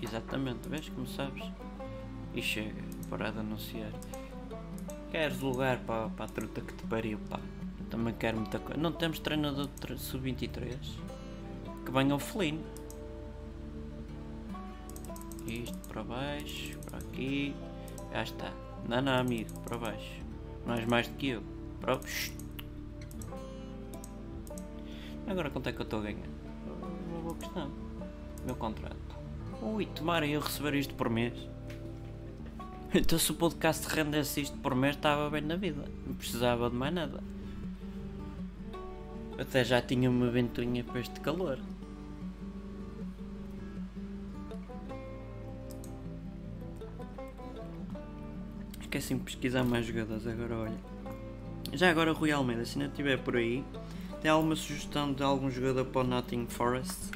Exatamente, 0.00 0.68
vês 0.68 0.88
como 0.90 1.08
sabes? 1.08 1.42
E 2.32 2.40
chega, 2.40 2.84
parar 3.10 3.32
de 3.32 3.40
anunciar. 3.40 3.90
Queres 5.10 5.40
lugar 5.40 5.78
para, 5.80 6.08
para 6.10 6.24
a 6.24 6.28
truta 6.28 6.60
que 6.60 6.72
te 6.72 6.84
pariu, 6.84 7.18
pá. 7.28 7.40
Eu 7.80 7.86
também 7.86 8.14
quero 8.14 8.36
muita 8.36 8.60
coisa. 8.60 8.80
Não 8.80 8.92
temos 8.92 9.18
treinador 9.18 9.66
de 9.66 9.98
sub-23? 9.98 10.78
Que 11.84 11.90
venha 11.90 12.14
o 12.14 12.18
Felino. 12.20 12.62
Isto 15.48 15.88
para 15.88 16.04
baixo, 16.04 16.78
para 16.88 16.98
aqui. 16.98 17.56
Já 18.12 18.22
está. 18.22 18.52
Não, 18.88 19.02
não, 19.02 19.18
amigo, 19.18 19.50
para 19.62 19.78
baixo. 19.78 20.23
És 20.66 20.86
mais 20.86 21.08
do 21.08 21.14
que 21.16 21.28
eu. 21.28 21.42
Para... 21.80 22.00
Agora 25.26 25.50
quanto 25.50 25.68
é 25.68 25.72
que 25.72 25.80
eu 25.80 25.84
estou 25.84 26.00
a 26.00 26.02
ganhar? 26.02 26.28
Uma 27.08 27.20
boa 27.20 27.34
questão. 27.36 27.70
Meu 28.44 28.56
contrato. 28.56 28.96
Ui, 29.62 29.86
tomarem 29.86 30.32
eu 30.32 30.40
receber 30.40 30.74
isto 30.74 30.94
por 30.94 31.08
mês. 31.08 31.34
Então 32.94 33.18
se 33.18 33.30
o 33.32 33.34
podcast 33.34 33.88
rendesse 33.88 34.42
isto 34.42 34.56
por 34.58 34.74
mês 34.74 34.94
estava 34.96 35.28
bem 35.28 35.42
na 35.42 35.56
vida. 35.56 35.84
Não 36.06 36.14
precisava 36.14 36.70
de 36.70 36.76
mais 36.76 36.94
nada. 36.94 37.22
Até 39.38 39.64
já 39.64 39.82
tinha 39.82 40.08
uma 40.08 40.30
ventoinha 40.30 40.84
para 40.84 41.00
este 41.00 41.18
calor. 41.20 41.58
Esqueci-me 48.94 49.18
de 49.18 49.24
pesquisar 49.24 49.64
mais 49.64 49.84
jogadores 49.84 50.24
agora 50.24 50.56
olha. 50.56 50.78
Já 51.72 51.90
agora 51.90 52.12
Rui 52.12 52.30
Almeida, 52.30 52.64
se 52.64 52.78
não 52.78 52.86
estiver 52.86 53.18
por 53.18 53.36
aí, 53.36 53.64
tem 54.22 54.30
alguma 54.30 54.54
sugestão 54.54 55.12
de 55.12 55.20
algum 55.20 55.50
jogador 55.50 55.84
para 55.86 56.02
o 56.02 56.04
Nottingham 56.04 56.46
Forest? 56.46 57.10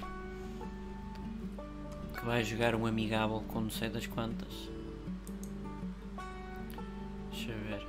Que 2.16 2.26
vai 2.26 2.42
jogar 2.42 2.74
um 2.74 2.84
amigável 2.84 3.44
com 3.46 3.60
não 3.60 3.70
sei 3.70 3.88
das 3.90 4.08
quantas. 4.08 4.68
Deixa 7.30 7.52
eu 7.52 7.58
ver. 7.68 7.86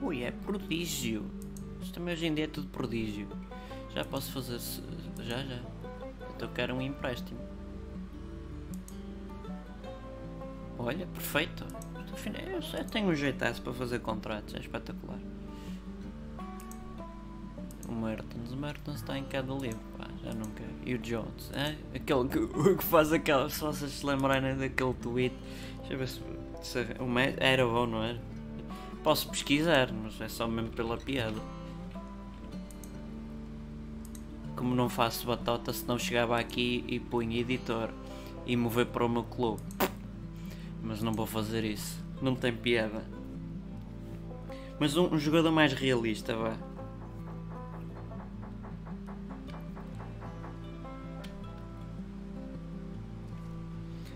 Ui, 0.00 0.22
é 0.22 0.30
prodígio. 0.30 1.30
Isto 1.82 1.92
também 1.92 2.14
hoje 2.14 2.24
em 2.24 2.34
dia 2.34 2.44
é 2.44 2.48
tudo 2.48 2.68
prodígio. 2.68 3.28
Já 3.94 4.06
posso 4.06 4.32
fazer. 4.32 4.58
Já, 5.22 5.36
já. 5.36 5.60
Então 6.34 6.48
quero 6.54 6.74
um 6.74 6.80
empréstimo. 6.80 7.40
Olha, 10.78 11.06
perfeito. 11.08 11.66
Eu 12.74 12.84
tenho 12.84 13.08
um 13.08 13.14
jeitaço 13.14 13.60
para 13.62 13.72
fazer 13.72 13.98
contratos, 14.00 14.54
é 14.54 14.58
espetacular. 14.58 15.18
O 17.88 17.92
Mertens, 17.92 18.52
o 18.52 18.56
Mertens 18.56 18.96
está 18.96 19.18
em 19.18 19.24
cada 19.24 19.52
livro, 19.52 19.80
pá, 19.98 20.06
já 20.22 20.30
quero. 20.30 20.72
E 20.86 20.94
o 20.94 20.98
Jones, 20.98 21.50
é? 21.52 21.76
Aquele 21.94 22.28
que, 22.28 22.74
que 22.76 22.84
faz 22.84 23.12
aquela. 23.12 23.50
Se 23.50 23.60
vocês 23.60 23.90
se 23.90 24.06
lembrarem 24.06 24.56
daquele 24.56 24.94
tweet, 24.94 25.34
deixa 25.78 25.94
eu 25.94 25.98
ver 25.98 26.08
se. 26.08 26.20
se 26.62 26.78
o 26.78 27.18
era 27.38 27.66
bom, 27.66 27.86
não 27.86 28.02
era? 28.02 28.20
Posso 29.02 29.28
pesquisar, 29.28 29.92
mas 29.92 30.20
é 30.20 30.28
só 30.28 30.46
mesmo 30.46 30.70
pela 30.70 30.96
piada. 30.96 31.40
Como 34.54 34.74
não 34.76 34.88
faço 34.88 35.26
batota, 35.26 35.72
se 35.72 35.86
não 35.86 35.98
chegava 35.98 36.38
aqui 36.38 36.84
e 36.86 37.00
punha 37.00 37.40
editor 37.40 37.90
e 38.46 38.56
mover 38.56 38.86
para 38.86 39.04
o 39.04 39.08
meu 39.08 39.24
clube. 39.24 39.60
Mas 40.82 41.02
não 41.02 41.12
vou 41.12 41.26
fazer 41.26 41.64
isso. 41.64 42.01
Não 42.22 42.36
tem 42.36 42.52
piada. 42.52 43.04
Mas 44.78 44.96
um, 44.96 45.12
um 45.12 45.18
jogador 45.18 45.50
mais 45.50 45.72
realista, 45.72 46.36
vá. 46.36 46.56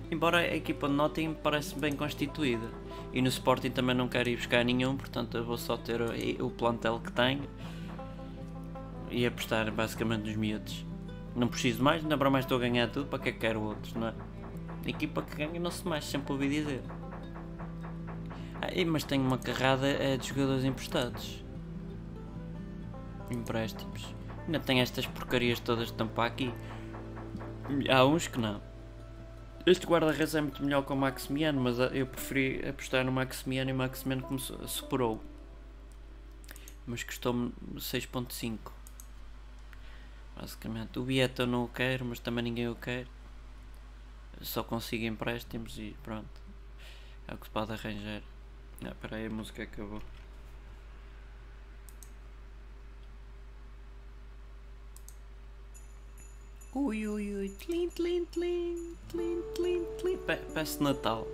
Embora 0.08 0.38
a 0.38 0.56
equipa 0.56 0.88
de 0.88 0.94
Nottingham 0.94 1.34
parece 1.34 1.76
bem 1.76 1.92
constituída. 1.94 2.70
E 3.12 3.20
no 3.20 3.28
Sporting 3.28 3.70
também 3.70 3.94
não 3.94 4.06
quero 4.06 4.28
ir 4.28 4.36
buscar 4.36 4.64
nenhum, 4.64 4.96
portanto 4.96 5.36
eu 5.36 5.44
vou 5.44 5.58
só 5.58 5.76
ter 5.76 6.00
o 6.40 6.50
plantel 6.50 7.00
que 7.00 7.10
tenho 7.10 7.42
e 9.10 9.26
apostar 9.26 9.70
basicamente 9.72 10.26
nos 10.26 10.36
miúdos. 10.36 10.84
Não 11.34 11.48
preciso 11.48 11.82
mais, 11.82 12.02
ainda 12.02 12.16
para 12.16 12.30
mais 12.30 12.44
estou 12.44 12.58
a 12.58 12.60
ganhar 12.60 12.88
tudo, 12.88 13.06
para 13.06 13.18
que 13.18 13.28
é 13.30 13.32
que 13.32 13.38
quero 13.38 13.60
outros, 13.62 13.94
não 13.94 14.08
é? 14.08 14.14
A 14.84 14.88
equipa 14.88 15.22
que 15.22 15.36
ganha 15.36 15.58
não 15.58 15.70
se 15.70 15.86
mais, 15.86 16.04
sempre 16.04 16.32
ouvi 16.32 16.48
dizer. 16.48 16.82
Ah, 18.60 18.68
mas 18.86 19.04
tenho 19.04 19.22
uma 19.22 19.38
carrada 19.38 19.86
é 19.86 20.16
de 20.16 20.28
jogadores 20.28 20.64
emprestados. 20.64 21.44
Empréstimos. 23.30 24.14
Ainda 24.46 24.60
tenho 24.60 24.80
estas 24.80 25.06
porcarias 25.06 25.60
todas 25.60 25.88
de 25.88 25.94
tampar 25.94 26.26
aqui. 26.26 26.52
Há 27.90 28.04
uns 28.04 28.28
que 28.28 28.38
não. 28.38 28.62
Este 29.66 29.84
guarda-redes 29.84 30.34
é 30.36 30.40
muito 30.40 30.62
melhor 30.62 30.82
que 30.86 30.92
o 30.92 30.96
Maximiano, 30.96 31.60
mas 31.60 31.78
eu 31.92 32.06
preferi 32.06 32.66
apostar 32.68 33.04
no 33.04 33.10
Maximiano 33.10 33.70
e 33.70 33.72
o 33.72 33.76
Maximiano 33.76 34.22
como 34.22 34.38
superou. 34.38 35.20
Mas 36.86 37.02
custou-me 37.02 37.52
6.5. 37.74 38.58
Basicamente. 40.36 40.98
O 41.00 41.02
Bieta 41.02 41.42
eu 41.42 41.46
não 41.48 41.64
o 41.64 41.68
quero, 41.68 42.04
mas 42.04 42.20
também 42.20 42.44
ninguém 42.44 42.68
o 42.68 42.76
quer. 42.76 43.08
Só 44.40 44.62
consigo 44.62 45.04
empréstimos 45.04 45.76
e 45.78 45.96
pronto. 46.02 46.40
É 47.26 47.34
o 47.34 47.36
que 47.36 47.46
se 47.46 47.50
pode 47.50 47.72
arranjar. 47.72 48.22
Ah, 48.84 48.94
peraí, 49.00 49.26
a 49.26 49.30
música 49.30 49.62
acabou. 49.62 50.02
Ui, 56.74 57.06
ui, 57.08 57.34
ui, 57.34 57.48
tlin, 57.48 57.88
tlin, 57.90 58.26
tlin, 58.26 58.96
tlin, 59.08 59.42
tlin, 59.54 59.86
tlin. 59.98 60.18
Parece 60.26 60.82
Natal. 60.82 61.26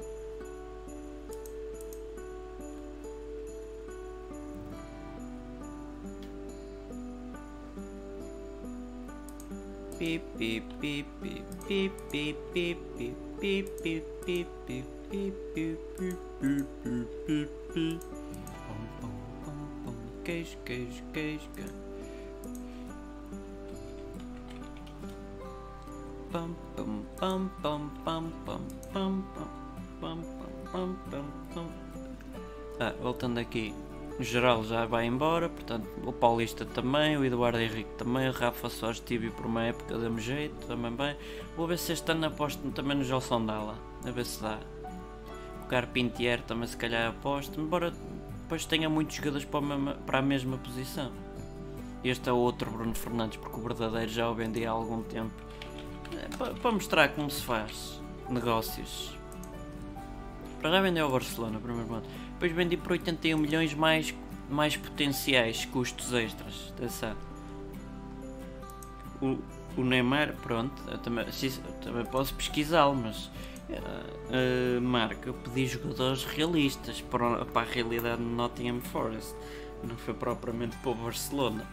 beep 10.03 10.23
beep 10.37 10.65
beep 10.81 11.07
beep 11.23 11.47
beep 11.69 11.93
beep 12.11 12.37
beep 12.53 12.79
beep 12.99 13.67
beep 13.81 14.07
beep 14.27 14.49
beep 14.67 14.87
beep 15.11 15.79
beep 15.99 16.32
queijo 20.25 20.59
queijo 20.65 21.03
queijo 21.13 21.49
Pam 26.33 26.57
pam 26.75 27.05
pam 27.17 27.51
pam 27.63 27.91
pam 28.05 28.31
pam 28.45 28.63
pam 28.93 29.23
pam 30.01 30.23
pam 30.73 30.97
pam 31.11 31.27
pam 31.55 31.67
Ah, 32.81 32.93
voltando 33.01 33.39
aqui 33.39 33.73
no 34.19 34.25
geral 34.25 34.65
já 34.65 34.85
vai 34.85 35.07
embora, 35.07 35.49
portanto 35.49 35.89
o 36.05 36.13
Paulista 36.13 36.65
também, 36.65 37.17
o 37.17 37.25
Eduardo 37.25 37.61
Henrique 37.61 37.95
também, 37.97 38.29
o 38.29 38.33
Rafa 38.33 38.69
Soares 38.69 38.99
tive 38.99 39.31
por 39.31 39.47
uma 39.47 39.63
época, 39.65 39.97
deu-me 39.97 40.21
jeito, 40.21 40.67
também 40.67 40.91
bem. 40.91 41.17
Vou 41.57 41.69
ver 41.69 41.79
se 41.79 41.93
este 41.93 42.11
ano 42.11 42.27
aposto 42.27 42.69
também 42.73 42.97
no 42.97 43.05
Gelson 43.05 43.47
Dalla, 43.47 43.79
a 44.05 44.11
ver 44.11 44.27
se 44.27 44.43
dá. 44.43 44.59
O 45.73 45.75
Carpintier 45.75 46.43
também 46.43 46.69
se 46.69 46.77
calhar 46.77 47.09
aposto, 47.09 47.59
embora 47.59 47.95
depois 48.43 48.67
tenha 48.67 48.91
muitos 48.91 49.17
jogadores 49.17 49.47
para 49.47 49.59
a 49.59 49.63
mesma, 49.63 49.95
para 49.95 50.19
a 50.19 50.23
mesma 50.23 50.59
posição. 50.59 51.11
Este 52.05 52.29
é 52.29 52.33
outro 52.33 52.71
Bruno 52.71 52.95
Fernandes, 52.95 53.39
porque 53.39 53.59
o 53.59 53.63
verdadeiro 53.63 54.11
já 54.11 54.29
o 54.29 54.35
vendi 54.35 54.67
há 54.67 54.71
algum 54.71 55.03
tempo. 55.03 55.33
É, 56.15 56.37
para, 56.37 56.53
para 56.53 56.73
mostrar 56.73 57.09
como 57.15 57.31
se 57.31 57.41
faz 57.41 58.03
negócios. 58.29 59.17
Para 60.61 60.73
já 60.73 60.83
vendeu 60.83 61.07
ao 61.07 61.11
Barcelona, 61.11 61.59
primeiro 61.59 61.89
ponto 61.89 62.07
depois 62.33 62.53
vendi 62.53 62.77
por 62.77 62.93
81 62.93 63.39
milhões 63.39 63.73
mais, 63.73 64.15
mais 64.51 64.77
potenciais 64.77 65.65
custos 65.65 66.13
extras. 66.13 66.71
Atenção. 66.77 67.17
o, 69.23 69.39
o 69.75 69.83
Neymar, 69.83 70.35
pronto, 70.43 70.75
eu 70.91 70.99
também, 70.99 71.25
também 71.83 72.05
posso 72.05 72.35
pesquisá-lo, 72.35 72.95
mas 72.95 73.31
uh, 73.79 74.81
Marco, 74.81 75.29
eu 75.29 75.35
pedi 75.35 75.67
jogadores 75.67 76.25
realistas 76.25 77.01
para, 77.01 77.45
para 77.45 77.63
a 77.63 77.71
realidade 77.71 78.23
de 78.23 78.29
Nottingham 78.29 78.81
Forest, 78.81 79.35
não 79.83 79.97
foi 79.97 80.15
propriamente 80.15 80.77
para 80.79 80.91
o 80.91 80.95
Barcelona. 80.95 81.67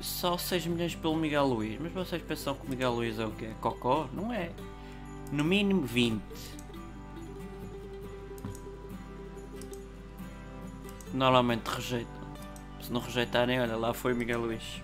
Só 0.00 0.38
6 0.38 0.66
milhões 0.66 0.94
pelo 0.94 1.14
Miguel 1.16 1.46
Luís, 1.46 1.78
mas 1.78 1.92
vocês 1.92 2.22
pensam 2.22 2.54
que 2.54 2.66
o 2.66 2.70
Miguel 2.70 2.92
Luís 2.92 3.18
é 3.18 3.26
o 3.26 3.30
quê? 3.32 3.50
Cocó? 3.60 4.08
Não 4.14 4.32
é. 4.32 4.50
No 5.30 5.44
mínimo 5.44 5.82
20. 5.82 6.22
Normalmente 11.12 11.66
rejeitam. 11.66 12.20
Se 12.80 12.90
não 12.90 13.00
rejeitarem, 13.00 13.60
olha, 13.60 13.76
lá 13.76 13.92
foi 13.92 14.14
Miguel 14.14 14.40
Luís. 14.40 14.82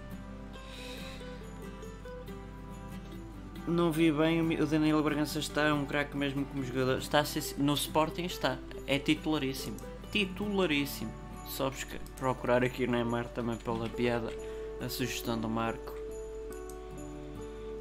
Não 3.67 3.91
vi 3.91 4.12
bem, 4.12 4.41
o 4.61 4.64
Daniel 4.64 5.03
Bragança 5.03 5.41
está, 5.41 5.75
um 5.75 5.85
craque 5.85 6.17
mesmo 6.17 6.45
como 6.45 6.62
jogador. 6.62 6.99
Está 6.99 7.25
no 7.59 7.75
Sporting 7.75 8.23
está, 8.23 8.59
é 8.87 8.97
titularíssimo. 8.97 9.77
Titularíssimo. 10.12 11.12
Só 11.49 11.73
procurar 12.17 12.62
aqui 12.62 12.85
o 12.85 12.91
Neymar 12.91 13.27
também 13.27 13.57
pela 13.57 13.89
piada, 13.89 14.33
a 14.81 14.89
sugestão 14.89 15.37
do 15.37 15.49
Marco. 15.49 15.93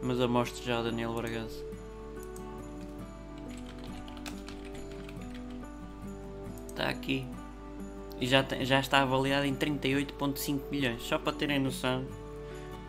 Mas 0.01 0.19
eu 0.19 0.27
mostro 0.27 0.63
já 0.63 0.79
o 0.79 0.83
Daniel 0.83 1.13
Bragança. 1.13 1.63
Está 6.67 6.89
aqui. 6.89 7.27
E 8.19 8.25
já, 8.25 8.43
já 8.61 8.79
está 8.79 9.01
avaliado 9.01 9.45
em 9.45 9.55
38.5 9.55 10.61
milhões. 10.71 11.03
Só 11.03 11.19
para 11.19 11.33
terem 11.33 11.59
noção 11.59 12.05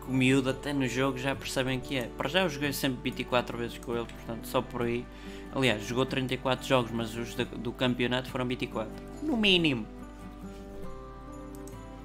o 0.07 0.13
miúdo 0.13 0.49
até 0.49 0.71
no 0.71 0.87
jogo 0.87 1.17
já 1.17 1.35
percebem 1.35 1.79
que 1.79 1.97
é. 1.97 2.09
Para 2.17 2.29
já 2.29 2.41
eu 2.41 2.49
joguei 2.49 2.71
sempre 2.71 2.99
24 3.03 3.57
vezes 3.57 3.77
com 3.77 3.95
ele, 3.95 4.05
portanto 4.05 4.47
só 4.47 4.61
por 4.61 4.83
aí. 4.83 5.05
Aliás, 5.53 5.85
jogou 5.85 6.05
34 6.05 6.65
jogos, 6.65 6.91
mas 6.91 7.15
os 7.15 7.33
do, 7.33 7.45
do 7.45 7.71
campeonato 7.71 8.29
foram 8.29 8.45
24. 8.45 8.91
No 9.21 9.35
mínimo. 9.35 9.85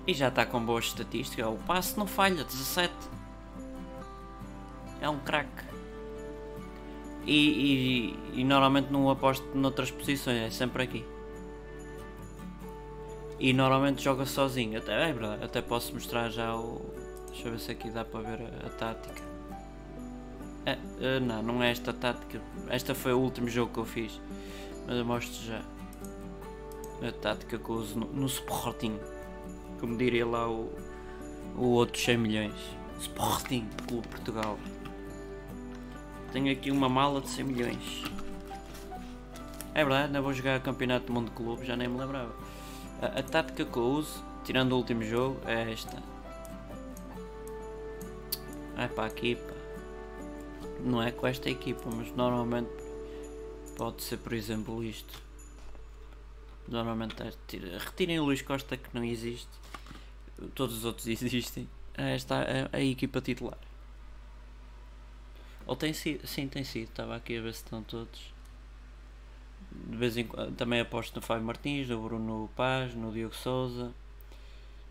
E 0.06 0.12
já 0.12 0.28
está 0.28 0.44
com 0.44 0.60
boas 0.60 0.86
estatísticas. 0.86 1.46
O 1.46 1.56
passe 1.58 1.96
não 1.96 2.06
falha, 2.06 2.42
17. 2.42 2.92
É 5.00 5.08
um 5.08 5.18
craque. 5.18 5.72
E, 7.24 8.16
e, 8.34 8.40
e, 8.40 8.44
normalmente 8.44 8.90
não 8.90 9.08
aposto 9.08 9.46
noutras 9.54 9.92
posições, 9.92 10.38
é 10.38 10.50
sempre 10.50 10.82
aqui. 10.82 11.04
E 13.38 13.52
normalmente 13.52 14.02
joga 14.02 14.26
sozinho. 14.26 14.78
Até, 14.78 15.10
é 15.10 15.12
verdade, 15.12 15.44
até 15.44 15.62
posso 15.62 15.94
mostrar 15.94 16.30
já 16.30 16.56
o, 16.56 16.91
Deixa 17.32 17.48
eu 17.48 17.52
ver 17.52 17.58
se 17.58 17.72
aqui 17.72 17.90
dá 17.90 18.04
para 18.04 18.20
ver 18.20 18.40
a, 18.42 18.66
a 18.66 18.70
tática. 18.70 19.22
É, 20.66 20.74
uh, 20.74 21.20
não, 21.20 21.42
não 21.42 21.62
é 21.62 21.70
esta 21.70 21.92
tática. 21.92 22.40
Esta 22.68 22.94
foi 22.94 23.12
o 23.12 23.18
último 23.18 23.48
jogo 23.48 23.72
que 23.72 23.78
eu 23.80 23.84
fiz. 23.84 24.20
Mas 24.86 24.96
eu 24.96 25.04
mostro 25.04 25.42
já 25.44 25.62
a 27.08 27.10
tática 27.10 27.58
que 27.58 27.68
eu 27.68 27.74
uso 27.74 27.98
no, 27.98 28.06
no 28.06 28.26
Sporting. 28.26 28.98
Como 29.80 29.96
diria 29.96 30.26
lá 30.26 30.48
o, 30.48 30.70
o 31.56 31.64
outro 31.68 31.98
100 32.00 32.18
milhões. 32.18 32.54
Sporting, 33.00 33.68
Clube 33.88 34.06
Portugal. 34.08 34.58
Tenho 36.32 36.52
aqui 36.52 36.70
uma 36.70 36.88
mala 36.88 37.20
de 37.20 37.28
100 37.30 37.44
milhões. 37.44 38.04
É 39.74 39.82
verdade, 39.82 40.06
ainda 40.06 40.20
vou 40.20 40.32
jogar 40.34 40.60
Campeonato 40.60 41.06
do 41.06 41.12
Mundo 41.14 41.30
de 41.30 41.32
Clube, 41.32 41.64
já 41.64 41.74
nem 41.74 41.88
me 41.88 41.98
lembrava. 41.98 42.32
A, 43.00 43.06
a 43.18 43.22
tática 43.22 43.64
que 43.64 43.76
eu 43.76 43.84
uso, 43.84 44.22
tirando 44.44 44.72
o 44.72 44.76
último 44.76 45.02
jogo, 45.02 45.40
é 45.46 45.72
esta. 45.72 46.11
É 48.76 48.88
para 48.88 49.06
aqui, 49.06 49.36
pá. 49.36 49.54
Não 50.80 51.02
é 51.02 51.10
com 51.10 51.26
esta 51.26 51.48
equipa, 51.48 51.88
mas 51.90 52.10
normalmente 52.16 52.70
pode 53.76 54.02
ser, 54.02 54.18
por 54.18 54.32
exemplo, 54.32 54.82
isto. 54.82 55.20
Normalmente 56.68 57.16
é, 57.22 57.78
retirem 57.78 58.18
o 58.18 58.24
Luís 58.24 58.42
Costa 58.42 58.76
que 58.76 58.88
não 58.94 59.04
existe. 59.04 59.48
Todos 60.54 60.78
os 60.78 60.84
outros 60.84 61.06
existem. 61.08 61.68
Esta 61.94 62.42
é 62.42 62.68
a 62.72 62.80
equipa 62.80 63.20
titular. 63.20 63.58
Ou 65.66 65.76
tem 65.76 65.92
sido, 65.92 66.26
sim, 66.26 66.48
tem 66.48 66.64
sido. 66.64 66.88
Estava 66.88 67.16
aqui 67.16 67.36
a 67.36 67.42
ver 67.42 67.52
se 67.52 67.62
estão 67.62 67.82
todos. 67.82 68.32
De 69.70 69.96
vez 69.96 70.16
em 70.16 70.26
quando 70.26 70.54
também 70.56 70.80
aposto 70.80 71.14
no 71.14 71.22
Fábio 71.22 71.44
Martins, 71.44 71.88
no 71.88 72.02
Bruno 72.02 72.50
Paz, 72.56 72.94
no 72.94 73.12
Diogo 73.12 73.34
Souza. 73.34 73.92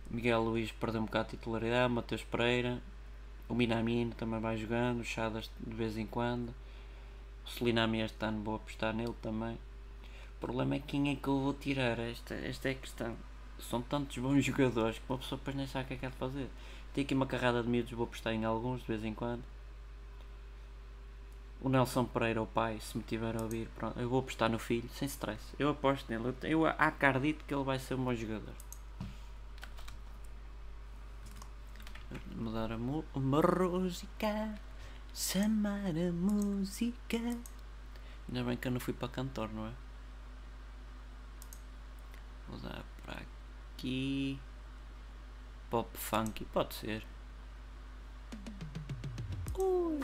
Miguel 0.09 0.41
Luís 0.43 0.71
perdeu 0.71 1.01
um 1.01 1.05
bocado 1.05 1.29
de 1.29 1.37
titularidade, 1.37 1.93
Mateus 1.93 2.23
Pereira. 2.23 2.81
O 3.51 3.53
Minamino 3.53 4.13
também 4.15 4.39
vai 4.39 4.55
jogando, 4.55 5.01
o 5.01 5.03
Chadas 5.03 5.51
de 5.59 5.75
vez 5.75 5.97
em 5.97 6.07
quando. 6.07 6.55
O 7.45 7.49
Sulinami 7.49 7.99
este 7.99 8.23
ano 8.23 8.41
vou 8.41 8.55
apostar 8.55 8.93
nele 8.93 9.13
também. 9.21 9.55
O 9.55 10.39
problema 10.39 10.75
é 10.75 10.79
quem 10.79 11.11
é 11.11 11.15
que 11.17 11.27
eu 11.27 11.37
vou 11.37 11.53
tirar, 11.53 11.99
esta, 11.99 12.33
esta 12.33 12.69
é 12.69 12.71
a 12.71 12.75
questão. 12.75 13.13
São 13.59 13.81
tantos 13.81 14.17
bons 14.19 14.39
jogadores 14.45 14.99
que 14.99 15.03
uma 15.09 15.17
pessoa 15.17 15.37
depois 15.37 15.57
nem 15.57 15.67
sabe 15.67 15.83
o 15.83 15.87
que 15.89 15.93
é 15.95 15.97
que 15.97 16.05
é 16.05 16.09
de 16.09 16.15
fazer. 16.15 16.49
Tem 16.93 17.03
aqui 17.03 17.13
uma 17.13 17.25
carrada 17.25 17.61
de 17.61 17.67
miúdos, 17.67 17.91
vou 17.91 18.05
apostar 18.05 18.31
em 18.33 18.45
alguns 18.45 18.79
de 18.79 18.87
vez 18.87 19.03
em 19.03 19.13
quando. 19.13 19.43
O 21.59 21.67
Nelson 21.67 22.05
Pereira, 22.05 22.41
o 22.41 22.47
pai, 22.47 22.79
se 22.79 22.97
me 22.97 23.03
tiver 23.03 23.35
a 23.35 23.41
ouvir, 23.41 23.67
pronto, 23.75 23.99
eu 23.99 24.07
vou 24.07 24.19
apostar 24.19 24.49
no 24.49 24.59
filho, 24.59 24.89
sem 24.93 25.07
stress. 25.09 25.43
Eu 25.59 25.67
aposto 25.67 26.09
nele, 26.09 26.33
eu, 26.43 26.61
eu 26.61 26.67
acredito 26.67 27.43
que 27.43 27.53
ele 27.53 27.65
vai 27.65 27.79
ser 27.79 27.95
um 27.95 28.05
bom 28.05 28.15
jogador. 28.15 28.53
Mudar 32.35 32.71
a, 32.71 32.77
mu 32.77 33.03
música, 33.15 34.55
chamar 35.13 35.95
a 35.95 36.11
música. 36.11 37.17
Ainda 38.27 38.43
bem 38.43 38.57
que 38.57 38.67
eu 38.67 38.71
não 38.71 38.79
fui 38.79 38.93
para 38.93 39.09
cantor, 39.09 39.51
não 39.53 39.67
é? 39.67 39.71
Dar 42.63 42.83
para 43.03 43.21
aqui. 43.21 44.39
Pop 45.69 45.97
funk, 45.97 46.43
pode 46.45 46.73
ser. 46.75 47.07
Ui. 49.57 50.01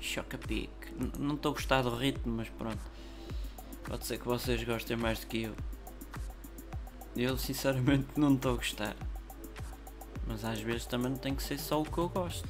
Choca 0.00 0.38
pique. 0.38 0.70
Não 1.18 1.34
estou 1.36 1.52
a 1.52 1.54
gostar 1.54 1.82
do 1.82 1.94
ritmo, 1.94 2.36
mas 2.36 2.48
pronto. 2.48 2.80
Pode 3.84 4.06
ser 4.06 4.18
que 4.18 4.26
vocês 4.26 4.62
gostem 4.64 4.96
mais 4.96 5.20
do 5.20 5.26
que 5.26 5.42
eu. 5.42 5.54
Eu 7.22 7.36
sinceramente 7.36 8.08
não 8.16 8.32
estou 8.32 8.54
a 8.54 8.56
gostar. 8.56 8.96
Mas 10.26 10.42
às 10.42 10.58
vezes 10.58 10.86
também 10.86 11.10
não 11.10 11.18
tem 11.18 11.34
que 11.34 11.42
ser 11.42 11.58
só 11.58 11.82
o 11.82 11.84
que 11.84 11.98
eu 11.98 12.08
gosto. 12.08 12.48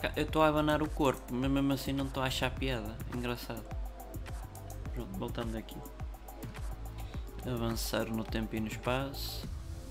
Cá, 0.00 0.12
eu 0.14 0.22
estou 0.22 0.42
a 0.42 0.48
abanar 0.48 0.80
o 0.80 0.88
corpo, 0.88 1.34
mas 1.34 1.50
mesmo 1.50 1.72
assim 1.72 1.92
não 1.92 2.06
estou 2.06 2.22
a 2.22 2.26
achar 2.26 2.52
piada. 2.52 2.96
Engraçado. 3.12 3.64
Pronto, 4.94 5.18
voltando 5.18 5.56
aqui. 5.58 5.76
Avançar 7.44 8.06
no 8.06 8.22
tempo 8.22 8.54
e 8.54 8.60
no 8.60 8.68
espaço. 8.68 9.44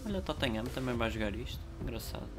Olha, 0.06 0.22
Tottenham 0.22 0.64
também 0.64 0.96
vai 0.96 1.12
jogar 1.12 1.36
isto. 1.36 1.60
Engraçado. 1.82 2.39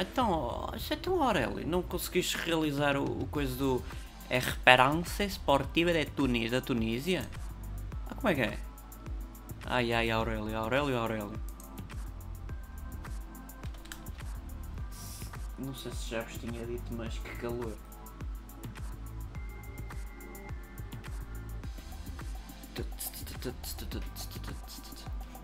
Então, 0.00 0.70
isso 0.76 0.92
é 0.92 0.96
tão 0.96 1.20
Aurélio, 1.20 1.66
não 1.66 1.82
conseguiste 1.82 2.36
realizar 2.36 2.96
o, 2.96 3.22
o 3.22 3.26
coisa 3.26 3.56
do 3.56 3.82
Esperança 4.30 5.24
Esportiva 5.24 5.92
de 5.92 6.06
Tunis, 6.06 6.52
da 6.52 6.60
Tunísia? 6.60 7.28
Ah, 8.08 8.14
como 8.14 8.28
é 8.28 8.34
que 8.34 8.42
é? 8.42 8.58
Ai 9.66 9.92
ai, 9.92 10.08
Aurélio, 10.10 10.56
Aurélio, 10.56 10.96
Aurélio. 10.96 11.32
Não 15.58 15.74
sei 15.74 15.90
se 15.90 16.10
já 16.10 16.22
vos 16.22 16.38
tinha 16.38 16.64
dito, 16.64 16.94
mas 16.94 17.18
que 17.18 17.36
calor. 17.36 17.76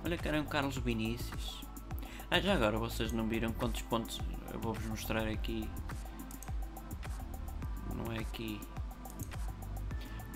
Olha 0.04 0.16
que 0.16 0.28
era 0.28 0.40
um 0.40 0.44
Carlos 0.44 0.76
Vinícius. 0.76 1.64
Ah, 2.30 2.38
já 2.38 2.54
agora 2.54 2.78
vocês 2.78 3.10
não 3.10 3.26
viram 3.26 3.52
quantos 3.52 3.82
pontos 3.82 4.20
eu 4.54 4.60
vou-vos 4.60 4.84
mostrar 4.86 5.26
aqui. 5.26 5.68
Não 7.92 8.12
é 8.12 8.20
aqui. 8.20 8.60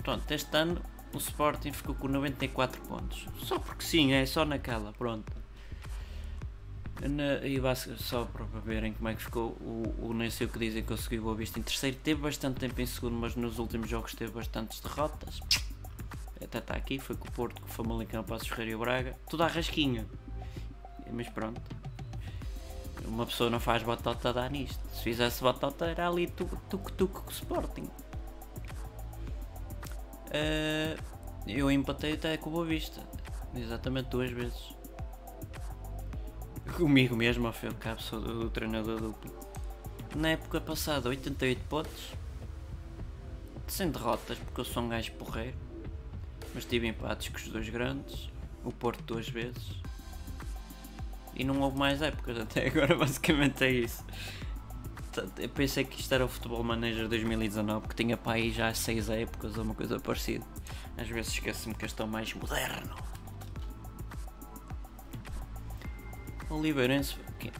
Pronto, 0.03 0.29
este 0.31 0.55
ano 0.55 0.81
o 1.13 1.17
Sporting 1.17 1.71
ficou 1.71 1.95
com 1.95 2.07
94 2.07 2.81
pontos. 2.81 3.25
Só 3.43 3.57
porque 3.57 3.83
sim, 3.83 4.11
é 4.11 4.25
só 4.25 4.43
naquela, 4.43 4.91
pronto. 4.93 5.31
Na, 7.01 7.47
e 7.47 7.57
só 7.97 8.25
para 8.25 8.43
verem 8.59 8.91
como 8.91 9.07
é 9.07 9.15
que 9.15 9.23
ficou 9.23 9.51
o, 9.61 10.09
o 10.09 10.13
nem 10.13 10.29
sei 10.29 10.47
o 10.47 10.49
que 10.49 10.59
dizem 10.59 10.81
que 10.81 10.89
conseguiu 10.89 11.25
o 11.25 11.33
Vista 11.33 11.57
em 11.57 11.63
terceiro. 11.63 11.95
Teve 12.03 12.21
bastante 12.21 12.59
tempo 12.59 12.79
em 12.81 12.85
segundo, 12.85 13.15
mas 13.15 13.37
nos 13.37 13.57
últimos 13.57 13.89
jogos 13.89 14.13
teve 14.13 14.33
bastantes 14.33 14.81
derrotas. 14.81 15.39
Até 16.43 16.57
está 16.57 16.75
aqui, 16.75 16.99
foi 16.99 17.15
com 17.15 17.27
o 17.27 17.31
Porto, 17.31 17.61
com 17.61 17.67
o 17.67 17.71
Famalicão, 17.71 18.21
Passos 18.23 18.49
Ferreira 18.49 18.71
e 18.71 18.75
o 18.75 18.79
Braga. 18.79 19.17
Tudo 19.29 19.43
à 19.43 19.47
rasquinha. 19.47 20.05
Mas 21.11 21.29
pronto. 21.29 21.78
Uma 23.05 23.25
pessoa 23.25 23.49
não 23.49 23.59
faz 23.59 23.83
batota 23.83 24.33
dar 24.33 24.49
nisto. 24.49 24.79
Se 24.93 25.03
fizesse 25.03 25.43
batota 25.43 25.85
era 25.85 26.07
ali 26.07 26.27
tuc-tuc 26.27 27.13
com 27.13 27.27
o 27.27 27.31
Sporting. 27.31 27.89
Uh, 30.29 30.99
eu 31.47 31.71
empatei 31.71 32.13
até 32.13 32.37
com 32.37 32.49
o 32.49 32.53
Boa 32.53 32.65
Vista. 32.65 33.01
Exatamente 33.55 34.09
duas 34.09 34.29
vezes. 34.31 34.75
Comigo 36.75 37.15
mesmo, 37.15 37.47
ao 37.47 37.53
fim 37.53 37.71
cabo, 37.71 38.01
sou 38.01 38.21
do, 38.21 38.41
do 38.41 38.49
treinador 38.49 39.01
duplo. 39.01 39.33
Na 40.15 40.29
época 40.29 40.61
passada, 40.61 41.09
88 41.09 41.61
pontos. 41.67 42.13
Sem 43.67 43.89
derrotas, 43.91 44.37
porque 44.37 44.61
eu 44.61 44.65
sou 44.65 44.83
um 44.83 44.89
gajo 44.89 45.11
porreiro. 45.13 45.57
Mas 46.53 46.65
tive 46.65 46.87
empates 46.87 47.29
com 47.29 47.37
os 47.37 47.47
dois 47.47 47.69
grandes. 47.69 48.29
O 48.63 48.71
Porto 48.71 49.03
duas 49.03 49.27
vezes. 49.27 49.81
E 51.39 51.43
não 51.45 51.61
houve 51.61 51.79
mais 51.79 52.01
épocas, 52.01 52.37
até 52.37 52.67
agora 52.67 52.93
basicamente 52.95 53.63
é 53.63 53.71
isso. 53.71 54.05
Eu 55.37 55.49
pensei 55.49 55.85
que 55.85 55.99
isto 55.99 56.13
era 56.13 56.25
o 56.25 56.27
Futebol 56.27 56.61
Manager 56.63 57.07
2019, 57.07 57.87
que 57.87 57.95
tinha 57.95 58.17
para 58.17 58.33
aí 58.33 58.51
já 58.51 58.73
6 58.73 59.09
épocas 59.09 59.57
ou 59.57 59.63
uma 59.63 59.73
coisa 59.73 59.99
parecida. 59.99 60.45
Às 60.97 61.07
vezes 61.07 61.31
esqueço-me 61.33 61.73
que 61.75 61.85
estou 61.85 62.05
mais 62.05 62.33
moderno. 62.33 62.95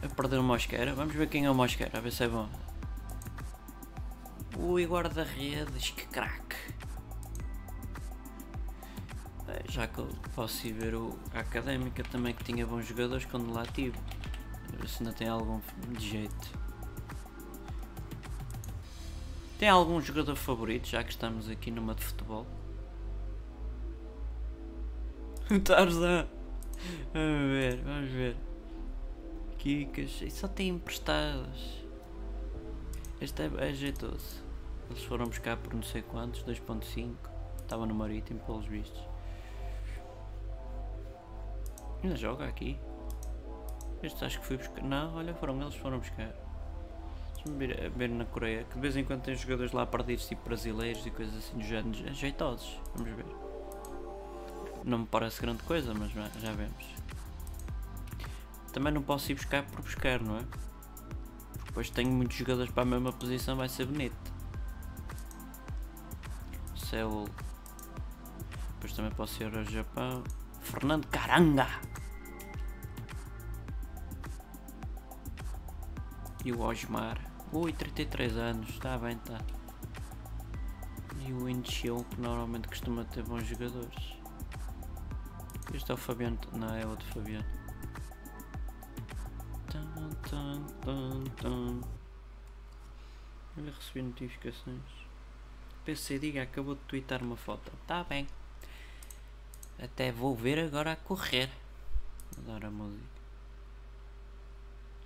A 0.02 0.08
perder 0.14 0.38
o 0.38 0.42
Mosquera. 0.42 0.94
Vamos 0.94 1.14
ver 1.14 1.28
quem 1.28 1.46
é 1.46 1.50
o 1.50 1.54
Mosquera, 1.54 1.96
a 1.96 2.00
ver 2.00 2.12
se 2.12 2.24
é 2.24 2.28
bom. 2.28 2.48
Ui, 4.58 4.84
guarda-redes, 4.84 5.90
que 5.90 6.06
craque. 6.06 6.56
Já 9.70 9.86
que 9.86 10.02
posso 10.34 10.66
ir 10.66 10.72
ver 10.72 10.96
o, 10.96 11.16
a 11.32 11.38
Académica 11.38 12.02
também 12.02 12.34
que 12.34 12.42
tinha 12.42 12.66
bons 12.66 12.84
jogadores 12.86 13.24
quando 13.24 13.52
lá 13.52 13.64
tive. 13.64 13.96
A 14.72 14.76
ver 14.76 14.88
se 14.88 15.00
ainda 15.00 15.14
tem 15.14 15.28
algum 15.28 15.60
de 15.96 16.08
jeito. 16.08 16.58
Tem 19.60 19.68
algum 19.68 20.00
jogador 20.00 20.34
favorito, 20.34 20.88
já 20.88 21.04
que 21.04 21.10
estamos 21.10 21.48
aqui 21.48 21.70
numa 21.70 21.94
de 21.94 22.02
futebol? 22.02 22.46
Tarzan! 25.64 26.26
Vamos 27.14 27.50
ver, 27.52 27.76
vamos 27.84 28.10
ver. 28.10 28.36
Kikas, 29.56 30.20
e 30.22 30.30
só 30.32 30.48
tem 30.48 30.70
emprestadas. 30.70 31.84
Este 33.20 33.42
é, 33.42 33.68
é 33.68 33.72
jeitoso. 33.72 34.42
Eles 34.90 35.04
foram 35.04 35.26
buscar 35.26 35.56
por 35.58 35.74
não 35.74 35.82
sei 35.84 36.02
quantos, 36.02 36.42
2.5. 36.42 37.14
Estava 37.62 37.86
no 37.86 37.94
marítimo 37.94 38.40
pelos 38.40 38.66
vistos. 38.66 39.09
Ainda 42.02 42.16
joga 42.16 42.46
aqui. 42.46 42.78
Este 44.02 44.24
acho 44.24 44.40
que 44.40 44.46
fui 44.46 44.56
buscar. 44.56 44.82
Não, 44.82 45.14
olha, 45.14 45.34
foram 45.34 45.60
eles 45.60 45.74
foram 45.74 45.98
buscar. 45.98 46.32
Deixa-me 47.34 47.66
ver, 47.66 47.90
ver, 47.90 48.08
na 48.08 48.24
Coreia, 48.24 48.64
que 48.64 48.74
de 48.74 48.80
vez 48.80 48.96
em 48.96 49.04
quando 49.04 49.22
tem 49.22 49.34
jogadores 49.34 49.72
lá 49.72 49.86
perdidos, 49.86 50.26
tipo 50.26 50.42
brasileiros 50.44 51.04
e 51.06 51.10
coisas 51.10 51.36
assim 51.36 51.56
do 51.56 51.64
género, 51.64 52.14
jeitosos. 52.14 52.80
Vamos 52.94 53.12
ver. 53.12 53.26
Não 54.84 55.00
me 55.00 55.06
parece 55.06 55.40
grande 55.40 55.62
coisa, 55.62 55.92
mas 55.92 56.10
já 56.10 56.52
vemos. 56.52 56.84
Também 58.72 58.92
não 58.92 59.02
posso 59.02 59.30
ir 59.32 59.34
buscar 59.34 59.64
por 59.64 59.82
buscar, 59.82 60.20
não 60.20 60.36
é? 60.36 60.42
Porque 60.42 61.64
depois 61.66 61.90
tenho 61.90 62.10
muitos 62.10 62.36
jogadores 62.36 62.72
para 62.72 62.82
a 62.82 62.86
mesma 62.86 63.12
posição, 63.12 63.56
vai 63.56 63.68
ser 63.68 63.86
bonito. 63.86 64.32
Seul. 66.76 67.28
Depois 68.74 68.92
também 68.94 69.10
posso 69.12 69.42
ir 69.42 69.56
ao 69.56 69.64
Japão. 69.64 70.24
Fernando 70.60 71.06
Caranga! 71.08 71.66
E 76.44 76.52
o 76.52 76.60
Osmar. 76.60 77.18
Ui, 77.52 77.72
33 77.72 78.36
anos, 78.36 78.68
está 78.70 78.96
bem, 78.96 79.16
está. 79.16 79.40
E 81.26 81.32
o 81.32 81.48
Inchill, 81.48 82.04
que 82.10 82.20
normalmente 82.20 82.68
costuma 82.68 83.04
ter 83.04 83.22
bons 83.24 83.44
jogadores. 83.46 84.14
Este 85.74 85.90
é 85.90 85.94
o 85.94 85.96
Fabiano. 85.96 86.38
Não, 86.52 86.74
é 86.74 86.86
outro 86.86 87.06
Fabiano. 87.08 87.44
Tum, 89.70 90.08
tum, 90.28 90.64
tum, 90.80 91.24
tum. 91.36 91.80
Eu 93.56 93.64
recebi 93.64 94.02
notificações. 94.02 94.80
PC 95.84 96.18
Diga 96.18 96.42
acabou 96.42 96.74
de 96.74 96.80
twittar 96.82 97.22
uma 97.22 97.36
foto. 97.36 97.70
Tá 97.86 98.02
bem. 98.04 98.26
Até 99.82 100.12
vou 100.12 100.36
ver 100.36 100.58
agora 100.58 100.92
a 100.92 100.96
correr. 100.96 101.50
Adoro 102.36 102.66
a 102.66 102.70
música. 102.70 103.04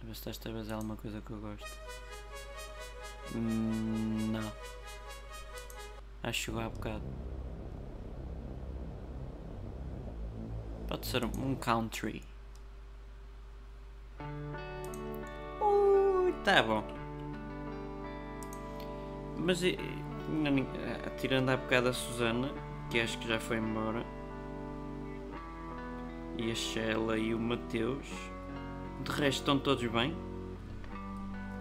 A 0.03 0.07
ver 0.07 0.17
se 0.17 0.31
esta 0.31 0.53
vez 0.53 0.69
é 0.69 0.75
alguma 0.75 0.97
coisa 0.97 1.21
que 1.21 1.31
eu 1.31 1.41
gosto. 1.41 1.79
Hum, 3.35 4.33
não. 4.33 4.53
Acho 6.23 6.39
que 6.39 6.45
chegou 6.47 6.61
há 6.61 6.69
bocado. 6.69 7.05
Pode 10.89 11.07
ser 11.07 11.25
um 11.25 11.55
country. 11.55 12.23
Ui, 15.61 16.33
tá 16.45 16.63
bom. 16.63 16.85
Mas 19.39 19.61
tirando 21.21 21.51
há 21.51 21.57
bocado 21.57 21.91
a 21.91 21.93
Susana, 21.93 22.53
que 22.91 23.01
acho 23.01 23.19
que 23.19 23.29
já 23.29 23.39
foi 23.39 23.59
embora, 23.59 24.05
e 26.37 26.51
a 26.51 26.55
Sheila 26.55 27.19
e 27.19 27.35
o 27.35 27.39
Mateus, 27.39 28.07
de 29.05 29.11
resto 29.11 29.41
estão 29.41 29.59
todos 29.59 29.87
bem. 29.87 30.17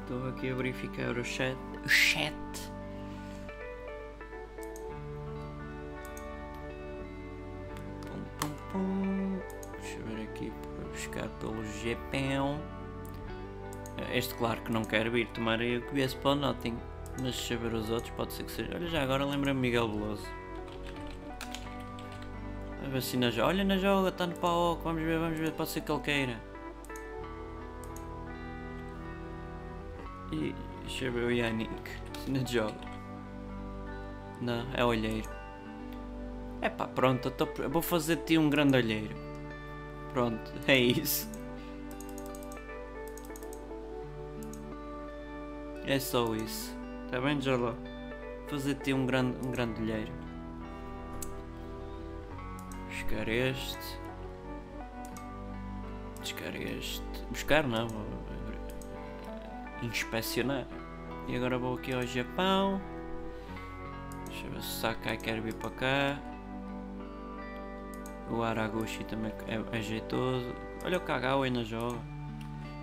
Estou 0.01 0.27
aqui 0.29 0.49
a 0.49 0.55
verificar 0.55 1.17
o 1.17 1.23
chat. 1.23 1.57
O 1.85 1.89
chat. 1.89 2.33
buscar 10.93 11.27
pelo 11.39 11.63
GPão. 11.63 12.59
Este, 14.11 14.33
claro 14.35 14.61
que 14.61 14.71
não 14.71 14.83
quer 14.83 15.09
vir, 15.09 15.27
tomar 15.27 15.59
aí 15.59 15.77
o 15.77 15.81
que 15.81 15.93
viesse 15.93 16.15
para 16.15 16.31
o 16.31 16.35
Notting. 16.35 16.77
Mas 17.21 17.35
saber 17.35 17.73
os 17.73 17.89
outros, 17.89 18.11
pode 18.11 18.33
ser 18.33 18.43
que 18.43 18.51
seja. 18.51 18.71
Olha, 18.73 18.87
já 18.87 19.03
agora 19.03 19.25
lembra-me 19.25 19.59
Miguel 19.59 19.87
Veloso. 19.87 20.25
A 22.93 22.97
ver 22.97 23.01
se 23.01 23.17
na 23.17 23.31
joga. 23.31 23.47
Olha, 23.47 23.63
na 23.63 23.75
joga, 23.75 24.09
está 24.09 24.27
no 24.27 24.35
pau. 24.35 24.79
Vamos 24.83 25.01
ver, 25.01 25.17
vamos 25.17 25.39
ver. 25.39 25.51
Pode 25.53 25.71
ser 25.71 25.81
que 25.81 25.91
ele 25.91 26.01
queira. 26.01 26.39
E 30.31 30.53
deixa 30.81 31.05
eu 31.05 31.11
ver 31.11 31.23
o 31.23 31.31
Yannick. 31.31 31.89
Na 32.29 32.45
joga. 32.45 32.75
Não, 34.39 34.63
é 34.75 34.85
olheiro. 34.85 35.27
É 36.61 36.69
pá, 36.69 36.85
pronto. 36.87 37.31
Tô... 37.31 37.47
Vou 37.67 37.81
fazer 37.81 38.17
de 38.17 38.25
ti 38.25 38.37
um 38.37 38.47
grande 38.47 38.77
olheiro. 38.77 39.15
Pronto, 40.13 40.53
é 40.69 40.77
isso. 40.77 41.27
É 45.87 45.97
só 45.97 46.35
isso. 46.35 46.77
Está 47.05 47.19
bem, 47.19 47.41
Jolo? 47.41 47.75
Fazer-te 48.47 48.93
um 48.93 49.07
grande, 49.07 49.35
um 49.43 49.49
grande 49.49 49.81
olheiro. 49.81 50.22
Buscar 53.03 53.27
este. 53.27 53.99
Buscar 56.19 56.55
este. 56.55 57.03
Buscar 57.29 57.67
não. 57.67 57.87
Inspecionar. 59.81 60.65
E 61.27 61.35
agora 61.35 61.57
vou 61.57 61.75
aqui 61.75 61.93
ao 61.93 62.03
Japão. 62.03 62.81
Deixa 64.27 64.47
eu 64.47 64.51
ver 64.51 64.61
se 64.61 64.79
Sakai 64.79 65.17
quer 65.17 65.41
vir 65.41 65.53
para 65.55 65.69
cá. 65.71 66.19
O 68.31 68.41
Araguchi 68.41 69.03
também 69.03 69.33
é, 69.47 69.77
é 69.77 69.81
jeitoso. 69.81 70.55
Olha 70.85 70.97
o 70.97 71.01
Kagawa 71.01 71.45
ainda 71.45 71.63
joga. 71.65 71.99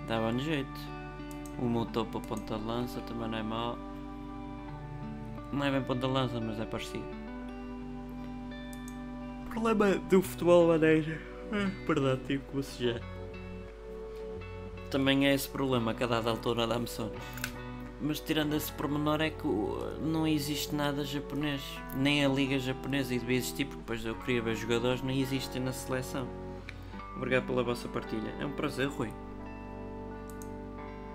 Dava 0.07 0.31
no 0.33 0.39
jeito. 0.39 0.81
O 1.59 1.65
Motor 1.65 2.07
para 2.07 2.21
ponta 2.21 2.57
lança 2.57 3.01
também 3.01 3.29
não 3.29 3.39
é 3.39 3.43
mau. 3.43 3.79
Não 5.51 5.65
é 5.65 5.71
bem 5.71 5.83
ponta 5.83 6.07
lança, 6.07 6.39
mas 6.39 6.61
é 6.61 6.67
parecido. 6.67 7.20
Problema 9.51 9.97
do 9.97 10.23
futebol 10.23 10.69
maneja. 10.69 11.19
É, 11.53 11.67
verdade, 11.85 12.21
tive 12.27 12.45
que 12.45 12.55
bocejar. 12.55 13.01
Também 14.91 15.27
é 15.27 15.35
esse 15.35 15.49
problema 15.49 15.93
que 15.93 16.05
a 16.05 16.07
dada 16.07 16.31
altura 16.31 16.67
dá-me 16.67 16.87
sono. 16.87 17.13
Mas 18.01 18.21
tirando 18.21 18.55
esse 18.55 18.73
pormenor 18.73 19.21
é 19.21 19.31
que 19.31 19.47
não 20.01 20.27
existe 20.27 20.75
nada 20.75 21.05
japonês, 21.05 21.61
nem 21.97 22.25
a 22.25 22.29
liga 22.29 22.59
japonesa 22.59 23.13
e 23.13 23.19
devia 23.19 23.37
existir 23.37 23.67
porque 23.67 23.81
depois 23.81 24.05
eu 24.07 24.15
queria 24.15 24.41
ver 24.41 24.55
jogadores, 24.57 25.03
nem 25.03 25.21
existem 25.21 25.61
na 25.61 25.73
seleção. 25.73 26.27
Obrigado 27.17 27.47
pela 27.47 27.63
vossa 27.63 27.89
partilha, 27.89 28.33
é 28.41 28.47
um 28.47 28.53
prazer 28.53 28.89
Rui. 28.89 29.13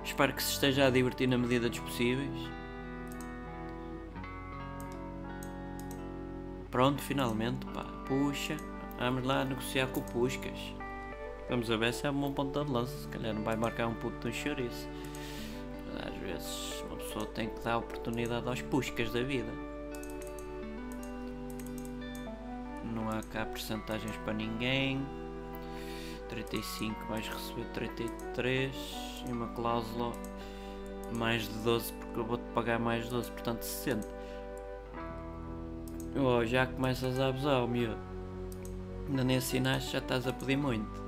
Espero 0.03 0.33
que 0.33 0.43
se 0.43 0.51
esteja 0.51 0.85
a 0.85 0.89
divertir 0.91 1.27
na 1.27 1.37
medida 1.37 1.69
dos 1.69 1.79
possíveis. 1.79 2.49
Pronto, 6.69 7.01
finalmente, 7.01 7.65
pá, 7.67 7.94
puxa, 8.07 8.57
vamos 8.97 9.23
lá 9.25 9.43
negociar 9.43 9.87
com 9.87 9.99
o 9.99 10.03
Puscas. 10.03 10.57
Vamos 11.49 11.67
ver 11.67 11.93
se 11.93 12.07
é 12.07 12.09
uma 12.09 12.31
ponta 12.31 12.63
de 12.65 12.71
lança. 12.71 12.97
Se 12.97 13.07
calhar 13.07 13.33
não 13.33 13.43
vai 13.43 13.55
marcar 13.55 13.87
um 13.87 13.93
puto 13.93 14.29
de 14.29 14.35
chouriço. 14.35 14.87
Às 16.05 16.15
vezes 16.17 16.83
uma 16.87 16.97
pessoa 16.97 17.25
tem 17.27 17.49
que 17.49 17.59
dar 17.61 17.77
oportunidade 17.77 18.47
aos 18.47 18.61
puscas 18.61 19.11
da 19.11 19.21
vida. 19.21 19.51
Não 22.93 23.09
há 23.09 23.21
cá 23.21 23.45
percentagens 23.45 24.15
para 24.17 24.33
ninguém. 24.33 25.05
35 26.29 27.05
vais 27.07 27.27
receber 27.27 27.65
33 27.73 28.75
e 29.27 29.31
uma 29.31 29.47
cláusula 29.49 30.13
mais 31.15 31.43
de 31.47 31.53
12 31.59 31.93
porque 31.93 32.19
eu 32.19 32.25
vou-te 32.25 32.43
pagar 32.53 32.79
mais 32.79 33.05
de 33.05 33.11
12, 33.11 33.31
portanto 33.31 33.61
60. 33.61 34.14
Oh, 36.17 36.45
já 36.45 36.65
começas 36.65 37.19
a 37.19 37.27
abusar, 37.27 37.65
o 37.65 37.67
meu. 37.67 37.93
Ainda 39.07 39.23
nem 39.25 39.35
assinaste, 39.35 39.91
já 39.91 39.99
estás 39.99 40.25
a 40.25 40.31
pedir 40.31 40.55
muito. 40.55 41.03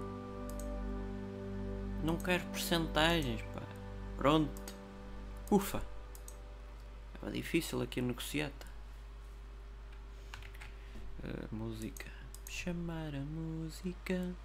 Não 2.03 2.17
quero 2.17 2.43
porcentagens, 2.47 3.41
pá. 3.53 3.61
Pronto. 4.17 4.75
Ufa. 5.49 5.81
Estava 7.13 7.31
difícil 7.31 7.81
aqui 7.81 8.01
negociar. 8.01 8.51
Uh, 11.23 11.55
música. 11.55 12.11
Chamar 12.49 13.15
a 13.15 13.21
música. 13.21 14.35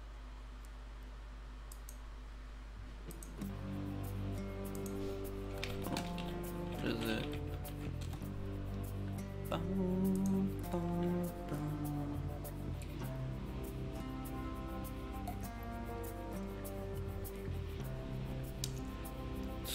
Prazer. 6.81 7.23
Pam, 9.49 10.32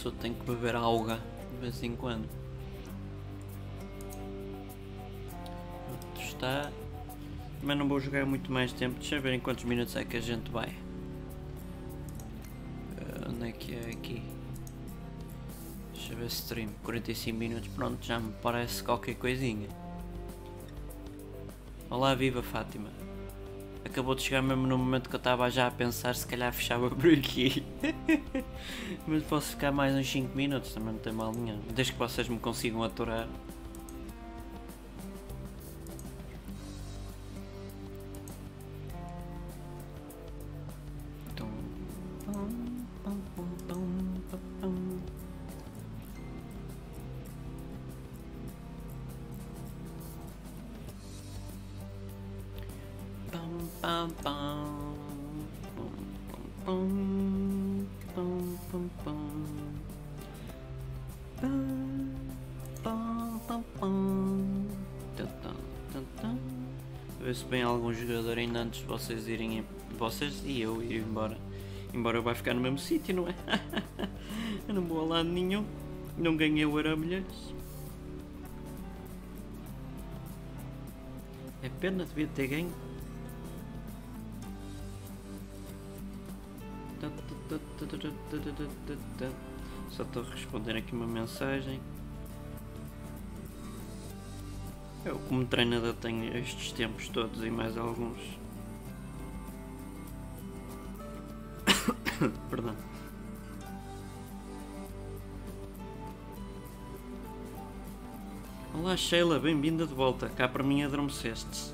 Só 0.02 0.12
tenho 0.12 0.34
que 0.36 0.44
beber 0.44 0.76
alga 0.76 1.18
de 1.50 1.60
vez 1.60 1.82
em 1.82 1.96
quando. 1.96 2.28
Está. 6.16 6.70
Mas 7.60 7.76
não 7.76 7.88
vou 7.88 7.98
jogar 7.98 8.24
muito 8.24 8.52
mais 8.52 8.72
tempo. 8.72 9.00
Deixa 9.00 9.16
eu 9.16 9.22
ver 9.22 9.32
em 9.32 9.40
quantos 9.40 9.64
minutos 9.64 9.96
é 9.96 10.04
que 10.04 10.16
a 10.16 10.20
gente 10.20 10.48
vai. 10.52 10.68
Uh, 12.96 13.28
onde 13.28 13.48
é 13.48 13.52
que 13.52 13.74
é 13.74 13.90
aqui? 13.90 14.22
Deixa 15.92 16.12
eu 16.12 16.16
ver 16.18 16.26
stream. 16.26 16.68
45 16.84 17.36
minutos. 17.36 17.68
Pronto, 17.74 17.98
já 18.00 18.20
me 18.20 18.32
parece 18.40 18.84
qualquer 18.84 19.16
coisinha. 19.16 19.68
Olá, 21.90 22.14
viva 22.14 22.40
Fátima. 22.40 23.07
Acabou 23.90 24.14
de 24.14 24.22
chegar 24.22 24.42
mesmo 24.42 24.66
no 24.66 24.76
momento 24.76 25.08
que 25.08 25.16
eu 25.16 25.18
estava 25.18 25.50
já 25.50 25.66
a 25.66 25.70
pensar 25.70 26.14
se 26.14 26.26
calhar 26.26 26.52
fechava 26.52 26.90
por 26.94 27.10
aqui. 27.10 27.64
Mas 29.06 29.22
posso 29.24 29.50
ficar 29.50 29.72
mais 29.72 29.94
uns 29.94 30.06
5 30.06 30.36
minutos, 30.36 30.74
também 30.74 30.92
não 30.92 31.00
tem 31.00 31.12
mal 31.12 31.32
nenhum. 31.32 31.58
Desde 31.74 31.94
que 31.94 31.98
vocês 31.98 32.28
me 32.28 32.38
consigam 32.38 32.82
aturar. 32.82 33.26
Antes 68.68 68.80
de 68.80 68.86
vocês 68.86 69.26
irem. 69.26 69.64
Vocês 69.98 70.42
e 70.44 70.60
eu 70.60 70.82
ir 70.82 71.00
embora. 71.00 71.36
Embora 71.92 72.18
eu 72.18 72.22
vá 72.22 72.34
ficar 72.34 72.52
no 72.52 72.60
mesmo 72.60 72.78
sítio, 72.78 73.16
não 73.16 73.26
é? 73.26 73.34
eu 74.68 74.74
não 74.74 74.82
vou 74.82 75.00
a 75.00 75.04
lado 75.04 75.28
nenhum. 75.28 75.64
Não 76.16 76.36
ganhei 76.36 76.66
o 76.66 76.78
Euromilhões. 76.78 77.54
É 81.62 81.68
pena, 81.80 82.04
devia 82.04 82.26
ter 82.28 82.46
ganho. 82.46 82.70
Só 89.90 90.02
estou 90.02 90.22
a 90.22 90.26
responder 90.26 90.76
aqui 90.76 90.92
uma 90.92 91.06
mensagem. 91.06 91.80
Eu, 95.04 95.18
como 95.20 95.46
treinador, 95.46 95.94
tenho 95.94 96.36
estes 96.36 96.72
tempos 96.72 97.08
todos 97.08 97.42
e 97.42 97.50
mais 97.50 97.78
alguns. 97.78 98.18
Perdão. 102.50 102.74
Olá 108.74 108.96
Sheila, 108.96 109.38
bem-vinda 109.38 109.86
de 109.86 109.94
volta. 109.94 110.28
Cá 110.28 110.48
para 110.48 110.64
mim 110.64 110.82
adormeceste. 110.82 111.72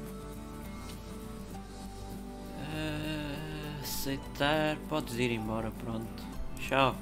Ah, 2.59 3.81
aceitar, 3.83 4.77
podes 4.89 5.17
ir 5.19 5.31
embora, 5.31 5.71
pronto. 5.71 6.23
Tchau. 6.59 6.95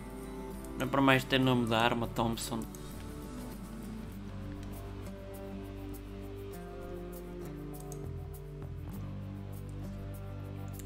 Não 0.78 0.86
é 0.86 0.88
para 0.88 1.00
mais 1.00 1.24
ter 1.24 1.38
nome 1.38 1.66
da 1.66 1.78
arma, 1.78 2.06
Thompson. 2.08 2.60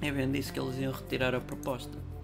É 0.00 0.10
bem 0.10 0.30
disso 0.30 0.52
que 0.52 0.60
eles 0.60 0.78
iam 0.78 0.92
retirar 0.92 1.34
a 1.34 1.40
proposta. 1.40 2.15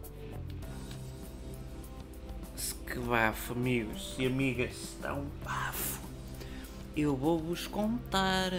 Que 2.93 2.99
bafo, 2.99 3.55
amigos 3.55 4.15
e 4.19 4.27
amigas, 4.27 4.75
está 4.75 5.15
um 5.15 5.27
bafo. 5.43 5.99
Eu 6.95 7.17
vou-vos 7.17 7.67
contar. 7.67 8.53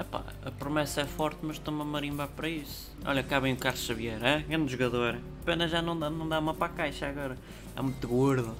Epá, 0.00 0.24
a 0.44 0.50
promessa 0.50 1.02
é 1.02 1.06
forte, 1.06 1.38
mas 1.42 1.58
estou-me 1.58 1.82
a 1.82 1.84
marimbar 1.84 2.26
para 2.30 2.48
isso. 2.48 2.90
Olha, 3.04 3.22
cá 3.22 3.38
vem 3.38 3.52
o 3.52 3.56
Carlos 3.56 3.84
Xavier, 3.84 4.20
é? 4.20 4.40
grande 4.40 4.72
jogador. 4.72 5.16
Pena 5.44 5.68
já 5.68 5.80
não 5.80 5.96
dá, 5.96 6.10
não 6.10 6.28
dá 6.28 6.40
uma 6.40 6.54
para 6.54 6.72
a 6.72 6.74
caixa 6.76 7.06
agora. 7.06 7.38
É 7.76 7.80
muito 7.80 8.08
gordo. 8.08 8.56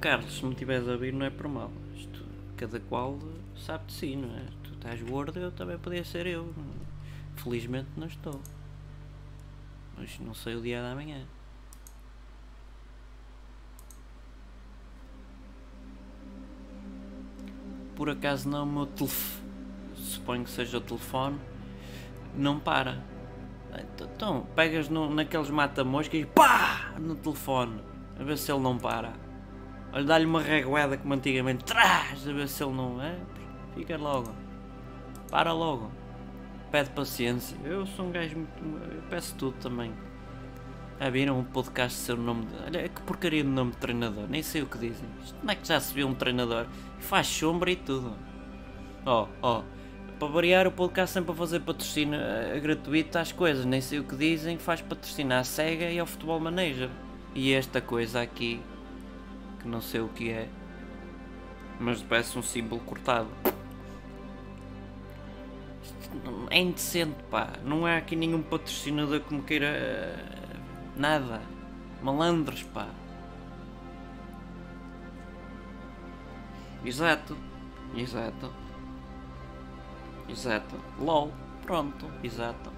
Carlos, 0.00 0.38
se 0.38 0.44
me 0.44 0.50
estiveres 0.54 0.88
a 0.88 0.92
ouvir, 0.92 1.12
não 1.12 1.24
é 1.24 1.30
por 1.30 1.46
mal. 1.46 1.70
Isto, 1.94 2.24
cada 2.56 2.80
qual 2.80 3.16
sabe 3.64 3.86
de 3.86 3.92
si, 3.92 4.16
não 4.16 4.36
é? 4.36 4.42
Tu 4.64 4.72
estás 4.72 5.00
gordo, 5.02 5.38
eu 5.38 5.52
também 5.52 5.78
podia 5.78 6.04
ser 6.04 6.26
eu. 6.26 6.52
Felizmente 7.36 7.88
não 7.96 8.06
estou. 8.06 8.40
Mas 9.96 10.18
não 10.18 10.34
sei 10.34 10.56
o 10.56 10.60
dia 10.60 10.82
da 10.82 10.94
manhã. 10.94 11.24
Por 17.94 18.10
acaso 18.10 18.48
não, 18.48 18.64
o 18.64 18.66
meu 18.66 18.86
telefone, 18.86 19.46
suponho 19.94 20.44
que 20.44 20.50
seja 20.50 20.78
o 20.78 20.80
telefone, 20.80 21.38
não 22.36 22.58
para. 22.58 23.04
Então, 24.00 24.46
pegas 24.54 24.88
no, 24.88 25.12
naqueles 25.12 25.48
mata-moscas 25.48 26.20
e 26.20 26.26
pá! 26.26 26.92
No 26.98 27.14
telefone, 27.14 27.80
a 28.18 28.24
ver 28.24 28.36
se 28.36 28.50
ele 28.50 28.60
não 28.60 28.78
para. 28.78 29.12
Olha, 29.92 30.04
dá-lhe 30.04 30.26
uma 30.26 30.42
reguada 30.42 30.96
como 30.96 31.14
antigamente, 31.14 31.64
traz, 31.64 32.26
a 32.26 32.32
ver 32.32 32.48
se 32.48 32.64
ele 32.64 32.72
não 32.72 33.00
é. 33.00 33.16
Fica 33.74 33.96
logo. 33.96 34.32
Para 35.30 35.52
logo. 35.52 35.90
Pede 36.74 36.90
paciência. 36.90 37.56
Eu 37.64 37.86
sou 37.86 38.06
um 38.06 38.10
gajo 38.10 38.34
muito. 38.34 38.92
Eu 38.92 39.02
peço 39.08 39.32
tudo 39.36 39.56
também. 39.58 39.92
Ah, 40.98 41.08
viram 41.08 41.38
um 41.38 41.44
podcast 41.44 41.96
ser 41.96 42.14
o 42.14 42.16
nome 42.16 42.46
de. 42.46 42.54
Olha, 42.66 42.88
que 42.88 43.00
porcaria 43.02 43.44
de 43.44 43.48
nome 43.48 43.70
de 43.70 43.76
treinador. 43.76 44.26
Nem 44.28 44.42
sei 44.42 44.62
o 44.62 44.66
que 44.66 44.78
dizem. 44.78 45.08
Não 45.40 45.52
é 45.52 45.54
que 45.54 45.68
já 45.68 45.78
se 45.78 45.94
viu 45.94 46.08
um 46.08 46.14
treinador 46.16 46.66
faz 46.98 47.28
sombra 47.28 47.70
e 47.70 47.76
tudo. 47.76 48.16
Ó, 49.06 49.22
oh, 49.22 49.28
ó. 49.40 49.60
Oh. 49.60 50.18
Para 50.18 50.26
variar, 50.26 50.66
o 50.66 50.72
podcast 50.72 51.14
sempre 51.14 51.30
a 51.30 51.34
fazer 51.36 51.60
patrocínio 51.60 52.18
uh, 52.18 52.60
gratuito 52.60 53.18
às 53.18 53.30
coisas. 53.30 53.64
Nem 53.64 53.80
sei 53.80 54.00
o 54.00 54.04
que 54.04 54.16
dizem. 54.16 54.58
Faz 54.58 54.80
patrocinar 54.80 55.42
a 55.42 55.44
SEGA 55.44 55.92
e 55.92 56.00
ao 56.00 56.06
Futebol 56.06 56.40
Manager. 56.40 56.90
E 57.36 57.52
esta 57.52 57.80
coisa 57.80 58.20
aqui. 58.20 58.60
Que 59.60 59.68
não 59.68 59.80
sei 59.80 60.00
o 60.00 60.08
que 60.08 60.28
é. 60.28 60.48
Mas 61.78 62.02
parece 62.02 62.36
um 62.36 62.42
símbolo 62.42 62.80
cortado. 62.80 63.28
É 66.50 66.58
indecente, 66.58 67.16
pá. 67.30 67.52
Não 67.64 67.86
há 67.86 67.96
aqui 67.96 68.16
nenhum 68.16 68.42
patrocinador 68.42 69.20
que 69.20 69.34
me 69.34 69.42
queira. 69.42 69.68
Uh, 69.68 71.00
nada. 71.00 71.40
Malandros, 72.02 72.62
pá. 72.62 72.88
Exato. 76.84 77.36
Exato. 77.96 78.52
Exato. 80.28 80.76
LOL. 80.98 81.32
Pronto. 81.62 82.06
Exato. 82.22 82.70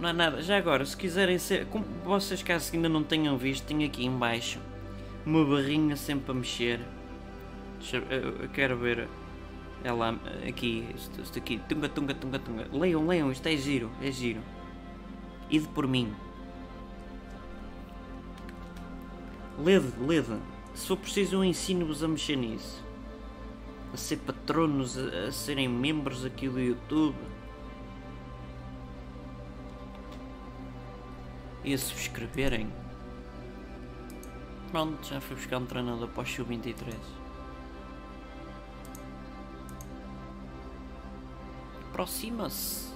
Não 0.00 0.08
é 0.08 0.12
nada. 0.12 0.42
Já 0.42 0.56
agora, 0.58 0.84
se 0.84 0.96
quiserem 0.96 1.38
ser. 1.38 1.66
Como 1.66 1.84
vocês 2.04 2.42
caso 2.42 2.70
ainda 2.74 2.88
não 2.88 3.02
tenham 3.02 3.36
visto, 3.36 3.66
tem 3.66 3.84
aqui 3.84 4.04
em 4.04 4.10
baixo 4.10 4.58
uma 5.26 5.44
barrinha 5.44 5.96
sempre 5.96 6.30
a 6.30 6.34
mexer. 6.34 6.80
Deixa, 7.80 7.96
eu, 7.96 8.42
eu 8.42 8.48
quero 8.48 8.76
ver 8.76 9.08
ela 9.86 10.18
aqui, 10.48 10.84
isto, 10.96 11.20
isto 11.20 11.38
aqui, 11.38 11.60
tunga, 11.68 11.88
tunga, 11.88 12.12
tunga, 12.12 12.40
tunga. 12.40 12.68
Leiam, 12.72 13.06
leiam, 13.06 13.30
isto 13.30 13.46
é 13.46 13.56
giro, 13.56 13.88
é 14.02 14.10
giro. 14.10 14.42
Ide 15.48 15.68
por 15.68 15.86
mim. 15.86 16.12
Lede, 19.56 19.92
lede. 20.00 20.40
Se 20.74 20.88
for 20.88 20.96
preciso, 20.96 21.36
eu 21.36 21.44
ensino-vos 21.44 22.02
a 22.02 22.08
mexer 22.08 22.34
nisso. 22.34 22.84
A 23.94 23.96
ser 23.96 24.16
patronos, 24.16 24.98
a, 24.98 25.28
a 25.28 25.32
serem 25.32 25.68
membros 25.68 26.24
aqui 26.24 26.48
do 26.48 26.58
YouTube. 26.58 27.16
E 31.62 31.72
a 31.72 31.78
subscreverem. 31.78 32.72
Pronto, 34.72 35.06
já 35.06 35.20
fui 35.20 35.36
buscar 35.36 35.58
um 35.58 35.66
treinador 35.66 36.08
para 36.08 36.22
o 36.22 36.44
23 36.44 37.25
aproximas. 41.96 42.94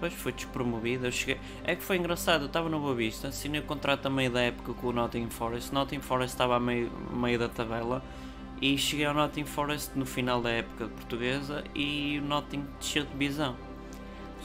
Pois 0.00 0.12
foi 0.12 0.32
despromovido 0.32 1.06
eu 1.06 1.12
cheguei... 1.12 1.38
É 1.62 1.76
que 1.76 1.82
foi 1.82 1.96
engraçado, 1.96 2.42
eu 2.42 2.46
estava 2.48 2.68
no 2.68 2.80
Boa 2.80 2.96
Vista, 2.96 3.28
assinei 3.28 3.60
o 3.60 3.62
contrato 3.62 4.06
a 4.06 4.10
meio 4.10 4.32
da 4.32 4.40
época 4.40 4.74
com 4.74 4.88
o 4.88 4.92
Nottingham 4.92 5.30
Forest. 5.30 5.72
Nottingham 5.72 6.02
Forest 6.02 6.34
estava 6.34 6.56
a 6.56 6.60
meio, 6.60 6.90
meio 7.12 7.38
da 7.38 7.48
tabela 7.48 8.02
e 8.60 8.76
cheguei 8.76 9.06
ao 9.06 9.14
Nottingham 9.14 9.46
Forest 9.46 9.96
no 9.96 10.04
final 10.04 10.42
da 10.42 10.50
época 10.50 10.88
portuguesa 10.88 11.62
e 11.72 12.18
o 12.18 12.26
Nottingham 12.26 12.66
desceu 12.80 13.04
de 13.04 13.12
divisão. 13.12 13.56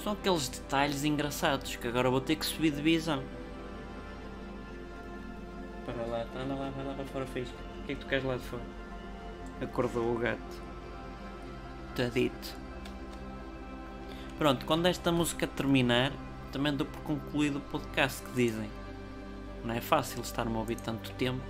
São 0.03 0.13
aqueles 0.13 0.47
detalhes 0.47 1.03
engraçados 1.03 1.75
que 1.75 1.87
agora 1.87 2.11
vou 2.11 2.21
ter 2.21 2.35
que 2.35 2.45
subir 2.45 2.69
de 2.69 2.77
divisão. 2.77 3.23
Para 5.83 5.95
então, 5.95 6.09
lá, 6.11 6.25
anda 6.35 6.53
lá, 6.53 6.69
vai 6.69 6.85
lá 6.85 6.93
para 6.93 7.05
fora 7.05 7.25
fixe. 7.25 7.51
O 7.81 7.85
que 7.87 7.93
é 7.93 7.95
que 7.95 8.01
tu 8.01 8.07
queres 8.07 8.23
lá 8.23 8.37
de 8.37 8.43
fora? 8.43 8.63
Acordou 9.59 10.13
o 10.13 10.19
gato. 10.19 10.67
Tadito. 11.95 12.66
Pronto, 14.37 14.67
quando 14.67 14.85
esta 14.85 15.11
música 15.11 15.47
terminar, 15.47 16.11
também 16.51 16.71
dou 16.75 16.85
por 16.85 17.01
concluído 17.01 17.57
o 17.57 17.61
podcast 17.61 18.21
que 18.21 18.31
dizem. 18.33 18.69
Não 19.65 19.73
é 19.73 19.81
fácil 19.81 20.21
estar-me 20.21 20.55
a 20.55 20.59
ouvir 20.59 20.79
tanto 20.79 21.11
tempo. 21.13 21.41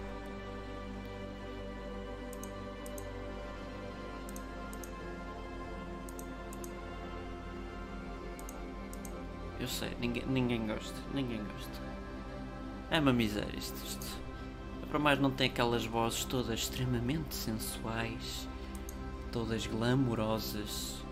Eu 9.60 9.68
sei, 9.68 9.92
ninguém, 10.00 10.26
ninguém 10.26 10.66
gosta, 10.66 10.96
ninguém 11.14 11.44
gosta. 11.44 11.82
É 12.90 13.02
uma 13.02 13.12
miséria 13.12 13.54
isto, 13.58 13.76
isto. 13.86 14.22
Para 14.90 14.98
mais 14.98 15.20
não 15.20 15.30
tem 15.30 15.50
aquelas 15.50 15.86
vozes 15.86 16.24
todas 16.24 16.58
extremamente 16.58 17.36
sensuais, 17.36 18.48
todas 19.30 19.68
glamourosas. 19.68 21.06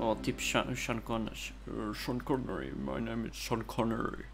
Oh, 0.00 0.16
tipo 0.16 0.40
Sean, 0.40 0.74
Sean 0.74 1.00
Connery. 1.00 1.52
Uh, 1.68 1.92
Sean 1.92 2.20
Connery, 2.20 2.72
my 2.72 2.98
name 2.98 3.26
is 3.26 3.36
Sean 3.36 3.62
Connery. 3.62 4.24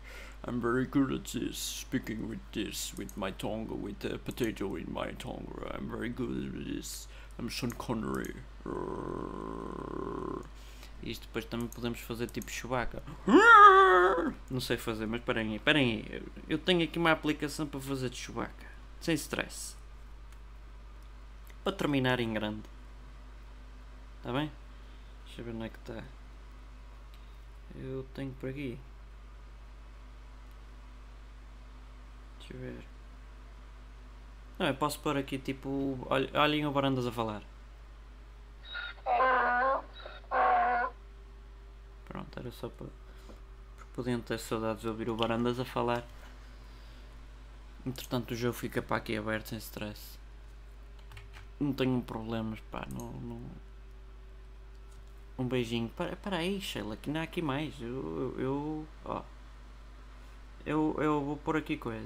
I'm 0.42 0.58
very 0.58 0.86
good 0.86 1.12
at 1.12 1.24
this, 1.26 1.58
speaking 1.58 2.30
with 2.30 2.40
this, 2.52 2.94
with 2.96 3.14
my 3.14 3.30
tongue, 3.30 3.68
with 3.82 4.02
a 4.06 4.16
potato 4.16 4.76
in 4.76 4.90
my 4.90 5.10
tongue. 5.18 5.46
I'm 5.70 5.90
very 5.90 6.08
good 6.08 6.30
at 6.46 6.64
this. 6.64 7.08
I'm 7.38 7.50
Sean 7.50 7.72
Connery. 7.72 8.34
Uh, 8.64 10.42
isto 11.02 11.26
depois 11.26 11.44
também 11.44 11.68
podemos 11.68 12.00
fazer 12.00 12.30
tipo 12.30 12.50
Chewbacca. 12.50 13.02
Não 14.50 14.60
sei 14.60 14.78
fazer, 14.78 15.06
mas 15.06 15.20
esperem 15.20 15.50
aí, 15.50 15.56
esperem 15.56 15.90
aí. 15.90 16.22
Eu 16.48 16.58
tenho 16.58 16.82
aqui 16.82 16.98
uma 16.98 17.10
aplicação 17.12 17.66
para 17.66 17.80
fazer 17.80 18.08
de 18.08 18.16
Chewbacca. 18.16 18.66
Sem 18.98 19.14
stress. 19.14 19.76
Para 21.62 21.72
terminar 21.74 22.18
em 22.18 22.32
grande. 22.32 22.62
Está 24.18 24.32
bem? 24.32 24.50
Deixa 25.30 25.42
eu 25.42 25.44
ver 25.44 25.54
onde 25.54 25.66
é 25.66 25.68
que 25.68 25.78
está. 25.78 26.04
Eu 27.76 28.04
tenho 28.14 28.32
por 28.32 28.50
aqui. 28.50 28.76
Deixa 32.40 32.54
eu 32.54 32.58
ver. 32.58 32.84
Não, 34.58 34.66
eu 34.66 34.74
posso 34.74 34.98
pôr 34.98 35.16
aqui 35.16 35.38
tipo. 35.38 35.96
Olhem 36.34 36.66
o 36.66 36.72
Barandas 36.72 37.06
a 37.06 37.12
falar. 37.12 37.44
Pronto, 42.06 42.40
era 42.40 42.50
só 42.50 42.68
para. 42.68 42.88
Podiam 43.94 44.20
ter 44.20 44.38
saudades 44.40 44.82
de 44.82 44.88
ouvir 44.88 45.08
o 45.08 45.16
Barandas 45.16 45.60
a 45.60 45.64
falar. 45.64 46.04
Entretanto 47.86 48.32
o 48.32 48.36
jogo 48.36 48.54
fica 48.54 48.82
para 48.82 48.96
aqui 48.96 49.16
aberto 49.16 49.50
sem 49.50 49.58
stress. 49.58 50.18
Não 51.60 51.72
tenho 51.72 52.02
problemas, 52.02 52.58
pá, 52.68 52.84
não... 52.90 53.12
não... 53.12 53.69
Um 55.40 55.48
beijinho. 55.48 55.88
Para, 55.96 56.14
para 56.16 56.36
aí, 56.36 56.60
Sheila, 56.60 56.98
que 56.98 57.08
não 57.08 57.18
há 57.18 57.24
aqui 57.24 57.40
mais. 57.40 57.72
Eu. 57.80 58.34
Eu. 58.38 58.86
Ó. 59.06 59.22
Eu, 60.66 60.94
eu 60.98 61.24
vou 61.24 61.36
pôr 61.38 61.56
aqui 61.56 61.78
coisas. 61.78 62.04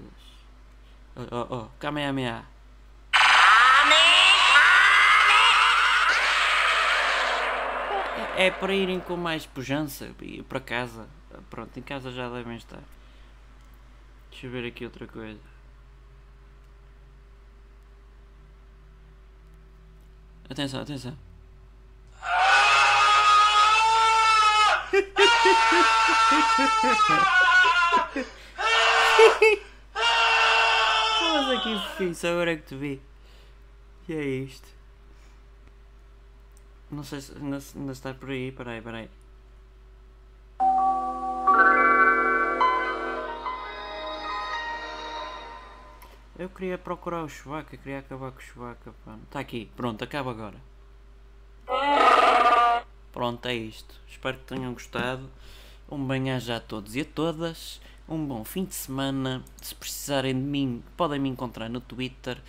Ó, 1.16 1.46
ó. 1.50 1.68
Kamehameha. 1.80 2.44
É, 8.36 8.46
é 8.46 8.50
para 8.52 8.72
irem 8.72 9.00
com 9.00 9.16
mais 9.16 9.44
pujança 9.44 10.14
para 10.48 10.60
casa. 10.60 11.08
Pronto, 11.50 11.76
em 11.76 11.82
casa 11.82 12.12
já 12.12 12.28
devem 12.28 12.56
estar. 12.56 12.82
Deixa 14.30 14.46
eu 14.46 14.50
ver 14.52 14.64
aqui 14.64 14.84
outra 14.84 15.08
coisa. 15.08 15.40
Atenção, 20.48 20.82
atenção. 20.82 21.33
Estavas 31.12 31.50
aqui 31.50 31.78
fixe, 31.98 32.26
agora 32.26 32.52
é 32.52 32.56
que 32.56 32.62
te 32.62 32.74
vi. 32.74 33.02
E 34.08 34.14
é 34.14 34.24
isto. 34.24 34.66
Não 36.90 37.04
sei 37.04 37.20
se 37.20 37.32
ainda, 37.32 37.58
ainda 37.76 37.92
está 37.92 38.14
por 38.14 38.30
aí. 38.30 38.52
Peraí, 38.52 38.80
peraí. 38.80 39.10
Eu 46.38 46.48
queria 46.48 46.78
procurar 46.78 47.22
o 47.22 47.28
Chewbacca, 47.28 47.76
queria 47.76 48.00
acabar 48.00 48.32
com 48.32 48.38
o 48.38 48.42
Chewbacca. 48.42 48.94
Está 49.24 49.40
aqui, 49.40 49.70
pronto, 49.76 50.02
acaba 50.02 50.30
agora. 50.30 50.73
Pronto, 53.14 53.46
é 53.46 53.54
isto. 53.54 53.94
Espero 54.08 54.36
que 54.38 54.44
tenham 54.44 54.72
gostado. 54.72 55.30
Um 55.88 56.04
bem-aja 56.04 56.56
a 56.56 56.60
todos 56.60 56.96
e 56.96 57.02
a 57.02 57.04
todas. 57.04 57.80
Um 58.08 58.26
bom 58.26 58.44
fim 58.44 58.64
de 58.64 58.74
semana. 58.74 59.44
Se 59.62 59.72
precisarem 59.72 60.34
de 60.34 60.40
mim, 60.40 60.82
podem 60.96 61.20
me 61.20 61.28
encontrar 61.28 61.70
no 61.70 61.80
Twitter, 61.80 62.42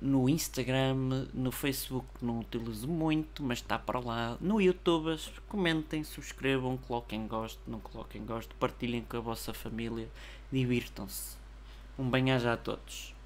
no 0.00 0.26
Instagram, 0.26 1.26
no 1.34 1.52
Facebook, 1.52 2.08
não 2.22 2.40
utilizo 2.40 2.88
muito, 2.88 3.42
mas 3.42 3.58
está 3.58 3.78
para 3.78 4.00
lá. 4.00 4.38
No 4.40 4.58
YouTube, 4.58 5.20
comentem, 5.48 6.02
subscrevam, 6.02 6.78
coloquem 6.78 7.26
gosto, 7.26 7.60
não 7.66 7.78
coloquem 7.78 8.24
gosto, 8.24 8.54
partilhem 8.54 9.02
com 9.02 9.18
a 9.18 9.20
vossa 9.20 9.52
família, 9.52 10.08
divirtam-se. 10.50 11.36
Um 11.98 12.08
bem-aja 12.08 12.54
a 12.54 12.56
todos. 12.56 13.17